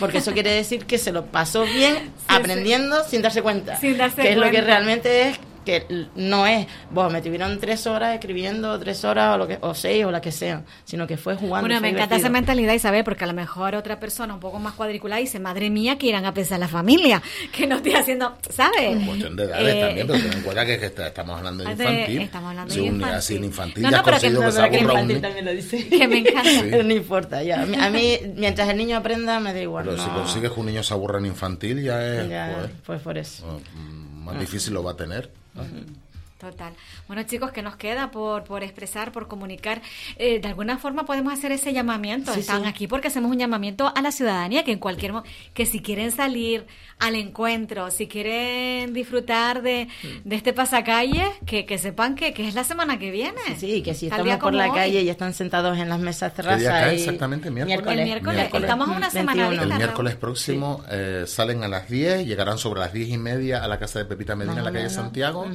Porque 0.00 0.18
eso 0.18 0.32
quiere 0.32 0.50
decir 0.50 0.84
que 0.84 0.98
se 0.98 1.12
lo 1.12 1.26
pasó 1.26 1.64
bien 1.64 2.10
aprendiendo 2.28 3.04
sin 3.04 3.22
darse 3.22 3.42
cuenta. 3.42 3.76
Sin 3.76 3.96
darse 3.96 4.22
que 4.22 4.32
es 4.32 4.36
lo 4.36 4.50
que 4.50 4.60
realmente 4.60 5.28
es 5.28 5.38
que 5.66 6.06
no 6.14 6.46
es, 6.46 6.66
vos 6.90 7.12
me 7.12 7.20
tuvieron 7.20 7.58
tres 7.60 7.86
horas 7.86 8.14
escribiendo, 8.14 8.78
tres 8.78 9.04
horas 9.04 9.34
o, 9.34 9.38
lo 9.38 9.46
que, 9.46 9.58
o 9.60 9.74
seis 9.74 10.04
o 10.06 10.10
la 10.10 10.22
que 10.22 10.32
sean, 10.32 10.64
sino 10.84 11.06
que 11.06 11.18
fue 11.18 11.34
jugando. 11.34 11.66
Bueno, 11.68 11.74
fue 11.80 11.80
me 11.82 11.88
encanta 11.90 12.14
esa 12.14 12.28
divertido. 12.28 12.32
mentalidad, 12.32 12.72
Isabel, 12.74 13.04
porque 13.04 13.24
a 13.24 13.26
lo 13.26 13.32
mejor 13.34 13.74
otra 13.74 14.00
persona 14.00 14.32
un 14.32 14.40
poco 14.40 14.58
más 14.58 14.72
cuadriculada 14.74 15.20
dice, 15.20 15.38
madre 15.40 15.68
mía, 15.68 15.98
que 15.98 16.06
irán 16.06 16.24
a 16.24 16.32
pensar 16.32 16.58
la 16.60 16.68
familia, 16.68 17.20
que 17.52 17.66
no 17.66 17.76
estoy 17.76 17.92
haciendo, 17.94 18.34
¿sabes? 18.48 19.04
Cuestión 19.04 19.36
de 19.36 19.44
edades 19.44 19.74
Eh, 19.74 19.80
también, 19.80 20.06
pero 20.06 20.18
ten 20.22 20.32
en 20.32 20.42
cuenta 20.42 20.64
que, 20.64 20.72
es 20.74 20.78
que 20.80 20.86
está- 20.86 21.06
estamos 21.08 21.36
hablando 21.36 21.64
de 21.64 21.70
infantil. 21.72 22.20
estamos 22.22 22.50
hablando 22.50 22.74
de 22.74 22.80
infantil. 22.80 23.14
Así 23.16 23.36
en 23.36 23.44
infantil 23.44 23.82
No, 23.82 23.90
ya 23.90 23.96
no, 23.98 24.02
pero 24.04 24.16
que 24.20 24.32
conseguido 24.34 24.42
no, 24.42 24.48
que 24.48 24.54
pero 24.56 24.70
que 24.70 24.78
infantil 24.84 25.20
también 25.20 25.44
lo 25.44 25.52
dice. 25.52 25.88
Que 25.96 26.08
me 26.08 26.18
encanta. 26.18 26.42
Sí. 26.50 26.70
no 26.84 26.94
importa, 26.94 27.42
ya. 27.42 27.62
A 27.62 27.66
mí, 27.66 27.76
a 27.76 27.90
mí, 27.90 28.18
mientras 28.36 28.68
el 28.68 28.76
niño 28.76 28.96
aprenda, 28.96 29.40
me 29.40 29.52
da 29.52 29.60
igual. 29.60 29.84
Pero 29.86 29.96
no. 29.96 30.04
si 30.04 30.10
consigues 30.10 30.52
que 30.52 30.60
un 30.60 30.66
niño 30.66 30.82
se 30.84 30.94
aburra 30.94 31.18
en 31.18 31.26
infantil, 31.26 31.82
ya 31.82 32.04
es. 32.06 32.28
Ya, 32.28 32.52
joder, 32.54 32.70
pues 32.86 33.00
por 33.02 33.18
eso. 33.18 33.60
mm, 33.74 34.24
más 34.24 34.38
difícil 34.40 34.74
lo 34.74 34.82
va 34.82 34.92
a 34.92 34.96
tener. 34.96 35.30
Mm-hmm. 35.56 36.05
Total. 36.38 36.74
Bueno, 37.06 37.22
chicos, 37.22 37.50
¿qué 37.50 37.62
nos 37.62 37.76
queda 37.76 38.10
por, 38.10 38.44
por 38.44 38.62
expresar, 38.62 39.10
por 39.10 39.26
comunicar? 39.26 39.80
Eh, 40.18 40.38
de 40.38 40.46
alguna 40.48 40.76
forma 40.76 41.06
podemos 41.06 41.32
hacer 41.32 41.50
ese 41.50 41.72
llamamiento. 41.72 42.34
Sí, 42.34 42.40
Están 42.40 42.62
sí. 42.64 42.68
aquí 42.68 42.86
porque 42.86 43.08
hacemos 43.08 43.30
un 43.30 43.38
llamamiento 43.38 43.90
a 43.96 44.02
la 44.02 44.12
ciudadanía 44.12 44.62
que 44.62 44.72
en 44.72 44.78
cualquier 44.78 45.14
mo- 45.14 45.22
que 45.54 45.64
si 45.64 45.80
quieren 45.80 46.10
salir 46.12 46.66
al 46.98 47.14
encuentro, 47.14 47.90
si 47.90 48.06
quieren 48.06 48.92
disfrutar 48.92 49.62
de, 49.62 49.88
de 50.24 50.36
este 50.36 50.52
pasacalle, 50.52 51.24
que, 51.46 51.64
que 51.64 51.78
sepan 51.78 52.14
que, 52.14 52.34
que 52.34 52.46
es 52.46 52.54
la 52.54 52.64
semana 52.64 52.98
que 52.98 53.10
viene. 53.10 53.40
Sí, 53.58 53.82
que 53.82 53.94
si 53.94 54.08
estamos 54.08 54.36
por 54.36 54.52
la 54.52 54.66
hoy. 54.68 54.74
calle 54.74 55.00
y 55.02 55.08
están 55.08 55.32
sentados 55.32 55.78
en 55.78 55.88
las 55.88 55.98
mesas 56.00 56.32
¿Qué 56.32 56.36
terrazas. 56.42 56.60
día 56.60 56.70
cae 56.70 56.96
y- 56.96 56.98
exactamente? 56.98 57.50
¿Miércoles? 57.50 57.98
El 57.98 58.04
miércoles. 58.04 58.50
Estamos 58.52 58.90
a 58.90 58.92
una 58.92 59.08
semana 59.08 59.48
21. 59.48 59.72
El 59.72 59.78
miércoles 59.78 60.16
próximo 60.16 60.84
eh, 60.90 61.24
salen 61.26 61.64
a 61.64 61.68
las 61.68 61.88
10, 61.88 62.26
llegarán 62.26 62.58
sobre 62.58 62.80
las 62.80 62.92
10 62.92 63.08
y 63.08 63.16
media 63.16 63.64
a 63.64 63.68
la 63.68 63.78
casa 63.78 64.00
de 64.00 64.04
Pepita 64.04 64.36
Medina 64.36 64.56
Más 64.56 64.66
en 64.66 64.74
la 64.74 64.80
calle. 64.80 64.90
Santiago 64.90 65.46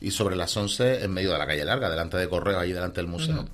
y 0.00 0.10
sobre 0.10 0.36
las 0.36 0.56
11 0.56 1.04
en 1.04 1.10
medio 1.12 1.32
de 1.32 1.38
la 1.38 1.46
calle 1.46 1.64
larga, 1.64 1.88
delante 1.90 2.16
de 2.16 2.28
Correo, 2.28 2.58
ahí 2.58 2.72
delante 2.72 3.00
del 3.00 3.08
museo. 3.08 3.46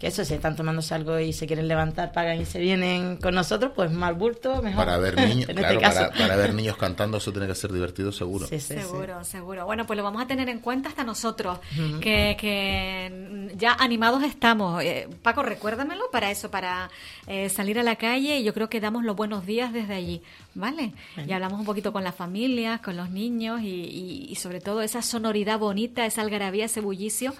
Que 0.00 0.06
eso, 0.06 0.24
si 0.24 0.32
están 0.34 0.56
tomándose 0.56 0.94
algo 0.94 1.18
y 1.20 1.32
se 1.34 1.46
quieren 1.46 1.68
levantar, 1.68 2.10
pagan 2.12 2.40
y 2.40 2.46
se 2.46 2.58
vienen 2.58 3.18
con 3.18 3.34
nosotros, 3.34 3.72
pues 3.76 3.92
mal 3.92 4.14
bulto, 4.14 4.62
mejor. 4.62 4.86
Para 4.86 4.96
ver 4.98 5.14
niños, 5.16 5.46
claro, 5.54 5.68
este 5.68 5.80
caso. 5.80 5.98
para, 6.10 6.12
para 6.12 6.36
ver 6.36 6.54
niños 6.54 6.76
cantando 6.78 7.18
eso 7.18 7.30
tiene 7.32 7.46
que 7.46 7.54
ser 7.54 7.70
divertido 7.70 8.10
seguro. 8.10 8.46
Sí, 8.46 8.58
sí, 8.60 8.74
sí. 8.74 8.80
Seguro, 8.80 9.22
seguro. 9.24 9.66
Bueno, 9.66 9.86
pues 9.86 9.96
lo 9.98 10.02
vamos 10.02 10.22
a 10.22 10.26
tener 10.26 10.48
en 10.48 10.60
cuenta 10.60 10.88
hasta 10.88 11.04
nosotros, 11.04 11.58
que, 12.00 12.34
que 12.40 13.50
ya 13.56 13.74
animados 13.74 14.22
estamos. 14.22 14.82
Eh, 14.82 15.06
Paco, 15.22 15.42
recuérdamelo 15.42 16.04
para 16.10 16.30
eso, 16.30 16.50
para 16.50 16.90
eh, 17.26 17.48
salir 17.50 17.78
a 17.78 17.82
la 17.82 17.96
calle 17.96 18.38
y 18.38 18.42
yo 18.42 18.54
creo 18.54 18.68
que 18.70 18.80
damos 18.80 19.04
los 19.04 19.14
buenos 19.16 19.44
días 19.44 19.72
desde 19.72 19.94
allí, 19.94 20.22
¿vale? 20.54 20.92
Y 21.26 21.32
hablamos 21.32 21.60
un 21.60 21.66
poquito 21.66 21.92
con 21.92 22.04
las 22.04 22.14
familias, 22.14 22.80
con 22.80 22.96
los 22.96 23.10
niños 23.10 23.60
y, 23.60 23.66
y- 23.66 24.26
y 24.30 24.34
sobre 24.36 24.60
todo 24.60 24.80
esa 24.82 25.02
sonoridad 25.02 25.58
bonita, 25.58 26.06
esa 26.06 26.22
algarabía, 26.22 26.64
ese 26.64 26.80
bullicio 26.80 27.34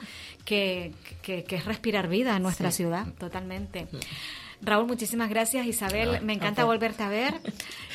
que, 0.45 0.93
que- 1.05 1.17
que 1.47 1.57
es 1.57 1.65
respirar 1.65 2.09
vida 2.09 2.37
en 2.37 2.43
nuestra 2.43 2.71
ciudad, 2.71 3.07
totalmente. 3.19 3.87
Raúl, 4.63 4.87
muchísimas 4.87 5.31
gracias. 5.31 5.67
Isabel, 5.67 6.21
me 6.23 6.35
encanta 6.35 6.65
volverte 6.65 7.03
a 7.03 7.09
ver. 7.09 7.35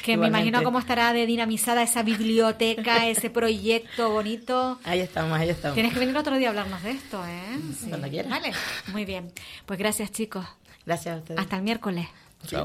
Que 0.05 0.17
me 0.17 0.27
imagino 0.27 0.61
cómo 0.61 0.77
estará 0.77 1.13
de 1.13 1.25
dinamizada 1.25 1.81
esa 1.81 2.03
biblioteca, 2.03 3.07
ese 3.09 3.31
proyecto 3.31 4.11
bonito. 4.11 4.79
Ahí 4.83 4.99
estamos, 4.99 5.35
ahí 5.39 5.49
estamos. 5.49 5.73
Tienes 5.73 5.93
que 5.93 5.99
venir 5.99 6.15
otro 6.15 6.37
día 6.37 6.49
a 6.49 6.51
hablarnos 6.51 6.83
de 6.83 6.91
esto, 6.91 7.25
¿eh? 7.25 7.57
Sí. 7.75 7.87
Cuando 7.89 8.07
quieras. 8.07 8.29
Vale, 8.29 8.53
muy 8.91 9.03
bien. 9.03 9.31
Pues 9.65 9.79
gracias, 9.79 10.11
chicos. 10.11 10.45
Gracias 10.85 11.15
a 11.15 11.17
ustedes. 11.17 11.39
Hasta 11.39 11.55
el 11.55 11.63
miércoles. 11.63 12.05
Chao. 12.45 12.63